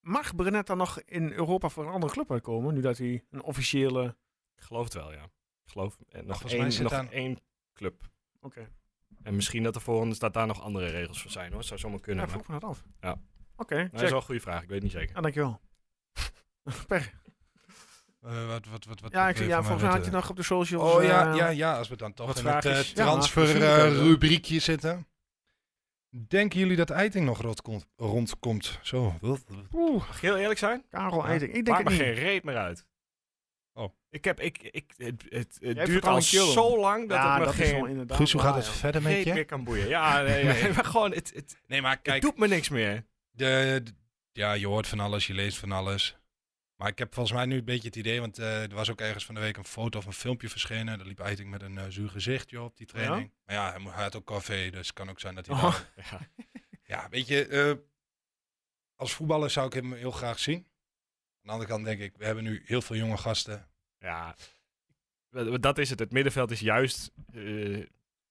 mag 0.00 0.34
Brenet 0.34 0.66
dan 0.66 0.76
nog 0.76 1.00
in 1.00 1.32
Europa 1.32 1.68
voor 1.68 1.84
een 1.86 1.92
andere 1.92 2.12
club 2.12 2.30
uitkomen? 2.30 2.74
Nu 2.74 2.80
dat 2.80 2.98
hij 2.98 3.24
een 3.30 3.42
officiële... 3.42 4.16
Ik 4.56 4.62
geloof 4.62 4.84
het 4.84 4.94
wel, 4.94 5.12
ja. 5.12 5.30
Geloof 5.72 5.96
en 6.08 6.26
nog, 6.26 6.26
volgens 6.38 6.52
mij 6.52 6.62
één, 6.62 6.72
zit 6.72 6.90
nog 6.90 7.04
één 7.10 7.38
club. 7.74 8.10
Oké. 8.40 8.68
En 9.22 9.34
misschien 9.34 9.62
dat 9.62 9.76
er 9.76 9.90
ons 9.90 10.18
dat 10.18 10.34
daar 10.34 10.46
nog 10.46 10.60
andere 10.62 10.86
regels 10.86 11.22
voor 11.22 11.30
zijn 11.30 11.52
hoor. 11.52 11.64
Zou 11.64 11.80
zomaar 11.80 12.00
kunnen. 12.00 12.24
Ja, 12.26 12.30
maar- 12.30 12.42
vroeg 12.44 12.54
me 12.54 12.60
dat 12.60 12.70
af. 12.70 12.84
Ja. 13.00 13.20
Oké, 13.56 13.74
Nou, 13.74 13.88
dat 13.90 14.02
is 14.02 14.08
wel 14.08 14.18
een 14.18 14.24
goede 14.24 14.40
vraag, 14.40 14.62
ik 14.62 14.68
weet 14.68 14.82
het 14.82 14.82
niet 14.82 14.92
zeker. 14.92 15.14
Ja, 15.14 15.20
dankjewel. 15.20 15.60
per. 16.86 17.20
Eh, 18.22 18.46
wat, 18.46 18.66
wat, 18.66 18.84
wat, 18.84 19.00
wat, 19.00 19.12
Ja, 19.12 19.28
ik, 19.28 19.38
ja 19.38 19.62
volgens 19.62 19.82
mij 19.82 19.90
had 19.90 20.04
je 20.04 20.10
nog 20.10 20.30
op 20.30 20.36
de 20.36 20.42
socials... 20.42 20.94
Oh 20.94 21.02
ja, 21.02 21.30
eh, 21.30 21.36
ja, 21.36 21.48
ja, 21.48 21.78
als 21.78 21.88
we 21.88 21.96
dan 21.96 22.12
toch 22.14 22.26
in 22.28 22.34
het 22.34 22.44
eh, 22.44 22.50
vraagjes? 22.60 22.88
Ja, 22.88 22.94
transfer 22.94 23.42
natuurlijk, 23.42 23.72
eh, 23.72 23.86
eh, 23.86 23.92
rubriekje 23.96 24.58
zitten. 24.58 25.06
Denken 26.28 26.58
jullie 26.58 26.76
dat 26.76 26.90
Eiting 26.90 27.26
nog 27.26 27.40
rondkomt? 27.40 27.86
rondkomt? 27.96 28.78
Zo. 28.82 29.14
Oeh, 29.22 29.96
Mag 29.98 30.14
ik 30.14 30.20
heel 30.20 30.36
eerlijk 30.36 30.58
zijn? 30.58 30.84
Karel 30.88 31.22
Ja. 31.22 31.28
Eiting. 31.28 31.52
Ik 31.52 31.64
denk 31.64 31.76
Maakt 31.76 31.88
het 31.88 31.98
me 31.98 32.04
niet. 32.06 32.14
geen 32.14 32.24
reet 32.24 32.44
meer 32.44 32.56
uit. 32.56 32.86
Ik 34.12 34.24
heb, 34.24 34.40
ik, 34.40 34.58
ik, 34.62 34.92
het, 34.96 35.24
het, 35.28 35.56
het 35.60 35.86
duurt 35.86 36.04
al 36.06 36.22
zo 36.22 36.78
lang 36.80 37.08
dat 37.08 37.18
ja, 37.18 37.30
het 37.30 37.38
me 37.38 37.44
dat 37.44 37.54
geen 37.54 37.86
inderdaad 37.88 38.16
Guus, 38.16 38.32
hoe 38.32 38.40
gaat 38.40 38.54
het 38.56 38.66
ja. 38.66 38.72
verder 38.72 39.02
met 39.02 39.24
je? 39.24 39.32
meer 39.32 39.44
kan 39.44 39.64
boeien. 39.64 39.88
Ja, 39.88 40.20
nee, 40.22 40.44
ja, 40.44 40.52
Nee. 40.52 40.72
maar 40.72 40.84
gewoon, 40.84 41.12
het, 41.12 41.32
het, 41.34 41.60
Nee, 41.66 41.80
maar 41.82 41.92
het 41.92 42.02
kijk, 42.02 42.22
doet 42.22 42.38
me 42.38 42.48
niks 42.48 42.68
meer. 42.68 43.06
de, 43.30 43.80
de- 43.84 43.92
ja, 44.32 44.52
je 44.52 44.66
hoort 44.66 44.86
van 44.86 45.00
alles, 45.00 45.26
je 45.26 45.34
leest 45.34 45.58
van 45.58 45.72
alles. 45.72 46.16
Maar 46.76 46.88
ik 46.88 46.98
heb 46.98 47.14
volgens 47.14 47.36
mij 47.36 47.46
nu 47.46 47.56
een 47.58 47.64
beetje 47.64 47.86
het 47.88 47.96
idee, 47.96 48.20
want 48.20 48.38
eh, 48.38 48.62
er 48.62 48.74
was 48.74 48.90
ook 48.90 49.00
ergens 49.00 49.24
van 49.24 49.34
de 49.34 49.40
week 49.40 49.56
een 49.56 49.64
foto 49.64 49.98
of 49.98 50.06
een 50.06 50.12
filmpje 50.12 50.48
verschenen. 50.48 50.98
Daar 50.98 51.06
liep 51.06 51.18
Eiting 51.20 51.50
met 51.50 51.62
een 51.62 51.78
eh, 51.78 51.84
zuur 51.88 52.08
gezicht 52.10 52.50
joh, 52.50 52.64
op 52.64 52.76
die 52.76 52.86
training. 52.86 53.32
Maar 53.44 53.54
ja, 53.54 53.72
hij, 53.82 54.02
had 54.02 54.16
ook 54.16 54.24
café, 54.26 54.70
dus 54.70 54.86
het 54.86 54.96
kan 54.96 55.10
ook 55.10 55.20
zijn 55.20 55.34
dat 55.34 55.46
hij 55.46 55.56
Oh. 55.56 55.62
daar- 55.62 55.92
Ja. 56.10 56.20
Ja, 56.84 57.08
weet 57.10 57.26
je, 57.26 57.46
eh, 57.46 57.72
als 58.96 59.12
voetballer 59.14 59.50
zou 59.50 59.66
ik 59.66 59.72
hem 59.72 59.92
heel 59.92 60.10
graag 60.10 60.38
zien. 60.38 60.56
Aan 60.56 60.66
de 61.42 61.50
andere 61.50 61.70
kant 61.70 61.84
denk 61.84 62.00
ik, 62.00 62.16
we 62.16 62.24
hebben 62.24 62.44
nu 62.44 62.62
heel 62.64 62.82
veel 62.82 62.96
jonge 62.96 63.16
gasten. 63.16 63.68
Ja, 64.02 64.36
dat 65.60 65.78
is 65.78 65.90
het. 65.90 65.98
Het 65.98 66.12
middenveld 66.12 66.50
is 66.50 66.60
juist, 66.60 67.12
eh, 67.32 67.86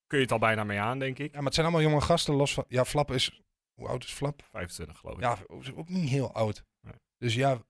kun 0.07 0.17
je 0.17 0.25
het 0.25 0.31
al 0.31 0.39
bijna 0.39 0.63
mee 0.63 0.79
aan, 0.79 0.99
denk 0.99 1.19
ik. 1.19 1.31
Ja, 1.31 1.35
maar 1.35 1.45
het 1.45 1.53
zijn 1.53 1.65
allemaal 1.65 1.89
jonge 1.89 2.01
gasten, 2.01 2.33
los 2.33 2.53
van... 2.53 2.65
Ja, 2.67 2.85
Flap 2.85 3.11
is... 3.11 3.41
Hoe 3.73 3.87
oud 3.87 4.03
is 4.03 4.11
Flap? 4.11 4.43
25 4.43 4.97
geloof 4.97 5.15
ik. 5.15 5.21
Ja, 5.21 5.37
ook 5.49 5.89
niet 5.89 6.09
heel 6.09 6.33
oud. 6.33 6.63
Nee. 6.81 6.93
Dus 7.17 7.33
ja, 7.33 7.63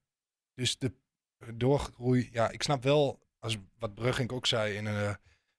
dus 0.54 0.78
de 0.78 0.94
doorgroei... 1.54 2.30
Ja, 2.32 2.50
ik 2.50 2.64
snap 2.64 2.84
wel, 2.84 3.20
als 3.40 3.58
wat 3.80 3.94
Brugging 3.94 4.32
ook 4.32 4.46
zei, 4.46 4.76
in 4.76 4.86
een, 4.86 5.08
eh, 5.08 5.16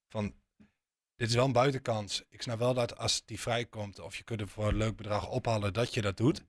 van... 0.08 0.34
Dit 1.14 1.28
is 1.28 1.34
wel 1.34 1.44
een 1.44 1.52
buitenkans. 1.52 2.24
Ik 2.28 2.42
snap 2.42 2.58
wel 2.58 2.74
dat 2.74 2.96
als 2.96 3.24
die 3.24 3.40
vrijkomt, 3.40 3.98
of 3.98 4.16
je 4.16 4.22
kunt 4.22 4.40
hem 4.40 4.48
voor 4.48 4.68
een 4.68 4.76
leuk 4.76 4.96
bedrag 4.96 5.28
ophalen, 5.28 5.72
dat 5.72 5.94
je 5.94 6.02
dat 6.02 6.16
doet. 6.16 6.44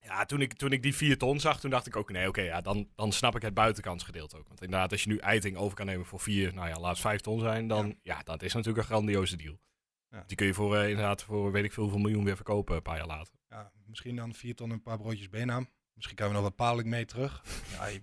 Ja, 0.00 0.24
toen 0.24 0.40
ik, 0.40 0.52
toen 0.52 0.72
ik 0.72 0.82
die 0.82 0.94
4 0.94 1.18
ton 1.18 1.40
zag, 1.40 1.60
toen 1.60 1.70
dacht 1.70 1.86
ik 1.86 1.96
ook, 1.96 2.10
nee, 2.10 2.28
oké, 2.28 2.40
ja, 2.40 2.60
dan, 2.60 2.88
dan 2.94 3.12
snap 3.12 3.36
ik 3.36 3.42
het 3.42 3.54
buitenkansgedeelte 3.54 4.36
ook. 4.38 4.48
Want 4.48 4.62
inderdaad, 4.62 4.92
als 4.92 5.02
je 5.02 5.08
nu 5.08 5.16
Eiting 5.18 5.56
over 5.56 5.76
kan 5.76 5.86
nemen 5.86 6.06
voor 6.06 6.20
4, 6.20 6.54
nou 6.54 6.68
ja, 6.68 6.80
laat 6.80 6.98
5 7.00 7.20
ton 7.20 7.40
zijn, 7.40 7.68
dan, 7.68 7.98
ja, 8.02 8.22
dat 8.22 8.42
is 8.42 8.52
natuurlijk 8.52 8.78
een 8.84 8.94
grandioze 8.94 9.36
deal. 9.36 9.58
Ja. 10.10 10.24
Die 10.26 10.36
kun 10.36 10.46
je 10.46 10.54
voor, 10.54 10.76
eh, 10.76 10.88
inderdaad, 10.88 11.22
voor 11.22 11.52
weet 11.52 11.64
ik 11.64 11.72
veel 11.72 11.82
hoeveel 11.82 12.00
miljoen 12.00 12.24
weer 12.24 12.36
verkopen 12.36 12.76
een 12.76 12.82
paar 12.82 12.96
jaar 12.96 13.06
later. 13.06 13.34
Ja, 13.48 13.72
misschien 13.86 14.16
dan 14.16 14.34
vier 14.34 14.54
ton 14.54 14.68
en 14.68 14.74
een 14.74 14.82
paar 14.82 14.98
broodjes 14.98 15.28
benam. 15.28 15.68
Misschien 15.94 16.16
krijgen 16.16 16.36
we 16.36 16.42
nog 16.42 16.50
wat 16.56 16.66
paling 16.66 16.88
mee 16.88 17.04
terug. 17.04 17.42
Ja, 17.78 17.86
je- 17.86 18.02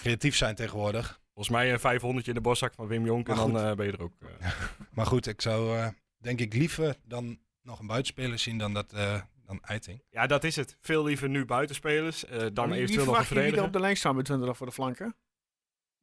creatief 0.00 0.36
zijn 0.36 0.54
tegenwoordig. 0.54 1.20
Volgens 1.34 1.56
mij 1.56 1.72
een 1.72 1.80
500 1.80 2.28
in 2.28 2.34
de 2.34 2.40
borstzak 2.40 2.74
van 2.74 2.86
Wim 2.86 3.04
Jonk 3.04 3.28
en 3.28 3.36
dan 3.36 3.58
eh, 3.58 3.74
ben 3.74 3.86
je 3.86 3.92
er 3.92 4.02
ook. 4.02 4.12
eh. 4.38 4.50
Maar 4.96 5.06
goed, 5.06 5.26
ik 5.26 5.40
zou 5.40 5.90
denk 6.18 6.40
ik 6.40 6.54
liever 6.54 6.96
dan 7.04 7.38
nog 7.62 7.78
een 7.80 7.86
buitenspeler 7.86 8.38
zien 8.38 8.58
dan 8.58 8.72
dat 8.72 8.92
dan 9.46 9.62
Eiting. 9.62 10.02
Ja, 10.10 10.26
dat 10.26 10.44
is 10.44 10.56
het. 10.56 10.76
Veel 10.80 11.04
liever 11.04 11.28
nu 11.28 11.44
buitenspelers, 11.44 12.24
eh, 12.24 12.46
dan 12.52 12.68
Wie- 12.70 12.78
eventueel 12.78 13.04
wie 13.04 13.06
nog 13.06 13.06
een 13.06 13.06
je 13.06 13.06
wie 13.06 13.18
er 13.20 13.24
verdediger. 13.26 13.64
op 13.64 13.72
de 13.72 13.80
lijn 13.80 13.96
staan 13.96 14.16
met 14.16 14.24
20 14.24 14.46
dag 14.46 14.56
voor 14.56 14.66
de 14.66 14.72
flanken? 14.72 15.16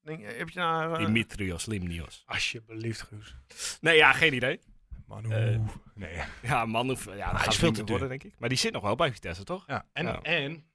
Denk, 0.02 0.26
heb 0.38 0.50
je 0.50 0.60
nou... 0.60 0.94
eh, 1.00 1.06
Dimitrios 1.06 1.66
Limnios. 1.66 2.24
Alsjeblieft, 2.26 3.02
Guus. 3.02 3.36
Nee, 3.82 3.96
ja, 3.98 4.12
geen 4.14 4.34
idee. 4.34 4.60
Manu. 5.08 5.30
Eh, 5.30 5.60
nee. 5.94 6.22
Ja, 6.42 6.66
Manhoef, 6.66 7.06
ja, 7.06 7.32
dat 7.32 7.40
gaat 7.42 7.54
is 7.54 7.60
veel 7.60 7.72
te 7.72 7.84
worden, 7.84 8.10
denk 8.10 8.24
ik. 8.24 8.34
Maar 8.38 8.50
die 8.50 8.58
zit 8.58 8.74
nog 8.74 8.82
wel 8.82 8.96
bij 8.96 9.12
Vitesse, 9.14 9.44
toch? 9.44 9.64
Ja, 9.68 9.86
en, 9.94 10.06
Ja. 10.06 10.22
en 10.22 10.66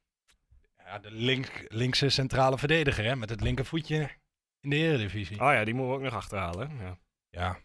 ja, 0.79 0.99
de 0.99 1.11
link, 1.11 1.65
linkse 1.69 2.09
centrale 2.09 2.59
verdediger 2.59 3.05
hè, 3.05 3.17
met 3.17 3.31
het 3.31 3.41
linkervoetje 3.41 4.11
in 4.61 4.71
de 4.71 4.77
eredivisie. 4.77 5.41
Oh 5.41 5.53
ja, 5.53 5.65
die 5.65 5.75
moeten 5.75 5.93
we 5.93 5.99
ook 5.99 6.05
nog 6.05 6.15
achterhalen. 6.15 6.71
hè? 6.71 6.85
Ja. 6.85 6.99
Ja, 7.31 7.59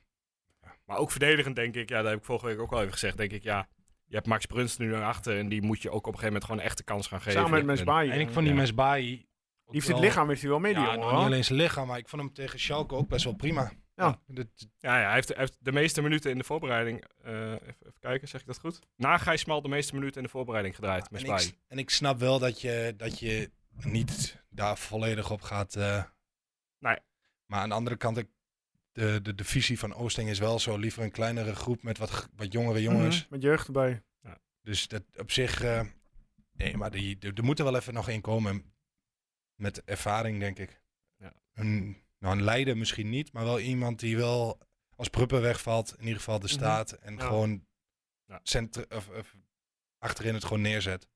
Maar 0.86 0.98
ook 0.98 1.12
verdedigend, 1.12 1.56
denk 1.56 1.76
ik, 1.76 1.90
ja, 1.90 2.02
dat 2.02 2.10
heb 2.10 2.20
ik 2.20 2.26
vorige 2.26 2.46
week 2.46 2.60
ook 2.60 2.72
al 2.72 2.80
even 2.80 2.92
gezegd, 2.94 3.18
denk 3.18 3.32
ik, 3.32 3.44
ja, 3.44 3.68
je 4.14 4.20
hebt 4.20 4.32
Max 4.32 4.46
Bruns 4.46 4.78
nu 4.78 4.88
naar 4.88 5.04
achter 5.04 5.38
en 5.40 5.50
die 5.50 5.62
moet 5.62 5.82
je 5.82 5.90
ook 5.90 5.96
op 5.96 6.14
een 6.14 6.20
gegeven 6.20 6.26
moment 6.28 6.44
gewoon 6.44 6.60
een 6.60 6.66
echte 6.68 6.84
kans 6.84 7.08
gaan 7.08 7.22
geven. 7.22 7.32
Samen 7.42 7.52
met 7.52 7.60
En- 7.60 7.66
Mesbaai. 7.66 8.10
en 8.12 8.20
ik 8.20 8.30
vond 8.30 8.46
die 8.46 8.54
Ja. 8.56 8.62
Mesbaai... 8.62 9.06
Die 9.08 9.82
heeft 9.82 9.88
het 9.88 10.00
lichaam 10.00 10.28
heeft 10.30 10.42
hij 10.42 10.50
wel 10.50 10.60
mee, 10.60 10.74
die 10.74 10.84
Ja, 10.84 10.88
jongen. 10.94 11.06
nou, 11.08 11.18
niet 11.18 11.26
alleen 11.26 11.44
zijn 11.44 11.60
lichaam, 11.60 11.88
maar 11.88 11.98
ik 11.98 12.10
vond 12.10 12.22
hem 12.22 12.34
tegen 12.34 12.60
Schalke 12.60 12.96
ook 12.96 13.08
best 13.08 13.24
wel 13.24 13.36
prima. 13.36 13.72
Ja. 13.96 14.20
dat, 14.28 14.48
Ja, 14.80 15.00
ja 15.00 15.06
hij, 15.06 15.14
heeft, 15.14 15.28
hij 15.28 15.38
heeft 15.38 15.58
de 15.60 15.72
meeste 15.72 16.02
minuten 16.02 16.32
in 16.32 16.38
de 16.38 16.44
voorbereiding, 16.44 17.04
eh, 17.24 17.52
even, 17.52 17.62
even 17.80 18.00
kijken, 18.00 18.28
zeg 18.28 18.42
ik 18.42 18.48
dat 18.48 18.60
goed? 18.60 18.80
Na 18.96 19.18
Gijsmal 19.18 19.62
de 19.62 19.68
meeste 19.68 19.94
minuten 19.94 20.18
in 20.18 20.24
de 20.24 20.30
voorbereiding 20.30 20.76
gedraaid, 20.76 21.08
en, 21.12 21.26
ik, 21.26 21.56
en 21.68 21.78
ik 21.78 21.90
snap 21.90 22.20
wel 22.20 22.40
dat 22.40 22.62
je, 22.62 22.94
dat 22.98 23.20
je 23.20 23.52
niet 23.84 24.44
daar 24.50 24.78
volledig 24.78 25.32
op 25.32 25.42
gaat. 25.42 25.76
eh. 25.76 26.04
Nee. 26.80 26.98
Maar 27.46 27.60
aan 27.60 27.70
de 27.70 27.76
andere 27.76 27.96
kant, 27.96 28.18
ik, 28.18 28.28
de, 28.94 29.20
de, 29.22 29.36
de 29.36 29.44
visie 29.44 29.80
van 29.80 29.94
Oosting 29.94 30.30
is 30.30 30.40
wel 30.40 30.60
zo 30.60 30.78
liever 30.78 31.04
een 31.04 31.12
kleinere 31.12 31.56
groep 31.56 31.84
met 31.84 31.98
wat, 31.98 32.30
wat 32.36 32.52
jongere 32.54 32.82
jongens. 32.82 33.20
Mhm, 33.22 33.28
Met 33.30 33.42
jeugd 33.42 33.66
erbij. 33.68 34.04
Dus 34.62 34.88
dat 34.88 35.04
op 35.18 35.32
zich. 35.32 35.62
eh, 35.62 35.82
nee, 36.52 36.78
maar 36.78 36.92
die, 36.92 37.18
er, 37.20 37.34
er 37.34 37.44
moet 37.44 37.60
er 37.60 37.66
wel 37.66 37.76
even 37.76 37.94
nog 37.94 38.10
in 38.10 38.22
komen. 38.22 38.74
Met 39.56 39.84
ervaring, 39.84 40.40
denk 40.40 40.60
ik. 40.60 40.82
Ja. 41.18 41.34
Een, 41.54 41.98
nou, 42.20 42.38
een 42.38 42.44
leider 42.44 42.78
misschien 42.78 43.10
niet, 43.10 43.32
maar 43.34 43.44
wel 43.44 43.60
iemand 43.60 44.00
die 44.00 44.18
wel 44.18 44.62
als 44.96 45.08
Pruppen 45.10 45.42
wegvalt, 45.42 45.94
in 45.98 46.02
ieder 46.04 46.18
geval 46.18 46.40
de 46.40 46.46
Mhm. 46.46 46.54
staat. 46.54 46.92
En 46.92 47.16
Ja. 47.16 47.26
gewoon 47.28 47.66
Ja. 48.26 48.40
centra- 48.44 48.86
of, 48.90 49.10
of 49.10 49.36
achterin 49.98 50.34
het 50.34 50.44
gewoon 50.44 50.62
neerzet. 50.62 51.08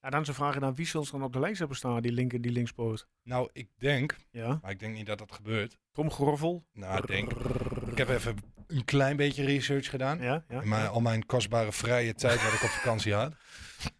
Ja, 0.00 0.10
dan 0.10 0.20
is 0.20 0.26
de 0.26 0.34
vraag 0.34 0.58
naar 0.58 0.74
wie 0.74 0.86
zal 0.86 1.02
er 1.02 1.10
dan 1.10 1.22
op 1.22 1.32
de 1.32 1.38
lijst 1.40 1.58
hebben 1.58 1.76
staan, 1.76 2.00
die 2.02 2.12
linker, 2.12 2.40
die 2.40 2.52
linkspoot. 2.52 3.06
Nou, 3.22 3.48
ik 3.52 3.68
denk, 3.78 4.16
Ja. 4.30 4.58
maar 4.62 4.70
ik 4.70 4.78
denk 4.80 4.94
niet 4.94 5.06
dat 5.06 5.18
dat 5.18 5.32
gebeurt. 5.32 5.78
Tromgeroffel. 5.92 6.64
Nou, 6.72 6.96
ik 6.98 7.06
denk. 7.06 7.32
Ik 7.90 7.98
heb 7.98 8.08
even 8.08 8.36
een 8.68 8.84
klein 8.84 9.16
beetje 9.16 9.44
research 9.44 9.90
gedaan. 9.90 10.20
Ja, 10.22 10.42
mijn, 10.62 10.88
al 10.88 11.00
mijn 11.00 11.26
kostbare 11.26 11.72
vrije 11.72 12.14
tijd 12.14 12.42
wat 12.44 12.52
ik 12.52 12.62
op 12.62 12.68
vakantie 12.68 13.14
had. 13.14 13.32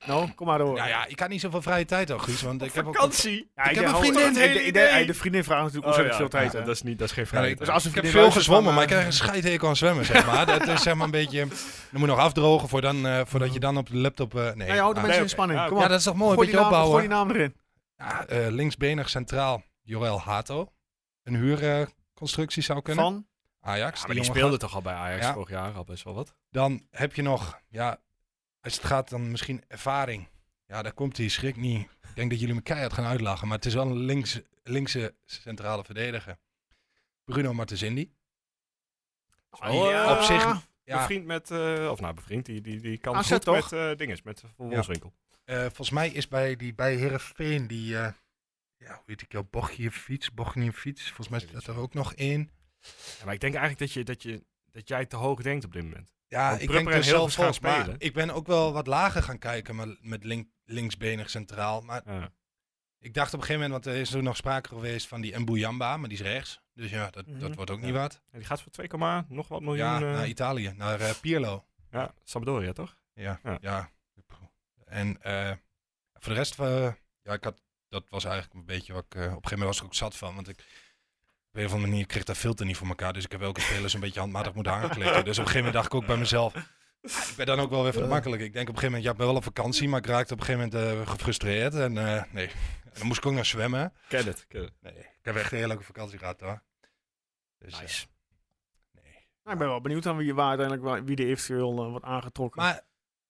Nou, 0.07 0.31
kom 0.33 0.47
maar 0.47 0.59
door. 0.59 0.77
Nou 0.77 0.89
ja, 0.89 1.07
ik 1.07 1.21
had 1.21 1.29
niet 1.29 1.41
zoveel 1.41 1.63
vrije 1.63 1.85
tijd 1.85 2.11
al, 2.11 2.19
Guus. 2.19 2.43
Want 2.43 2.63
ik 2.63 2.73
heb 2.73 2.87
ook... 2.87 2.95
Ik 2.95 3.45
heb 3.55 3.87
een 3.87 3.97
vriendin. 3.97 4.67
idee. 4.67 5.07
De 5.07 5.15
vriendin 5.15 5.45
vraagt 5.45 5.61
natuurlijk 5.63 5.87
ontzettend 5.87 6.17
veel 6.17 6.29
tijd. 6.29 6.53
dat, 6.53 6.69
is 6.69 6.83
niet, 6.83 6.99
dat 6.99 7.09
is 7.09 7.15
geen 7.15 7.27
vrije 7.27 7.43
ik- 7.49 7.57
tijd. 7.57 7.59
Dus 7.67 7.69
als 7.75 7.85
een 7.85 7.89
Ik 7.91 7.95
heb 7.97 8.05
vriendin 8.05 8.31
veel 8.31 8.41
gezwommen, 8.41 8.75
maar 8.75 8.83
ik 8.83 8.89
eh, 8.89 8.95
krijg 8.97 9.07
een 9.09 9.19
scheidhekel 9.19 9.69
aan 9.69 9.77
zwemmen, 9.77 10.05
zeg 10.05 10.27
maar. 10.27 10.47
Dat 10.47 10.67
is 10.69 10.83
zeg 10.83 10.95
maar 10.95 11.05
een 11.05 11.11
beetje... 11.11 11.39
Dan 11.47 11.57
moet 11.91 12.01
je 12.01 12.07
nog 12.07 12.19
afdrogen 12.19 12.69
voor 12.69 12.81
dan, 12.81 13.07
eh, 13.07 13.21
voordat 13.25 13.53
je 13.53 13.61
dan 13.61 13.77
op 13.77 13.89
de 13.89 13.97
laptop... 13.97 14.35
eh, 14.35 14.43
nee, 14.45 14.55
Nou, 14.55 14.73
je 14.73 14.79
houdt 14.79 14.95
de 14.95 15.01
Ah, 15.01 15.07
mensen 15.07 15.23
in 15.25 15.29
spanning. 15.31 15.59
ja, 15.61 15.67
Kom 15.67 15.77
ja, 15.79 15.83
op. 15.83 15.89
dat 15.89 15.99
is 15.99 16.05
toch 16.05 16.15
mooi, 16.17 16.31
een 16.33 16.39
beetje 16.39 16.55
naam- 16.55 16.65
opbouwen. 16.65 16.91
Gooi 16.93 17.03
die 17.09 17.17
naam 17.17 17.31
erin. 17.31 17.55
Ja, 17.97 18.27
eh, 18.27 18.47
linksbenig 18.51 19.09
centraal, 19.09 19.63
Joël 19.83 20.21
Hato. 20.21 20.73
Een 21.23 21.35
huurconstructie 21.37 22.63
zou 22.63 22.83
kunnen. 22.83 23.05
Van? 23.05 23.27
Ajax. 23.61 24.01
Ja, 24.01 24.07
maar 24.07 24.15
die 24.17 24.25
speelde 24.25 24.59
toch 24.59 24.75
al 24.75 24.83
bij 24.83 24.95
Ajax 24.95 25.25
Ja. 25.25 25.33
vorig 25.33 25.49
jaar 25.51 25.75
al 25.75 25.85
best 25.85 26.05
wel 26.05 26.15
wat. 26.15 26.35
Dan 26.51 26.87
heb 26.91 27.15
je 27.15 27.23
nog, 27.23 27.61
ja, 27.69 28.01
als 28.61 28.75
het 28.77 28.85
gaat 28.85 29.09
dan 29.09 29.31
misschien 29.31 29.63
ervaring. 29.69 30.29
Ja, 30.67 30.83
daar 30.83 30.93
komt 30.93 31.17
hij, 31.17 31.29
schrik 31.29 31.57
niet. 31.57 31.83
Ik 31.83 32.15
denk 32.15 32.31
dat 32.31 32.41
jullie 32.41 32.55
me 32.55 32.61
keihard 32.61 32.93
gaan 32.93 33.05
uitlachen, 33.05 33.49
maar 33.49 33.57
het 33.57 33.67
is 33.67 33.75
wel 33.75 33.87
een 33.87 33.97
links, 33.99 34.41
linkse 34.63 35.15
centrale 35.25 35.85
verdediger. 35.85 36.39
Bruno 37.25 37.53
Martensindi. 37.55 38.13
Oh, 39.51 39.91
ja. 39.91 40.17
Op 40.17 40.23
zich, 40.23 40.43
ja, 40.85 40.97
Bevriend 40.99 41.25
met, 41.27 41.51
eh, 41.51 41.89
of 41.91 42.01
nou 42.01 42.15
bevriend, 42.15 42.47
die, 42.47 42.61
die, 42.61 42.81
die 42.81 42.99
kan 42.99 43.15
AZ 43.17 43.31
goed 43.31 43.43
toch? 43.43 43.71
met 43.71 43.73
eh 43.91 43.97
dinges, 43.97 44.23
met 44.23 44.43
Wolfswinkel. 44.57 45.13
eh, 45.45 45.61
volgens 45.61 45.91
mij 45.91 46.09
is 46.09 46.29
bij, 46.29 46.57
die, 46.57 46.75
bij 46.75 46.95
Heerenveen 46.95 47.67
die, 47.67 47.99
eh, 47.99 48.13
ja, 48.77 48.93
hoe 48.95 49.03
heet 49.07 49.23
ik 49.23 49.33
jou, 49.33 49.45
Bochje 49.45 49.91
fiets, 49.91 50.33
Bochje 50.35 50.73
fiets. 50.73 51.03
Volgens 51.07 51.29
mij 51.29 51.41
staat 51.41 51.67
er 51.77 51.81
ook 51.83 51.95
nog 51.95 52.15
één. 52.15 52.51
Ja, 53.19 53.25
maar 53.25 53.35
ik 53.35 53.41
denk 53.41 53.55
eigenlijk 53.55 53.79
dat, 53.79 53.93
je, 53.93 54.05
dat, 54.05 54.23
je, 54.23 54.45
dat 54.71 54.89
jij 54.89 55.07
te 55.07 55.17
hoog 55.17 55.43
denkt 55.43 55.65
op 55.65 55.73
dit 55.73 55.83
moment. 55.83 56.13
Ja, 56.29 56.49
Want 56.49 56.61
ik 56.61 56.67
Prupper 56.67 56.85
denk 56.85 56.89
en 56.97 57.03
dus 57.03 57.11
zelf 57.11 57.35
Hilgers 57.37 57.59
gaan 57.59 57.71
ook, 57.71 57.77
maar 57.77 57.81
spelen. 57.85 58.01
ik 58.01 58.15
ben 58.15 58.31
ook 58.31 58.47
wel 58.47 58.73
wat 58.73 58.87
lager 58.87 59.23
gaan 59.23 59.39
kijken 59.39 59.75
maar 59.77 59.97
met 60.01 60.25
link, 60.25 60.49
linksbenig 60.65 61.31
centraal. 61.31 61.81
Maar 61.81 62.03
Ja. 62.07 62.33
ik 62.99 63.15
dacht 63.15 63.35
op 63.35 63.41
een 63.41 63.47
gegeven 63.47 63.63
moment, 63.69 63.85
want 63.85 63.97
er 63.97 64.03
is 64.03 64.11
toen 64.11 64.23
nog 64.25 64.37
sprake 64.37 64.69
geweest 64.69 65.07
van 65.09 65.21
die 65.21 65.39
Mbuyamba, 65.39 65.97
maar 65.97 66.09
die 66.09 66.19
is 66.19 66.25
rechts. 66.25 66.61
Dus 66.75 66.91
ja, 66.91 67.11
dat, 67.11 67.27
Mhm. 67.27 67.39
dat 67.41 67.55
wordt 67.55 67.71
ook 67.71 67.79
Ja. 67.81 67.85
niet 67.85 67.95
wat. 67.95 68.23
En 68.31 68.39
die 68.39 68.47
gaat 68.49 68.63
voor 68.63 68.73
2, 68.73 68.89
nog 69.29 69.49
wat 69.49 69.61
miljoen. 69.61 69.77
Ja, 69.87 69.95
eh, 69.97 70.01
naar 70.01 70.29
Italië, 70.29 70.73
naar 70.77 71.01
eh, 71.01 71.15
Pirlo. 71.21 71.65
ja, 71.91 72.15
Sampdoria 72.25 72.73
toch? 72.73 72.97
Ja, 73.13 73.41
Ja. 73.43 73.59
ja. 73.61 73.91
En 74.85 75.23
eh, 75.23 75.51
voor 76.13 76.33
de 76.33 76.39
rest, 76.39 76.57
ja, 77.23 77.33
ik 77.33 77.45
had, 77.45 77.63
dat 77.89 78.09
was 78.09 78.25
eigenlijk 78.25 78.55
een 78.55 78.65
beetje 78.65 78.93
wat 78.93 79.05
ik, 79.05 79.15
op 79.15 79.21
een 79.21 79.27
gegeven 79.29 79.51
moment 79.51 79.65
was 79.67 79.77
ik 79.77 79.81
er 79.83 79.87
ook 79.87 79.95
zat 79.95 80.17
van. 80.17 80.35
Want 80.35 80.49
ik, 80.49 80.65
een 81.59 81.65
of 81.67 81.73
andere 81.73 81.91
manier 81.91 82.07
kreeg 82.07 82.25
dat 82.25 82.37
filter 82.37 82.67
niet 82.67 82.77
voor 82.77 82.89
elkaar. 82.89 83.13
Dus 83.13 83.25
ik 83.25 83.33
heb 83.33 83.43
elke 83.43 83.61
speler 83.61 83.91
zo'n 83.91 84.01
beetje 84.01 84.21
handmatig 84.21 84.55
moeten 84.55 84.73
aanklikken. 84.73 85.25
Dus 85.25 85.39
op 85.39 85.45
een 85.45 85.51
gegeven 85.51 85.57
moment 85.57 85.75
dacht 85.75 85.87
ik 85.87 85.95
ook 85.95 86.07
bij 86.07 86.17
mezelf, 86.17 86.55
ik 87.03 87.33
ben 87.37 87.47
dan 87.47 87.61
ook 87.61 87.71
wel 87.71 87.83
weer 87.83 87.93
van 87.93 88.03
de 88.03 88.09
makkelijk. 88.09 88.43
Ik 88.43 88.53
denk 88.53 88.69
op 88.69 88.75
een 88.75 88.81
gegeven 88.81 88.87
moment, 88.87 89.05
ja, 89.05 89.11
ik 89.11 89.17
ben 89.17 89.27
wel 89.27 89.37
op 89.37 89.43
vakantie, 89.45 89.89
maar 89.89 89.99
ik 89.99 90.07
raakte 90.07 90.33
op 90.35 90.41
een 90.41 90.47
gegeven 90.47 90.71
moment 90.81 91.01
eh, 91.07 91.13
gefrustreerd. 91.13 91.75
En 91.75 91.99
eh, 91.99 92.23
nee, 92.33 92.47
en 92.85 92.99
dan 92.99 93.07
moest 93.07 93.19
ik 93.19 93.27
ook 93.27 93.33
nog 93.33 93.47
zwemmen. 93.47 93.93
Ken 94.09 94.27
het, 94.27 94.47
ken 94.49 94.61
het. 94.63 94.73
Nee, 94.81 94.93
ik 94.99 95.19
heb 95.23 95.37
echt 95.37 95.51
een 95.51 95.57
hele 95.57 95.69
leuke 95.69 95.85
vakantie 95.85 96.19
gehad 96.19 96.41
hoor. 96.41 96.63
Dus, 97.59 97.73
eh, 97.75 97.81
Nice. 97.81 98.07
nee. 98.93 99.05
Nou, 99.43 99.53
ik 99.53 99.59
ben 99.59 99.69
wel 99.69 99.81
benieuwd 99.81 100.07
aan 100.07 100.17
wie, 100.17 100.35
waar 100.35 100.59
uiteindelijk 100.59 101.07
wie 101.07 101.17
er 101.17 101.27
eventueel 101.27 101.91
wordt 101.91 102.05
aangetrokken. 102.05 102.63
Maar 102.63 102.81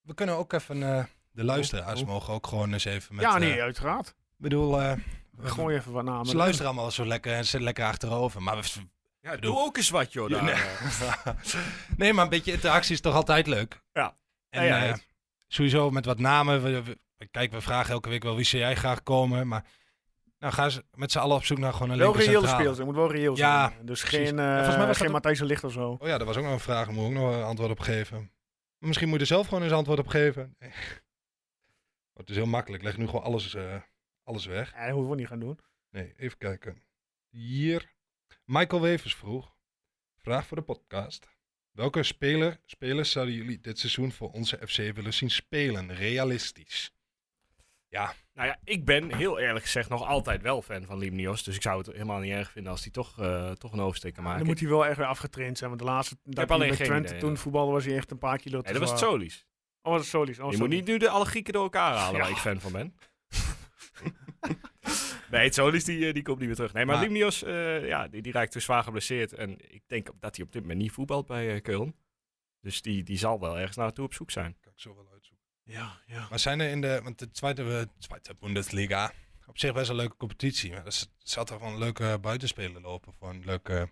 we 0.01 0.13
kunnen 0.13 0.35
ook 0.35 0.53
even, 0.53 0.83
eh, 0.83 1.03
de 1.31 1.43
luisteraars 1.43 2.01
Oh, 2.01 2.07
oh. 2.07 2.13
mogen 2.13 2.33
ook 2.33 2.47
gewoon 2.47 2.73
eens 2.73 2.85
even 2.85 3.15
met... 3.15 3.23
ja, 3.25 3.37
nee, 3.37 3.61
uiteraard. 3.61 4.07
Ik 4.07 4.15
bedoel, 4.37 4.81
eh, 4.81 4.97
Gooi 5.43 5.75
even 5.75 5.91
wat 5.91 6.03
namen. 6.03 6.25
Ze 6.25 6.35
luisteren 6.35 6.71
allemaal 6.71 6.91
zo 6.91 7.05
lekker 7.05 7.31
en 7.31 7.37
ze 7.37 7.43
zitten 7.43 7.63
lekker 7.63 7.85
achterover. 7.85 8.41
Maar 8.41 8.57
we, 8.57 8.63
Ja, 9.21 9.31
bedoel- 9.31 9.53
doe 9.53 9.63
ook 9.63 9.77
eens 9.77 9.89
wat, 9.89 10.13
joh. 10.13 10.29
Ja, 10.29 10.35
daar, 10.35 10.43
nee. 11.25 11.33
nee, 11.97 12.13
maar 12.13 12.23
een 12.23 12.29
beetje 12.29 12.51
interactie 12.51 12.93
is 12.93 13.01
toch 13.01 13.15
altijd 13.15 13.47
leuk. 13.47 13.81
Ja. 13.93 14.17
En 14.49 14.65
Ja, 14.65 14.83
ja, 14.83 14.87
eh, 14.93 14.97
sowieso 15.47 15.89
met 15.89 16.05
wat 16.05 16.19
namen. 16.19 16.63
We, 16.63 16.83
we- 16.83 17.27
kijk, 17.31 17.51
we 17.51 17.61
vragen 17.61 17.93
elke 17.93 18.09
week 18.09 18.23
wel 18.23 18.35
wie 18.35 18.45
zou 18.45 18.61
jij 18.61 18.75
graag 18.75 19.03
komen. 19.03 19.47
Maar 19.47 19.65
nou, 20.39 20.53
gaan 20.53 20.71
ze 20.71 20.85
met 20.93 21.11
z'n 21.11 21.17
allen 21.19 21.35
op 21.35 21.45
zoek 21.45 21.57
naar 21.57 21.73
gewoon 21.73 21.89
een 21.89 21.97
Wel 21.97 22.07
linker 22.07 22.25
reëel 22.25 22.47
spelen. 22.47 22.75
Het 22.75 22.85
moet 22.85 22.95
wel 22.95 23.11
reëel 23.11 23.35
Ja, 23.37 23.69
zijn. 23.69 23.85
Dus 23.85 24.01
precies. 24.01 24.27
geen, 24.27 24.37
Ja, 24.37 24.43
eh 24.49 24.55
volgens 24.55 24.75
mij 24.77 24.85
was 24.87 24.95
dat 24.97 25.03
geen 25.05 25.11
Matthijs 25.11 25.39
Licht 25.39 25.63
of 25.63 25.71
zo. 25.71 25.97
Oh 25.99 26.07
ja, 26.07 26.17
dat 26.17 26.27
was 26.27 26.37
ook 26.37 26.43
nog 26.43 26.51
een 26.53 26.59
vraag. 26.59 26.85
Daar 26.85 26.93
moet 26.93 27.03
ik 27.11 27.17
ook 27.17 27.23
nog 27.23 27.33
een 27.35 27.43
antwoord 27.43 27.71
op 27.71 27.79
geven. 27.79 28.31
Misschien 28.77 29.07
moet 29.07 29.15
je 29.17 29.21
er 29.21 29.27
zelf 29.31 29.47
gewoon 29.47 29.63
eens 29.63 29.71
antwoord 29.73 29.99
op 29.99 30.07
geven. 30.07 30.55
Nee. 30.59 30.71
Oh, 32.13 32.25
het 32.25 32.29
is 32.29 32.41
heel 32.43 32.51
makkelijk. 32.51 32.83
Leg 32.83 32.97
nu 32.97 33.05
gewoon 33.05 33.23
alles, 33.23 33.55
eh, 33.55 33.75
alles 34.29 34.45
weg. 34.45 34.71
Ja, 34.73 34.85
dat 34.85 34.93
hoeven 34.93 35.11
we 35.11 35.17
niet 35.17 35.27
gaan 35.27 35.39
doen. 35.39 35.59
Nee, 35.89 36.13
even 36.17 36.37
kijken. 36.37 36.83
Hier. 37.29 37.93
Michael 38.45 38.81
Wevers 38.81 39.15
vroeg. 39.15 39.55
Vraag 40.15 40.45
voor 40.47 40.57
de 40.57 40.63
podcast. 40.63 41.29
Welke 41.71 42.03
speler, 42.03 42.59
spelers 42.65 43.11
zouden 43.11 43.35
jullie 43.35 43.59
dit 43.61 43.79
seizoen 43.79 44.11
voor 44.11 44.31
onze 44.31 44.59
FC 44.67 44.77
willen 44.77 45.13
zien 45.13 45.29
spelen? 45.29 45.93
Realistisch. 45.95 46.93
Nou 47.89 48.13
ja, 48.33 48.59
ik 48.63 48.85
ben 48.85 49.15
heel 49.15 49.39
eerlijk 49.39 49.65
gezegd 49.65 49.89
nog 49.89 50.05
altijd 50.05 50.41
wel 50.41 50.61
fan 50.61 50.85
van 50.85 50.97
Limnios. 50.97 51.43
Dus 51.43 51.55
ik 51.55 51.61
zou 51.61 51.77
het 51.77 51.87
helemaal 51.87 52.19
niet 52.19 52.31
erg 52.31 52.51
vinden 52.51 52.71
als 52.71 52.81
hij 52.81 52.91
toch, 52.91 53.19
eh, 53.19 53.51
toch 53.51 53.73
een 53.73 53.79
oversteek 53.79 54.13
kan 54.13 54.23
maken. 54.23 54.39
Dan 54.39 54.47
moet 54.47 54.59
hij 54.59 54.69
wel 54.69 54.85
echt 54.85 54.97
weer 54.97 55.05
afgetraind 55.05 55.57
zijn. 55.57 55.69
Want 55.69 55.81
de 55.81 55.87
laatste 55.87 56.17
dat 56.23 56.49
heb 56.49 56.59
hij 56.59 56.75
geen 56.75 56.85
Twente 56.85 57.07
idee, 57.07 57.19
toen 57.19 57.29
hoor. 57.29 57.37
voetbalde 57.37 57.71
was 57.71 57.85
hij 57.85 57.95
echt 57.95 58.11
een 58.11 58.17
paar 58.17 58.37
kilo 58.37 58.61
te 58.61 58.71
Nee, 58.71 58.79
dat 58.79 58.89
was. 58.89 58.99
Solis. 58.99 59.47
Oh, 59.81 59.91
was 59.91 60.01
het 60.01 60.09
Solis. 60.09 60.39
Oh, 60.39 60.45
je 60.45 60.51
sorry. 60.57 60.57
moet 60.59 60.69
niet 60.69 60.87
nu 60.87 60.97
de 60.97 61.09
alle 61.09 61.25
Grieken 61.25 61.53
door 61.53 61.63
elkaar 61.63 61.93
halen 61.93 62.15
Ja. 62.15 62.19
waar 62.21 62.29
ik 62.29 62.37
fan 62.37 62.59
van 62.59 62.71
ben. 62.71 62.95
nee, 65.31 65.43
het 65.43 65.53
Solis 65.53 65.83
die, 65.83 66.07
eh, 66.07 66.13
die 66.13 66.23
komt 66.23 66.37
niet 66.37 66.47
meer 66.47 66.55
terug. 66.55 66.73
Nee, 66.73 66.85
maar, 66.85 66.95
Maar- 66.95 67.03
Limnios, 67.03 67.43
eh, 67.43 67.87
ja, 67.87 68.07
die, 68.07 68.21
die 68.21 68.31
raakt 68.31 68.53
dus 68.53 68.63
zwaar 68.63 68.83
geblesseerd. 68.83 69.33
En 69.33 69.73
ik 69.73 69.81
denk 69.87 70.09
dat 70.19 70.35
hij 70.35 70.45
op 70.45 70.51
dit 70.51 70.61
moment 70.61 70.79
niet 70.79 70.91
voetbalt 70.91 71.25
bij 71.27 71.55
eh 71.55 71.61
Keulen. 71.61 71.95
Dus 72.61 72.81
die, 72.81 73.03
die 73.03 73.17
zal 73.17 73.39
wel 73.39 73.57
ergens 73.57 73.77
naartoe 73.77 74.05
op 74.05 74.13
zoek 74.13 74.31
zijn. 74.31 74.57
Kan 74.61 74.71
ik 74.71 74.79
zo 74.79 74.95
wel 74.95 75.07
uitzoeken. 75.13 75.45
Ja, 75.63 75.97
ja. 76.05 76.27
Maar 76.29 76.39
zijn 76.39 76.59
er 76.59 76.69
in 76.69 76.81
de, 76.81 76.99
want 77.03 77.19
de 77.19 77.31
tweede, 77.31 77.87
tweede 77.99 78.35
Bundesliga, 78.39 79.11
op 79.45 79.57
zich 79.57 79.73
best 79.73 79.89
een 79.89 79.95
leuke 79.95 80.15
competitie. 80.17 80.71
Maar 80.71 80.85
er 80.85 81.03
zat 81.17 81.47
toch 81.47 81.59
wel 81.59 81.69
een 81.69 81.77
leuke 81.77 82.17
buitenspeler 82.21 82.81
lopen 82.81 83.13
voor 83.13 83.29
een 83.29 83.43
leuke... 83.45 83.89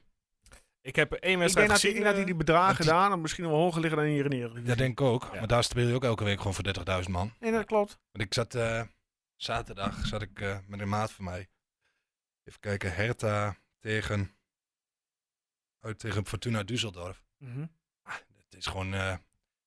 Ik 0.82 0.96
heb 0.96 1.12
één 1.14 1.32
Ik 1.34 1.38
wedstrijd 1.38 1.68
denk 1.68 1.80
dat 1.80 1.82
hij, 1.82 1.90
gezien. 1.92 2.06
dat 2.06 2.16
hij 2.16 2.26
die 2.26 2.36
bedragen 2.36 2.76
die- 2.76 2.86
gedaan 2.86 3.12
en 3.12 3.22
misschien 3.22 3.44
nog 3.44 3.52
wel 3.54 3.62
hoger 3.62 3.82
liggen 3.82 4.00
dan 4.00 4.10
hier 4.10 4.26
in 4.26 4.32
Eredivisie. 4.32 4.68
Dat 4.68 4.78
denk 4.78 5.00
ik 5.00 5.06
ook. 5.06 5.30
Ja. 5.34 5.40
Maar 5.40 5.48
daar 5.48 5.64
speel 5.64 5.88
je 5.88 5.94
ook 5.94 6.04
elke 6.04 6.24
week 6.24 6.38
gewoon 6.38 6.54
voor 6.54 6.64
30.000 7.04 7.10
man. 7.12 7.34
Nee, 7.40 7.52
dat 7.52 7.66
klopt. 7.66 8.00
Want 8.12 8.24
ik 8.26 8.34
zat 8.34 8.56
eh, 8.56 8.82
zaterdag 9.38 10.06
zat 10.06 10.22
ik 10.22 10.42
eh, 10.42 10.58
met 10.68 10.80
een 10.80 10.90
maat 10.90 11.12
van 11.12 11.26
mij. 11.26 11.48
Even 12.44 12.60
kijken, 12.60 12.96
Hertha 12.96 13.56
tegen 13.80 14.32
uit 15.80 16.00
tegen 16.00 16.26
Fortuna 16.26 16.64
Düsseldorf. 16.72 17.22
Mhm. 17.38 17.66
Ah, 18.04 18.14
het 18.38 18.56
is 18.58 18.66
gewoon, 18.66 18.94
eh, 18.94 19.16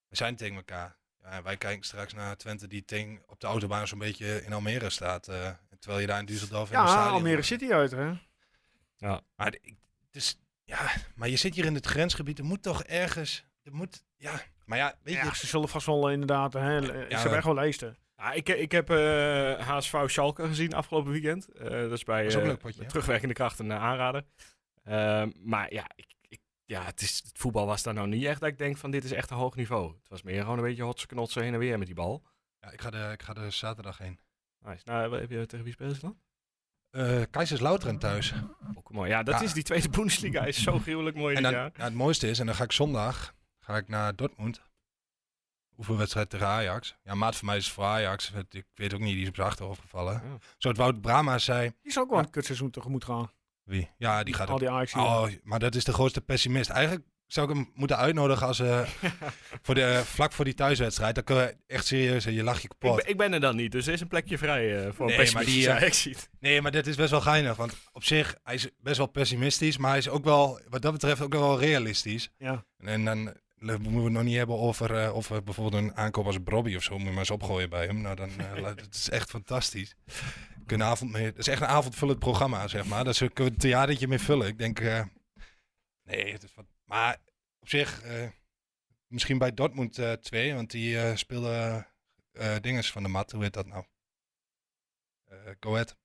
we 0.07 0.15
zijn 0.15 0.35
tegen 0.35 0.55
elkaar. 0.55 0.99
Ja, 1.21 1.41
wij 1.41 1.57
kijken 1.57 1.83
straks 1.85 2.13
naar 2.13 2.37
Twente 2.37 2.67
die 2.67 2.85
ting 2.85 3.23
op 3.25 3.39
de 3.39 3.47
autobaan 3.47 3.87
zo'n 3.87 3.99
beetje 3.99 4.43
in 4.45 4.53
Almere 4.53 4.89
staat. 4.89 5.27
eh, 5.27 5.51
terwijl 5.79 6.01
je 6.01 6.07
daar 6.07 6.19
in 6.19 6.29
Düsseldorf 6.29 6.71
in 6.71 6.77
een 6.77 6.85
Ja, 6.85 7.09
Almere. 7.09 7.41
City 7.41 7.71
uit, 7.73 7.91
hè? 7.91 8.13
Maar, 9.35 9.55
ik- 9.61 9.75
het 10.05 10.15
is, 10.15 10.39
ja, 10.63 10.91
maar 11.15 11.29
je 11.29 11.35
zit 11.35 11.55
hier 11.55 11.65
in 11.65 11.75
het 11.75 11.85
grensgebied. 11.85 12.39
Er 12.39 12.45
moet 12.45 12.63
toch 12.63 12.83
ergens, 12.83 13.45
er 13.63 13.73
moet, 13.75 14.03
ja. 14.17 14.41
Maar 14.65 14.77
ja, 14.77 14.97
weet 15.03 15.13
je, 15.15 15.23
Ja, 15.25 15.33
ze 15.33 15.47
zullen 15.47 15.69
vast 15.69 15.85
wel 15.85 16.09
inderdaad, 16.09 16.53
hè, 16.53 16.81
ze 16.81 16.91
Ja, 17.09 17.17
hebben 17.17 17.35
echt 17.37 17.45
wel 17.45 17.53
lijsten. 17.53 17.97
Ja, 18.21 18.31
ik, 18.31 18.49
ik 18.49 18.71
heb 18.71 18.89
eh 18.89 19.67
HSV 19.67 20.03
Schalke 20.05 20.47
gezien 20.47 20.73
afgelopen 20.73 21.11
weekend. 21.11 21.47
Eh, 21.51 21.69
dat 21.69 21.91
is 21.91 22.03
bij 22.03 22.23
Dat 22.23 22.31
is 22.31 22.37
eh, 22.39 22.43
leuk 22.45 22.59
potje, 22.59 22.81
ja. 22.81 22.87
terugwerkende 22.87 23.33
kracht 23.33 23.59
een 23.59 23.71
aanrader. 23.73 24.23
Ehm, 24.83 25.31
maar 25.43 25.73
ja, 25.73 25.85
ik, 25.95 26.13
ik, 26.27 26.39
ja 26.65 26.83
het, 26.83 27.01
is, 27.01 27.21
het 27.25 27.37
voetbal 27.37 27.65
was 27.65 27.83
daar 27.83 27.93
nou 27.93 28.07
niet 28.07 28.23
echt 28.25 28.39
dat 28.39 28.49
ik 28.49 28.57
denk 28.57 28.77
van 28.77 28.91
dit 28.91 29.03
is 29.03 29.11
echt 29.11 29.29
een 29.29 29.37
hoog 29.37 29.55
niveau. 29.55 29.87
Het 29.99 30.09
was 30.09 30.21
meer 30.21 30.41
gewoon 30.41 30.57
een 30.57 30.63
beetje 30.63 30.83
hotse 30.83 31.07
knotsen 31.07 31.43
heen 31.43 31.53
en 31.53 31.59
weer 31.59 31.77
met 31.77 31.87
die 31.87 31.95
bal. 31.95 32.23
ja, 32.59 32.71
ik, 32.71 32.81
ga 32.81 32.91
er, 32.91 33.11
ik 33.11 33.21
ga 33.23 33.33
er 33.33 33.51
zaterdag 33.51 33.97
heen. 33.97 34.19
Nice. 34.65 34.81
Nou, 34.85 35.19
heb 35.19 35.29
je, 35.29 35.45
tegen 35.45 35.65
wie 35.65 35.73
spelen 35.73 35.95
ze 35.95 36.01
dan? 36.01 36.17
Eh 36.91 37.21
Kaiserslautern 37.31 37.97
thuis. 37.99 38.33
Ook 38.75 38.91
mooi. 38.91 39.09
Ja, 39.09 39.23
dat 39.23 39.39
Ja. 39.39 39.45
is 39.45 39.53
die 39.53 39.63
tweede 39.63 39.89
Bundesliga. 39.97 40.45
is 40.45 40.63
zo 40.63 40.79
gruwelijk 40.79 41.15
mooi 41.15 41.35
En 41.35 41.41
dit 41.43 41.51
dan, 41.51 41.61
jaar. 41.61 41.71
ja, 41.77 41.83
het 41.83 41.93
mooiste 41.93 42.29
is, 42.29 42.39
en 42.39 42.45
dan 42.45 42.55
ga 42.55 42.63
ik 42.63 42.71
zondag 42.71 43.33
ga 43.59 43.77
ik 43.77 43.87
naar 43.87 44.15
Dortmund. 44.15 44.61
Oefenwedstrijd 45.81 46.29
tegen 46.29 46.47
Ajax. 46.47 46.95
Ja, 47.03 47.13
maat 47.15 47.35
van 47.35 47.45
mij 47.47 47.57
is 47.57 47.71
voor 47.71 47.83
Ajax. 47.83 48.29
Het- 48.33 48.53
Ik 48.53 48.65
weet 48.75 48.93
ook 48.93 48.99
niet, 48.99 49.13
die 49.13 49.21
is 49.21 49.27
op 49.29 49.35
zijn 49.35 49.47
achterhoofd 49.47 49.81
gevallen. 49.81 50.13
Ja. 50.13 50.37
Zoals 50.57 50.77
Wout 50.77 51.01
Brama 51.01 51.37
zei. 51.37 51.71
Die 51.81 51.91
zal 51.91 52.03
ook 52.03 52.09
wel 52.09 52.17
Ja. 52.19 52.23
een 52.25 52.31
kutseizoen 52.31 52.69
tegemoet 52.71 53.03
gaan. 53.05 53.31
Wie? 53.63 53.89
Ja, 53.97 54.23
die 54.23 54.33
gaat 54.33 54.49
Al 54.49 54.57
die 54.57 54.69
Ajax. 54.69 54.93
Oh, 54.93 55.27
maar 55.43 55.59
dat 55.59 55.75
is 55.75 55.83
de 55.83 55.93
grootste 55.93 56.21
pessimist. 56.21 56.69
Eigenlijk 56.69 57.05
zou 57.27 57.49
ik 57.49 57.55
hem 57.55 57.71
moeten 57.73 57.97
uitnodigen 57.97 58.47
als 58.47 58.59
eh, 58.59 58.81
voor 59.63 59.75
de, 59.75 60.01
vlak 60.05 60.31
voor 60.33 60.45
die 60.45 60.53
thuiswedstrijd. 60.53 61.15
Dan 61.15 61.23
kunnen 61.23 61.45
we 61.45 61.57
echt 61.67 61.85
serieus, 61.85 62.23
je 62.23 62.43
lach 62.43 62.57
je 62.57 62.63
Ik, 62.63 62.69
kapot. 62.69 62.95
ben- 62.95 63.09
ik 63.09 63.17
ben 63.17 63.33
er 63.33 63.39
dan 63.39 63.55
niet, 63.55 63.71
dus 63.71 63.87
er 63.87 63.93
is 63.93 64.01
een 64.01 64.07
plekje 64.07 64.37
vrij 64.37 64.75
eh, 64.85 64.91
voor 64.93 65.05
Nee, 65.05 65.17
een 65.27 65.33
maar 65.33 65.45
die, 65.45 65.65
pessimistische 65.65 66.09
eh. 66.09 66.39
Nee, 66.39 66.61
maar 66.61 66.71
dit 66.71 66.87
is 66.87 66.95
best 66.95 67.09
wel 67.11 67.21
geinig. 67.21 67.55
Want 67.55 67.77
op 67.91 68.03
zich, 68.03 68.35
hij 68.43 68.53
is 68.55 68.69
best 68.79 68.97
wel 68.97 69.07
pessimistisch. 69.07 69.77
Maar 69.77 69.89
hij 69.89 69.99
is 69.99 70.09
ook 70.09 70.23
wel, 70.23 70.59
wat 70.69 70.81
dat 70.81 70.91
betreft, 70.91 71.21
ook 71.21 71.33
wel 71.33 71.59
realistisch. 71.59 72.29
Ja. 72.37 72.65
En 72.77 73.05
dan 73.05 73.33
moeten 73.61 73.93
we 73.95 74.03
het 74.03 74.11
nog 74.13 74.23
niet 74.23 74.35
hebben 74.35 74.57
over, 74.57 74.95
eh, 75.03 75.15
of 75.15 75.27
we 75.27 75.41
bijvoorbeeld 75.41 75.83
een 75.83 75.95
aankoop 75.95 76.25
als 76.25 76.37
Brobby 76.43 76.75
of 76.75 76.83
zo. 76.83 76.93
Moet 76.93 77.01
je 77.03 77.09
maar 77.09 77.19
eens 77.19 77.31
opgooien 77.31 77.69
bij 77.69 77.85
hem. 77.85 78.01
Nou, 78.01 78.15
dan, 78.15 78.29
eh, 78.39 78.57
laat- 78.61 78.79
het 78.81 78.95
is 78.95 79.09
echt 79.09 79.29
fantastisch. 79.29 79.95
We 80.05 80.65
kunnen 80.65 80.87
avond 80.87 81.11
mee, 81.11 81.25
het 81.25 81.37
is 81.37 81.47
echt 81.47 81.61
een 81.61 81.67
avondvullend 81.67 82.19
programma, 82.19 82.67
zeg 82.67 82.85
maar. 82.85 83.03
Daar 83.03 83.13
kunnen 83.17 83.33
we 83.35 83.43
een 83.43 83.57
theatertje 83.57 84.07
mee 84.07 84.19
vullen. 84.19 84.47
Ik 84.47 84.57
denk, 84.57 84.79
eh, 84.79 85.03
nee, 86.03 86.31
het 86.31 86.43
is 86.43 86.53
wat, 86.55 86.65
maar 86.85 87.17
op 87.59 87.69
zich, 87.69 88.01
eh, 88.01 88.27
misschien 89.07 89.37
bij 89.37 89.53
Dortmund 89.53 90.01
2, 90.21 90.53
want 90.53 90.71
die 90.71 90.99
eh 91.01 91.15
speelde 91.15 91.85
eh 92.31 92.55
dinges 92.61 92.91
van 92.91 93.03
de 93.03 93.09
mat. 93.09 93.31
Hoe 93.31 93.43
heet 93.43 93.53
dat 93.53 93.67
nou? 93.67 93.85
Eh 95.25 95.37
Go 95.59 95.71
Ahead. 95.73 95.95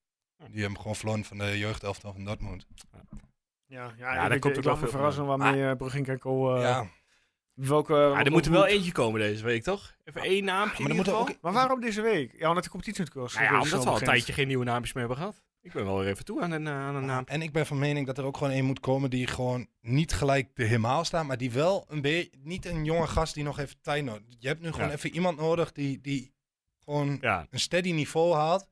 Die 0.51 0.61
hebben 0.61 0.81
gewoon 0.81 0.97
verloren 0.97 1.25
van 1.25 1.39
de 1.39 1.59
jeugdelftal 1.59 2.13
van 2.13 2.25
Dortmund. 2.25 2.67
Ja, 3.67 3.95
ja, 3.99 4.15
daar 4.15 4.33
ik, 4.33 4.41
komt 4.41 4.41
komt 4.41 4.57
ook 4.57 4.65
wel 4.65 4.77
veel 4.77 4.89
verrassen 4.89 5.27
waarmee 5.27 5.61
uh, 5.63 5.73
Brugink 5.73 6.09
en 6.09 6.19
Co. 6.19 6.55
eh, 6.57 6.63
ja, 6.63 6.91
Welke, 7.57 7.93
Ja, 7.95 8.25
er 8.25 8.31
moet 8.31 8.47
er 8.47 8.53
wel 8.53 8.67
eentje 8.67 8.93
komen 8.93 9.21
deze 9.21 9.45
week, 9.45 9.63
toch? 9.63 9.97
Even 10.05 10.21
één 10.21 10.45
naampje 10.45 10.83
maar 10.83 10.95
moet 10.95 11.09
ook- 11.09 11.41
Maar 11.41 11.53
waarom 11.53 11.81
deze 11.81 12.01
week? 12.03 12.33
Ja, 12.39 12.49
omdat 12.49 12.65
de 12.65 12.71
competitie 12.71 13.05
natuurlijk. 13.05 13.35
Nou 13.35 13.45
ja, 13.47 13.61
omdat 13.61 13.85
we 13.85 13.91
al 13.91 13.99
een 13.99 14.05
tijdje 14.05 14.33
geen 14.33 14.47
nieuwe 14.47 14.65
naampjes 14.65 14.93
meer 14.93 15.05
hebben 15.07 15.23
gehad. 15.23 15.43
Ik 15.63 15.73
ben 15.73 15.85
wel 15.85 15.99
weer 15.99 16.09
even 16.09 16.25
toe 16.25 16.43
aan 16.43 16.51
een, 16.51 16.67
eh, 16.67 16.73
aan 16.73 16.95
een 16.95 17.05
naam. 17.05 17.25
En 17.27 17.43
ik 17.43 17.53
ben 17.53 17.67
van 17.67 17.79
mening 17.79 18.07
dat 18.07 18.19
er 18.19 18.25
ook 18.25 18.37
gewoon 18.37 18.53
een 18.53 18.65
moet 18.65 18.81
komen 18.81 19.11
die 19.11 19.27
gewoon 19.27 19.69
niet 19.81 20.13
gelijk 20.13 20.49
de 20.57 20.65
helemaal 20.65 21.05
staat, 21.05 21.27
maar 21.27 21.37
die 21.39 21.51
wel 21.51 21.85
een 21.89 22.01
beetje, 22.01 22.31
niet 22.43 22.67
een 22.67 22.85
jonge 22.85 23.07
gast 23.07 23.35
die 23.35 23.45
nog 23.45 23.59
even 23.59 23.77
tijd 23.83 24.05
nodig 24.05 24.23
Je 24.39 24.49
hebt 24.49 24.61
nu 24.63 24.73
gewoon 24.73 24.89
Ja. 24.89 24.95
even 24.95 25.11
iemand 25.15 25.39
nodig 25.39 25.73
die, 25.73 26.01
die 26.01 26.35
gewoon 26.85 27.19
Ja, 27.21 27.47
een 27.51 27.61
steady 27.61 27.93
niveau 27.93 28.35
haalt. 28.35 28.67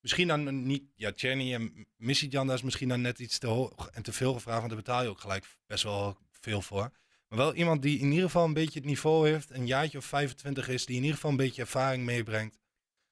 Misschien 0.00 0.28
dan 0.28 0.66
niet, 0.66 0.82
ja, 0.94 1.12
Czerny 1.12 1.54
en 1.54 1.86
Missy-Jan, 1.96 2.46
dat 2.46 2.56
is 2.56 2.62
misschien 2.62 2.88
dan 2.88 3.00
net 3.00 3.18
iets 3.18 3.38
te 3.38 3.46
hoog 3.46 3.88
en 3.92 4.02
te 4.02 4.12
veel 4.12 4.32
gevraagd, 4.32 4.58
want 4.58 4.68
daar 4.72 4.78
betaal 4.82 5.02
je 5.02 5.08
ook 5.08 5.20
gelijk 5.20 5.46
best 5.66 5.82
wel 5.84 6.16
veel 6.30 6.62
voor. 6.62 6.90
Maar 7.30 7.38
wel 7.38 7.54
iemand 7.54 7.82
die 7.82 7.98
in 7.98 8.10
ieder 8.10 8.24
geval 8.24 8.44
een 8.44 8.52
beetje 8.52 8.78
het 8.78 8.88
niveau 8.88 9.28
heeft, 9.28 9.50
een 9.50 9.66
jaartje 9.66 9.98
of 9.98 10.04
25 10.04 10.68
is, 10.68 10.86
die 10.86 10.96
in 10.96 11.00
ieder 11.02 11.14
geval 11.16 11.30
een 11.30 11.36
beetje 11.36 11.62
ervaring 11.62 12.04
meebrengt. 12.04 12.58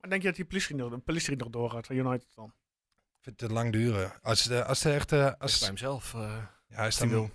Maar 0.01 0.11
denk 0.11 0.23
je 0.23 0.29
dat 0.29 0.37
die 0.37 0.45
Pelistri 0.45 0.75
nog, 0.75 0.91
nog 1.37 1.51
doorgaat 1.51 1.87
van 1.87 1.97
United 1.97 2.35
dan? 2.35 2.47
Ik 2.47 3.25
vind 3.25 3.41
het 3.41 3.49
te 3.49 3.55
lang 3.55 3.73
duren. 3.73 4.13
Als 4.23 4.43
de, 4.43 4.65
als 4.65 4.81
de 4.81 4.93
echt, 4.93 5.13
eh, 5.13 5.25
als 5.25 5.35
als, 5.39 5.59
bij 5.59 5.69
hemzelf. 5.69 6.15
eh, 6.15 6.21
ja, 6.69 6.77
hij 6.77 6.87
is 6.87 6.99
hij 6.99 7.09
dan, 7.09 7.17
wil. 7.19 7.31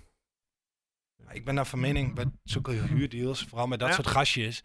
Ik 1.32 1.44
ben 1.44 1.54
daar 1.54 1.66
van 1.66 1.80
mening 1.80 2.14
bij 2.14 2.24
zulke 2.42 2.72
huurdeals, 2.72 3.44
vooral 3.44 3.66
met 3.66 3.78
dat 3.78 3.88
Ja. 3.88 3.94
soort 3.94 4.06
gastjes. 4.06 4.64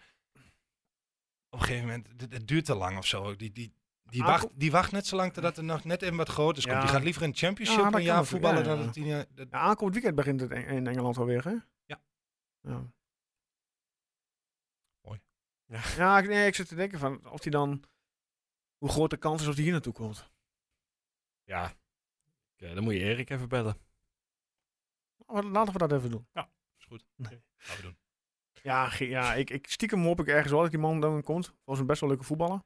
Op 1.50 1.60
een 1.60 1.66
gegeven 1.66 1.86
moment, 1.86 2.08
het, 2.18 2.34
het 2.34 2.48
duurt 2.48 2.66
te 2.66 2.76
lang 2.76 2.98
of 2.98 3.06
zo. 3.06 3.36
Die, 3.36 3.52
die, 3.52 3.74
die, 4.04 4.22
Ah, 4.22 4.28
wacht, 4.28 4.48
die 4.54 4.72
wacht 4.72 4.92
net 4.92 5.08
zo 5.08 5.16
lang 5.16 5.34
totdat 5.34 5.58
er 5.58 5.64
nog 5.64 5.84
net 5.84 6.02
even 6.02 6.16
wat 6.18 6.30
groters 6.30 6.66
komt. 6.66 6.78
Ja. 6.78 6.82
Die 6.84 6.90
gaat 6.92 7.04
liever 7.04 7.22
in 7.24 7.36
Championship 7.36 7.78
Ja, 7.78 7.84
dat 7.90 7.94
een 8.00 8.06
jaar 8.06 8.26
voetballen 8.26 8.58
ja, 8.58 8.64
dan 8.64 8.78
ja. 8.80 8.86
dat 8.86 8.96
hij... 8.96 9.20
eh, 9.20 9.26
dat- 9.36 9.48
Ja, 9.52 9.58
aankomend 9.60 9.94
weekend 9.96 10.16
begint 10.16 10.40
het 10.40 10.52
in, 10.52 10.66
in 10.66 10.88
Engeland 10.88 11.18
alweer, 11.18 11.44
hè? 11.44 11.56
Ja. 12.70 12.76
Ja. 12.76 12.92
Mooi. 15.02 15.22
Ja. 15.66 15.82
Ja, 15.96 16.20
nee, 16.20 16.48
ik 16.48 16.56
zit 16.56 16.68
te 16.68 16.76
denken 16.76 17.00
van 17.00 17.30
of 17.30 17.44
hij 17.44 17.52
dan... 17.52 17.84
Hoe 18.78 18.90
groot 18.90 19.10
de 19.10 19.18
kans 19.18 19.42
is 19.42 19.48
of 19.48 19.56
hij 19.56 19.64
hier 19.64 19.72
naartoe 19.72 19.94
komt. 19.94 20.32
Ja. 21.44 21.74
ja, 22.56 22.74
dan 22.74 22.84
moet 22.84 22.94
je 22.94 23.00
Erik 23.00 23.30
even 23.30 23.50
bellen. 23.50 23.78
Maar 25.26 25.44
laten 25.44 25.74
we 25.74 25.80
dat 25.80 25.92
even 25.92 26.12
doen. 26.12 26.28
is 26.78 26.86
goed. 26.86 27.06
Gaan 27.58 27.76
we 27.76 27.82
doen. 27.82 27.98
Ja, 28.62 28.92
ja 29.00 29.34
ik, 29.34 29.50
ik 29.50 29.68
stiekem 29.68 30.04
hoop 30.04 30.20
ik 30.20 30.28
ergens 30.28 30.52
wel 30.52 30.62
dat 30.62 30.72
die 30.72 30.80
man 30.80 31.00
dan 31.00 31.24
komt. 31.24 31.46
Volgens 31.46 31.78
mij 31.78 31.86
best 31.86 32.00
wel 32.00 32.10
leuke 32.10 32.24
voetballer. 32.24 32.62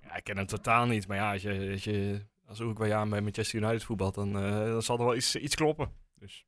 Ja, 0.00 0.16
ik 0.16 0.24
ken 0.24 0.36
hem 0.36 0.46
totaal 0.46 0.86
niet. 0.86 1.06
Maar 1.08 1.16
ja, 1.16 1.32
als 1.32 1.42
je, 1.42 1.70
als 1.72 1.84
je 1.84 2.26
als 2.44 2.60
Uruguayaan 2.60 3.10
bij 3.10 3.20
Manchester 3.20 3.62
United 3.62 3.84
voetbalt, 3.84 4.14
dan, 4.14 4.36
eh, 4.36 4.64
dan 4.64 4.82
zal 4.82 4.98
er 4.98 5.04
wel 5.04 5.16
iets, 5.16 5.36
iets 5.36 5.54
kloppen. 5.54 5.96
Dus 6.14 6.46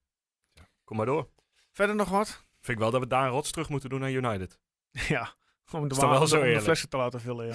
ja, 0.53 0.68
kom 0.85 0.97
maar 0.97 1.07
door. 1.07 1.30
Verder 1.72 1.97
nog 1.97 2.09
wat? 2.09 2.43
Vind 2.65 2.77
ik 2.77 2.83
wel 2.83 2.91
dat 2.91 3.01
we 3.01 3.07
daar 3.07 3.25
een 3.25 3.31
rots 3.31 3.51
terug 3.51 3.69
moeten 3.69 3.89
doen 3.89 4.01
naar 4.01 4.11
United. 4.11 4.61
ja, 5.15 5.35
om 5.73 5.89
de, 5.89 5.95
wel 5.95 6.27
zo 6.27 6.41
om 6.41 6.53
de 6.53 6.61
flessen 6.61 6.89
te 6.89 6.97
laten 6.97 7.21
vullen, 7.21 7.47
ja. 7.47 7.55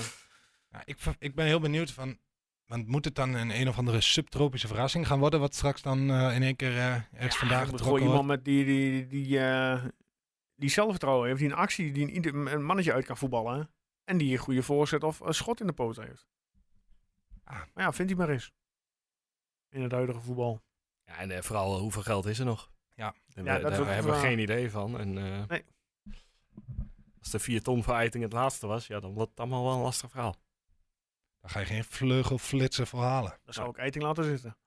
Ja, 0.72 0.82
ik, 0.86 0.98
ik 1.20 1.36
ben 1.36 1.46
heel 1.46 1.60
benieuwd 1.60 1.92
van... 1.92 2.18
want 2.66 2.88
moet 2.88 3.06
het 3.06 3.16
dan 3.16 3.34
een 3.34 3.60
een 3.60 3.68
of 3.68 3.78
andere 3.78 4.02
subtropische 4.02 4.68
verrassing 4.68 5.08
gaan 5.08 5.20
worden, 5.20 5.40
wat 5.40 5.56
straks 5.56 5.82
dan 5.82 6.12
eh, 6.12 6.36
in 6.36 6.44
één 6.44 6.56
keer 6.56 6.78
eh, 6.78 6.94
ergens 6.94 7.34
Ja, 7.34 7.40
vandaag 7.40 7.60
getrokken 7.60 7.86
gewoon 7.86 8.00
iemand 8.02 8.26
wordt? 8.26 8.28
met 8.28 8.46
die, 8.46 8.66
die, 8.66 9.08
die, 9.08 9.40
eh, 9.40 9.84
die 10.56 10.70
zelfvertrouwen 10.70 11.28
heeft, 11.28 11.40
die 11.40 11.50
een 11.50 11.56
actie, 11.56 11.92
die 11.92 12.34
een, 12.34 12.64
mannetje 12.64 12.94
uit 12.94 13.06
kan 13.06 13.18
voetballen. 13.18 13.60
hè. 13.60 13.64
En 14.04 14.18
die 14.18 14.32
een 14.32 14.38
goede 14.38 14.64
voorzet 14.64 15.04
of 15.04 15.20
een 15.20 15.34
schot 15.34 15.60
in 15.62 15.68
de 15.68 15.74
poot 15.74 15.96
heeft. 15.96 16.28
Ah. 17.44 17.62
Maar 17.74 17.84
ja, 17.84 17.94
vindt 17.94 18.12
hij 18.12 18.20
maar 18.20 18.30
eens. 18.30 18.52
In 19.70 19.82
het 19.82 19.92
huidige 19.92 20.20
voetbal. 20.20 20.62
Ja, 21.04 21.18
en 21.18 21.32
eh, 21.32 21.42
vooral 21.42 21.76
eh, 21.76 21.80
hoeveel 21.80 22.02
geld 22.02 22.26
is 22.26 22.40
er 22.40 22.46
nog? 22.46 22.72
Ja. 23.00 23.14
En 23.34 23.44
Ja, 23.44 23.56
we- 23.56 23.62
dat 23.62 23.72
is 23.72 23.78
daar 23.78 23.94
hebben 23.94 24.12
we 24.14 24.20
geen 24.20 24.40
idee 24.40 24.72
van. 24.72 25.00
En, 25.00 25.18
eh, 25.18 25.48
Nee. 25.48 25.64
Als 27.20 27.30
de 27.32 27.40
4 27.40 27.62
ton 27.62 27.84
voor 27.84 27.94
Eiting 27.94 28.24
het 28.24 28.34
laatste 28.34 28.68
was, 28.68 28.88
ja, 28.88 29.00
dan 29.00 29.14
wordt 29.14 29.30
het 29.30 29.40
allemaal 29.40 29.64
wel 29.64 29.74
een 29.74 29.82
lastig 29.82 30.10
verhaal. 30.10 30.36
Dan 31.42 31.50
ga 31.50 31.60
je 31.60 31.66
geen 31.66 31.84
vleugelflitsen 31.84 32.88
voor 32.88 33.02
halen. 33.02 33.38
Dan 33.44 33.54
zou 33.54 33.70
ik 33.70 33.78
Eiting 33.78 34.04
laten 34.04 34.24
zitten. 34.24 34.58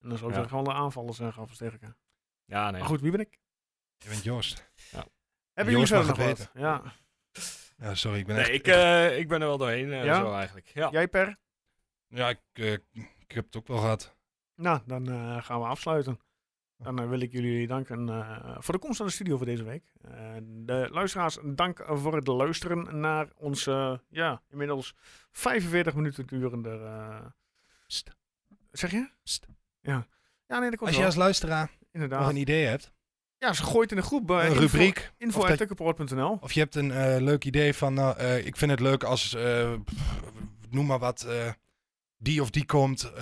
En 0.00 0.08
dan 0.08 0.18
zou 0.18 0.30
ik 0.30 0.36
Ja. 0.36 0.46
gewoon 0.46 0.64
de 0.64 0.72
aanvallers 0.72 1.18
eh, 1.18 1.32
gaan 1.32 1.46
versterken. 1.46 1.96
Ja, 2.44 2.70
nee. 2.70 2.80
Maar 2.80 2.88
goed, 2.88 3.00
wie 3.00 3.10
ben 3.10 3.20
ik? 3.20 3.38
Je 3.98 4.08
bent 4.08 4.22
Joost. 4.22 4.70
Hebben 5.52 5.72
jullie 5.74 5.88
verder 5.88 6.06
nog 6.06 6.16
wat? 6.16 6.50
Ja. 6.54 6.82
Ja, 7.76 7.94
sorry, 7.94 8.18
ik 8.18 8.26
ben 8.26 8.36
Nee, 8.36 8.44
echt... 8.44 8.54
ik, 8.54 8.66
eh, 8.66 9.18
ik 9.18 9.28
ben 9.28 9.40
er 9.40 9.46
wel 9.46 9.58
doorheen, 9.58 9.88
Ja? 9.88 10.14
zo 10.20 10.32
eigenlijk. 10.32 10.66
Ja. 10.66 10.90
Jij 10.90 11.08
Per? 11.08 11.38
ja, 12.08 12.28
ik, 12.28 12.40
eh, 12.52 12.72
ik 13.18 13.30
heb 13.32 13.44
het 13.44 13.56
ook 13.56 13.66
wel 13.66 13.78
gehad. 13.78 14.16
Nou, 14.54 14.80
dan 14.86 15.08
eh, 15.10 15.42
gaan 15.42 15.60
we 15.60 15.66
afsluiten. 15.66 16.20
Dan 16.82 17.00
eh, 17.00 17.08
wil 17.08 17.20
ik 17.20 17.32
jullie 17.32 17.66
danken 17.66 18.08
eh, 18.08 18.56
voor 18.58 18.74
de 18.74 18.80
komst 18.80 18.98
naar 18.98 19.08
de 19.08 19.14
studio 19.14 19.36
voor 19.36 19.46
deze 19.46 19.64
week. 19.64 19.92
Eh, 20.00 20.34
de 20.42 20.88
luisteraars, 20.92 21.38
dank 21.44 21.82
voor 21.86 22.14
het 22.14 22.26
luisteren 22.26 23.00
naar 23.00 23.28
onze, 23.36 24.02
ja, 24.08 24.42
inmiddels 24.50 24.94
45 25.30 25.94
minuten 25.94 26.26
durende... 26.26 27.32
Pst. 27.86 28.10
Zeg 28.70 28.90
je? 28.90 29.10
Pst. 29.22 29.46
Ja. 29.80 30.06
Ja, 30.46 30.58
nee, 30.58 30.70
dat 30.70 30.78
komt 30.78 30.80
Als 30.80 30.90
je 30.90 30.96
wel. 30.96 31.06
als 31.06 31.14
luisteraar 31.14 31.70
Inderdaad. 31.92 32.20
nog 32.20 32.28
een 32.28 32.36
idee 32.36 32.66
hebt, 32.66 32.92
Ja, 33.38 33.52
ze 33.52 33.62
gooit 33.62 33.90
in 33.90 33.96
de 33.96 34.02
groep. 34.02 34.30
een 34.30 34.40
info- 34.46 34.60
rubriek, 34.60 35.12
Info 35.16 35.40
of 36.40 36.52
je 36.52 36.60
hebt 36.60 36.74
een 36.74 37.22
leuk 37.22 37.44
idee 37.44 37.74
van, 37.74 37.94
nou, 37.94 38.20
ik 38.22 38.56
vind 38.56 38.70
het 38.70 38.80
leuk 38.80 39.04
als, 39.04 39.28
pff, 39.84 40.20
noem 40.70 40.86
maar 40.86 40.98
wat, 40.98 41.26
die 42.16 42.42
of 42.42 42.50
die 42.50 42.66
komt. 42.66 43.12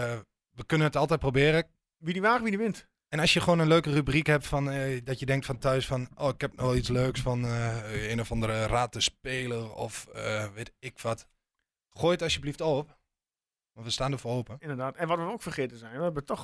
we 0.51 0.65
kunnen 0.67 0.87
het 0.87 0.97
altijd 0.97 1.21
proberen. 1.21 1.67
Wie 1.97 2.13
die 2.13 2.23
waagt, 2.23 2.41
wie 2.43 2.51
die 2.51 2.59
wint. 2.59 2.88
En 3.09 3.21
als 3.21 3.33
je 3.33 3.41
gewoon 3.41 3.59
een 3.59 3.69
leuke 3.69 3.91
rubriek 3.91 4.27
hebt 4.27 4.47
van 4.47 4.71
eh, 4.71 5.01
dat 5.05 5.19
je 5.19 5.27
denkt 5.27 5.47
van 5.47 5.59
thuis 5.59 5.87
van 5.87 6.09
oh 6.15 6.29
ik 6.29 6.41
heb 6.41 6.57
nog 6.57 6.75
iets 6.75 6.89
leuks 6.89 7.21
van 7.21 7.45
eh, 7.45 8.11
een 8.11 8.21
of 8.21 8.33
andere 8.33 8.67
raad 8.67 8.93
de 8.93 9.01
speler 9.01 9.75
of 9.75 10.07
eh, 10.07 10.49
weet 10.53 10.73
ik 10.79 10.99
wat. 10.99 11.27
Gooi 11.91 12.13
het 12.13 12.23
alsjeblieft 12.23 12.61
op. 12.61 12.97
Want 13.73 13.87
we 13.87 13.93
staan 13.93 14.13
ervoor 14.13 14.33
open. 14.33 14.57
Inderdaad. 14.59 14.97
En 14.97 15.09
wat 15.09 15.19
we 15.19 15.25
ook 15.25 15.43
vergeten 15.43 15.79
zijn, 15.79 15.97
we 15.97 16.03
hebben 16.03 16.25
toch 16.25 16.43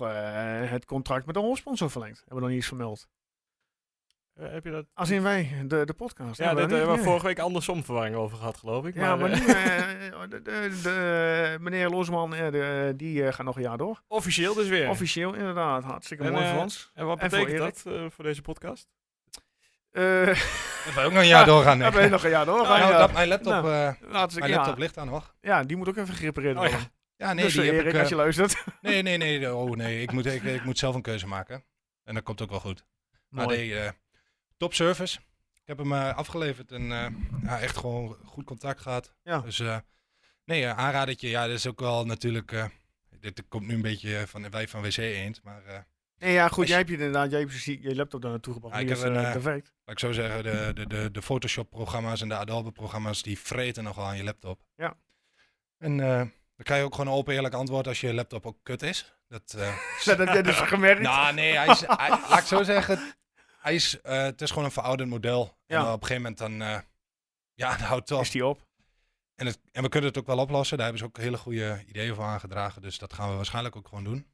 het 0.70 0.84
contract 0.84 1.26
met 1.26 1.34
de 1.34 1.40
hoofdsponsor 1.40 1.90
verlengd. 1.90 2.18
Hebben 2.18 2.36
we 2.36 2.40
nog 2.40 2.50
niet 2.50 2.66
vermeld. 2.66 3.08
Eh, 4.34 4.50
heb 4.52 4.64
je 4.64 4.70
dat? 4.70 4.86
Als 4.94 5.10
in 5.10 5.22
wij, 5.22 5.62
de, 5.66 5.84
de 5.86 5.92
podcast. 5.92 6.38
Ja, 6.38 6.54
we 6.54 6.60
hebben 6.60 6.92
we 6.92 7.02
vorige 7.02 7.26
week 7.26 7.38
andersom 7.38 7.84
verwarring 7.84 8.16
over 8.16 8.36
gehad, 8.36 8.56
geloof 8.56 8.86
ik. 8.86 8.94
Ja, 8.94 9.16
maar 9.16 9.30
eh, 9.30 9.40
nu, 9.40 9.46
eh, 9.52 10.20
de, 10.28 10.42
de, 10.42 10.80
de- 10.82 11.56
meneer 11.60 11.88
Loosman, 11.88 12.34
eh, 12.34 12.50
de, 12.52 12.92
die 12.96 13.24
eh, 13.26 13.32
gaat 13.32 13.46
nog 13.46 13.56
een 13.56 13.62
jaar 13.62 13.76
door. 13.78 14.02
officieel 14.08 14.54
dus 14.54 14.68
weer. 14.68 14.88
Officieel, 14.88 15.34
inderdaad. 15.34 15.84
Hartstikke 15.84 16.24
En, 16.24 16.32
mooi 16.32 16.46
voor 16.46 16.60
ons. 16.60 16.90
en 16.94 17.06
wat 17.06 17.18
En 17.20 17.30
voor 17.30 17.38
betekent 17.38 17.84
dat 17.84 17.94
eh, 17.94 18.04
voor 18.10 18.24
deze 18.24 18.42
podcast? 18.42 18.88
Eh 19.90 20.26
Dat 20.84 20.94
wij 20.94 21.04
ook 21.04 21.12
nog 21.12 21.22
een 21.22 21.28
jaar 21.28 21.46
doorgaan. 21.54 21.78
dan 21.78 21.92
ben 21.92 22.02
je 22.02 22.08
nog 22.08 22.24
een 22.24 22.30
jaar 22.30 22.44
door. 22.44 22.62
Nou, 22.62 22.78
ja. 22.78 22.98
dat, 22.98 23.12
mijn 23.12 23.28
laptop, 23.28 23.52
Nou, 23.52 23.64
mijn 24.34 24.50
ja, 24.50 24.56
laptop 24.56 24.78
ligt 24.78 24.94
daar 24.94 25.06
nog. 25.06 25.34
ja, 25.40 25.62
die 25.62 25.76
moet 25.76 25.88
ook 25.88 25.96
even 25.96 26.14
gerepareerd 26.14 26.54
Oh, 26.54 26.60
worden. 26.60 26.78
ja. 26.78 26.92
Ja, 27.26 27.32
nee, 27.32 27.44
dus 27.44 27.52
die 27.54 27.72
heb 27.72 27.86
ik, 27.86 27.94
als 27.98 28.08
je 28.08 28.14
luistert. 28.14 28.64
nee, 28.80 29.02
nee, 29.02 29.16
nee. 29.16 29.54
Oh 29.54 29.70
nee, 29.70 30.02
ik 30.02 30.12
moet, 30.12 30.26
ik, 30.26 30.42
ik 30.42 30.64
moet 30.64 30.78
zelf 30.78 30.94
een 30.94 31.02
keuze 31.02 31.26
maken. 31.26 31.64
En 32.04 32.14
dat 32.14 32.22
komt 32.22 32.42
ook 32.42 32.50
wel 32.50 32.60
goed. 32.60 32.84
Maar 33.28 33.44
Mooi. 33.44 33.56
nee, 33.58 33.78
eh, 33.78 33.90
top 34.56 34.74
service. 34.74 35.18
Ik 35.54 35.62
heb 35.64 35.78
hem 35.78 35.92
eh, 35.92 36.16
afgeleverd 36.16 36.72
en 36.72 36.92
eh, 36.92 37.06
ja, 37.42 37.60
echt 37.60 37.76
gewoon 37.76 38.16
goed 38.24 38.44
contact 38.44 38.80
gehad. 38.80 39.14
Ja. 39.22 39.38
Dus 39.40 39.60
eh, 39.60 39.78
nee, 40.44 40.62
uh, 40.62 40.78
aanradertje. 40.78 41.28
Ja, 41.28 41.46
dat 41.46 41.56
is 41.56 41.66
ook 41.66 41.80
wel 41.80 42.06
natuurlijk... 42.06 42.70
dit 43.20 43.42
komt 43.48 43.66
nu 43.66 43.74
een 43.74 43.82
beetje 43.82 44.26
van 44.26 44.50
wij 44.50 44.68
van 44.68 44.82
WC 44.82 44.96
Eend. 44.96 45.42
Maar 45.42 45.86
Nee, 46.18 46.32
ja, 46.32 46.48
goed. 46.48 46.68
Jij 46.68 46.76
hebt 46.76 46.88
je 46.88 46.94
inderdaad 46.96 47.30
jij 47.30 47.40
hebt 47.40 47.62
je, 47.62 47.82
je 47.82 47.94
laptop 47.94 48.22
daar 48.22 48.30
naartoe 48.30 48.54
gebracht. 48.54 48.74
Ja, 48.74 48.80
ik 48.80 48.88
heb 48.88 48.98
een, 48.98 49.12
perfect. 49.12 49.72
laat 49.84 49.94
ik 49.94 49.98
zo 49.98 50.12
zeggen, 50.12 50.42
de, 50.42 50.70
de, 50.74 50.86
de, 50.86 51.10
de 51.10 51.22
Photoshop-programma's 51.22 52.20
en 52.20 52.28
de 52.28 52.34
Adobe-programma's... 52.36 53.22
die 53.22 53.38
vreten 53.38 53.84
nogal 53.84 54.04
aan 54.04 54.16
je 54.16 54.24
laptop. 54.24 54.60
Ja. 54.76 54.96
En 55.78 55.96
dan 55.96 56.32
krijg 56.64 56.80
je 56.80 56.86
ook 56.86 56.94
gewoon 56.94 57.12
een 57.12 57.18
open 57.18 57.34
eerlijk 57.34 57.54
antwoord 57.54 57.86
als 57.86 58.00
je 58.00 58.14
laptop 58.14 58.46
ook 58.46 58.58
kut 58.62 58.82
is. 58.82 59.14
Dat... 59.28 59.54
eh, 59.58 59.76
Dat 60.04 60.18
heb 60.18 60.28
jij 60.28 60.42
dus 60.42 60.56
gemerkt. 60.56 61.00
Nou, 61.02 61.34
nee, 61.34 61.56
hij 61.56 61.66
is, 61.66 61.80
hij- 61.86 62.08
laat 62.08 62.38
ik 62.38 62.46
zo 62.46 62.62
zeggen. 62.62 63.14
Hij 63.64 63.74
is, 63.74 64.00
eh, 64.00 64.22
het 64.22 64.40
is 64.40 64.50
gewoon 64.50 64.64
een 64.64 64.70
verouderd 64.70 65.08
model. 65.08 65.56
Ja. 65.66 65.78
En 65.78 65.92
op 65.92 66.00
een 66.00 66.06
gegeven 66.06 66.22
moment 66.22 66.38
dan, 66.38 66.62
eh, 66.62 66.78
ja, 67.54 67.70
dan 67.78 67.86
houdt 67.86 68.08
het 68.08 68.18
op. 68.18 68.24
is 68.24 68.30
die 68.30 68.46
op. 68.46 68.66
En, 69.34 69.46
het, 69.46 69.60
en 69.72 69.82
we 69.82 69.88
kunnen 69.88 70.08
het 70.08 70.18
ook 70.18 70.26
wel 70.26 70.38
oplossen. 70.38 70.76
Daar 70.76 70.86
hebben 70.86 71.04
ze 71.04 71.08
ook 71.08 71.24
hele 71.24 71.36
goede 71.36 71.84
ideeën 71.86 72.14
voor 72.14 72.24
aangedragen. 72.24 72.82
Dus 72.82 72.98
dat 72.98 73.12
gaan 73.12 73.30
we 73.30 73.36
waarschijnlijk 73.36 73.76
ook 73.76 73.88
gewoon 73.88 74.04
doen. 74.04 74.26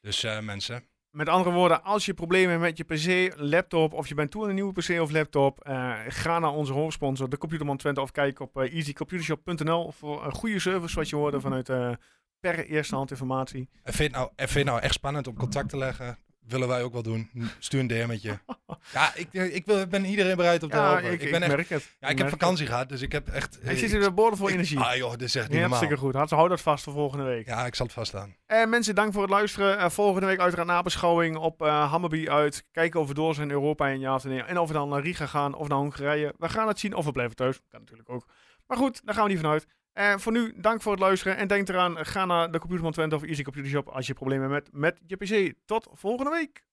Dus 0.00 0.24
eh, 0.24 0.40
mensen, 0.40 0.84
Met 1.10 1.28
andere 1.28 1.50
woorden, 1.50 1.82
als 1.82 2.06
je 2.06 2.14
problemen 2.14 2.50
hebt 2.60 2.78
met 2.78 3.00
je 3.02 3.28
PC, 3.28 3.34
laptop 3.36 3.92
of 3.92 4.08
je 4.08 4.14
bent 4.14 4.30
toe 4.30 4.42
aan 4.42 4.48
een 4.48 4.54
nieuwe 4.54 4.72
PC 4.72 5.00
of 5.00 5.10
laptop, 5.10 5.60
ga 6.08 6.38
naar 6.38 6.52
onze 6.52 6.72
hoofdsponsor, 6.72 7.28
de 7.28 7.38
Computerman 7.38 7.76
Twente, 7.76 8.00
of 8.00 8.10
kijk 8.10 8.40
op 8.40 8.56
easycomputershop.nl 8.56 9.92
voor 9.92 10.26
een 10.26 10.32
goede 10.32 10.58
service 10.58 10.96
wat 10.96 11.08
je 11.08 11.16
hoorde 11.16 11.40
vanuit 11.40 11.98
per 12.40 12.66
eerste 12.66 12.94
hand 12.94 13.10
informatie. 13.10 13.68
en 13.82 13.92
vind 13.92 14.12
nou, 14.12 14.30
en 14.36 14.48
vind 14.48 14.66
nou 14.66 14.80
echt 14.80 14.94
spannend 14.94 15.26
om 15.26 15.36
contact 15.36 15.68
te 15.68 15.76
leggen? 15.76 16.18
Willen 16.50 16.68
wij 16.68 16.82
ook 16.82 16.92
wel 16.92 17.02
doen. 17.02 17.30
Stuur 17.58 17.80
een 17.80 17.86
DM'tje. 17.86 18.38
ja, 18.92 19.14
ik, 19.14 19.32
ik 19.32 19.66
wil, 19.66 19.86
ben 19.86 20.04
iedereen 20.04 20.36
bereid 20.36 20.62
om 20.62 20.70
te 20.70 20.76
Ja, 20.76 20.90
helpen. 20.92 21.12
ik, 21.12 21.30
ben 21.30 21.42
echt, 21.42 21.56
merk 21.56 21.68
het. 21.68 21.96
ja, 22.00 22.08
ik 22.08 22.18
heb 22.18 22.28
vakantie 22.28 22.66
gehad, 22.66 22.88
dus 22.88 23.00
ik 23.02 23.12
heb 23.12 23.28
echt... 23.28 23.58
het. 23.62 23.70
Ik 23.82 23.88
zit 23.88 23.92
er 24.02 24.14
boordevol 24.14 24.50
energie. 24.50 24.78
Ah 24.78 24.96
joh, 24.96 25.10
dit 25.10 25.22
is 25.22 25.34
echt 25.34 25.44
niet 25.48 25.54
Ja, 25.54 25.60
normaal. 25.60 25.78
hartstikke 25.78 26.18
goed. 26.18 26.30
Hou 26.30 26.48
dat 26.48 26.60
vast 26.60 26.84
voor 26.84 26.92
volgende 26.92 27.24
week. 27.24 27.46
Ja, 27.46 27.66
ik 27.66 27.74
zal 27.74 27.86
het 27.86 27.94
vaststaan. 27.94 28.36
En 28.46 28.68
mensen, 28.68 28.94
dank 28.94 29.12
voor 29.12 29.22
het 29.22 29.30
luisteren. 29.30 29.78
Eh, 29.78 29.90
volgende 29.90 30.26
week 30.26 30.38
uiteraard 30.40 30.68
nabeschouwing 30.68 31.36
op 31.36 31.62
eh 31.62 31.90
Hammerby 31.90 32.28
uit. 32.28 32.64
Kijken 32.72 33.00
of 33.00 33.08
we 33.08 33.14
door 33.14 33.34
zijn 33.34 33.48
in 33.48 33.54
Europa 33.54 33.88
in 33.88 34.00
ja 34.00 34.14
of 34.14 34.24
nee. 34.24 34.42
En 34.42 34.58
of 34.58 34.68
we 34.68 34.74
dan 34.74 34.88
naar 34.88 35.02
Riga 35.02 35.26
gaan 35.26 35.54
of 35.54 35.68
naar 35.68 35.78
Hongarije. 35.78 36.34
We 36.38 36.48
gaan 36.48 36.68
het 36.68 36.78
zien 36.78 36.94
of 36.94 37.04
we 37.04 37.12
blijven 37.12 37.36
thuis. 37.36 37.60
Kan 37.68 37.80
natuurlijk 37.80 38.08
ook. 38.10 38.26
Maar 38.66 38.76
goed, 38.78 39.00
daar 39.04 39.14
gaan 39.14 39.24
we 39.24 39.30
niet 39.30 39.40
vanuit. 39.40 39.66
Eh 39.92 40.16
voor 40.16 40.32
nu, 40.32 40.52
dank 40.56 40.82
voor 40.82 40.92
het 40.92 41.00
luisteren. 41.00 41.36
En 41.36 41.48
denk 41.48 41.68
eraan, 41.68 42.06
ga 42.06 42.24
naar 42.24 42.50
de 42.50 42.58
Computerman 42.58 42.92
Twente 42.92 43.16
of 43.16 43.22
Easy 43.22 43.42
Computer 43.42 43.70
Shop 43.70 43.88
als 43.88 44.06
je 44.06 44.14
problemen 44.14 44.50
hebt 44.50 44.72
met 44.72 44.98
je 45.06 45.16
PC. 45.16 45.54
Tot 45.64 45.88
volgende 45.92 46.30
week. 46.30 46.64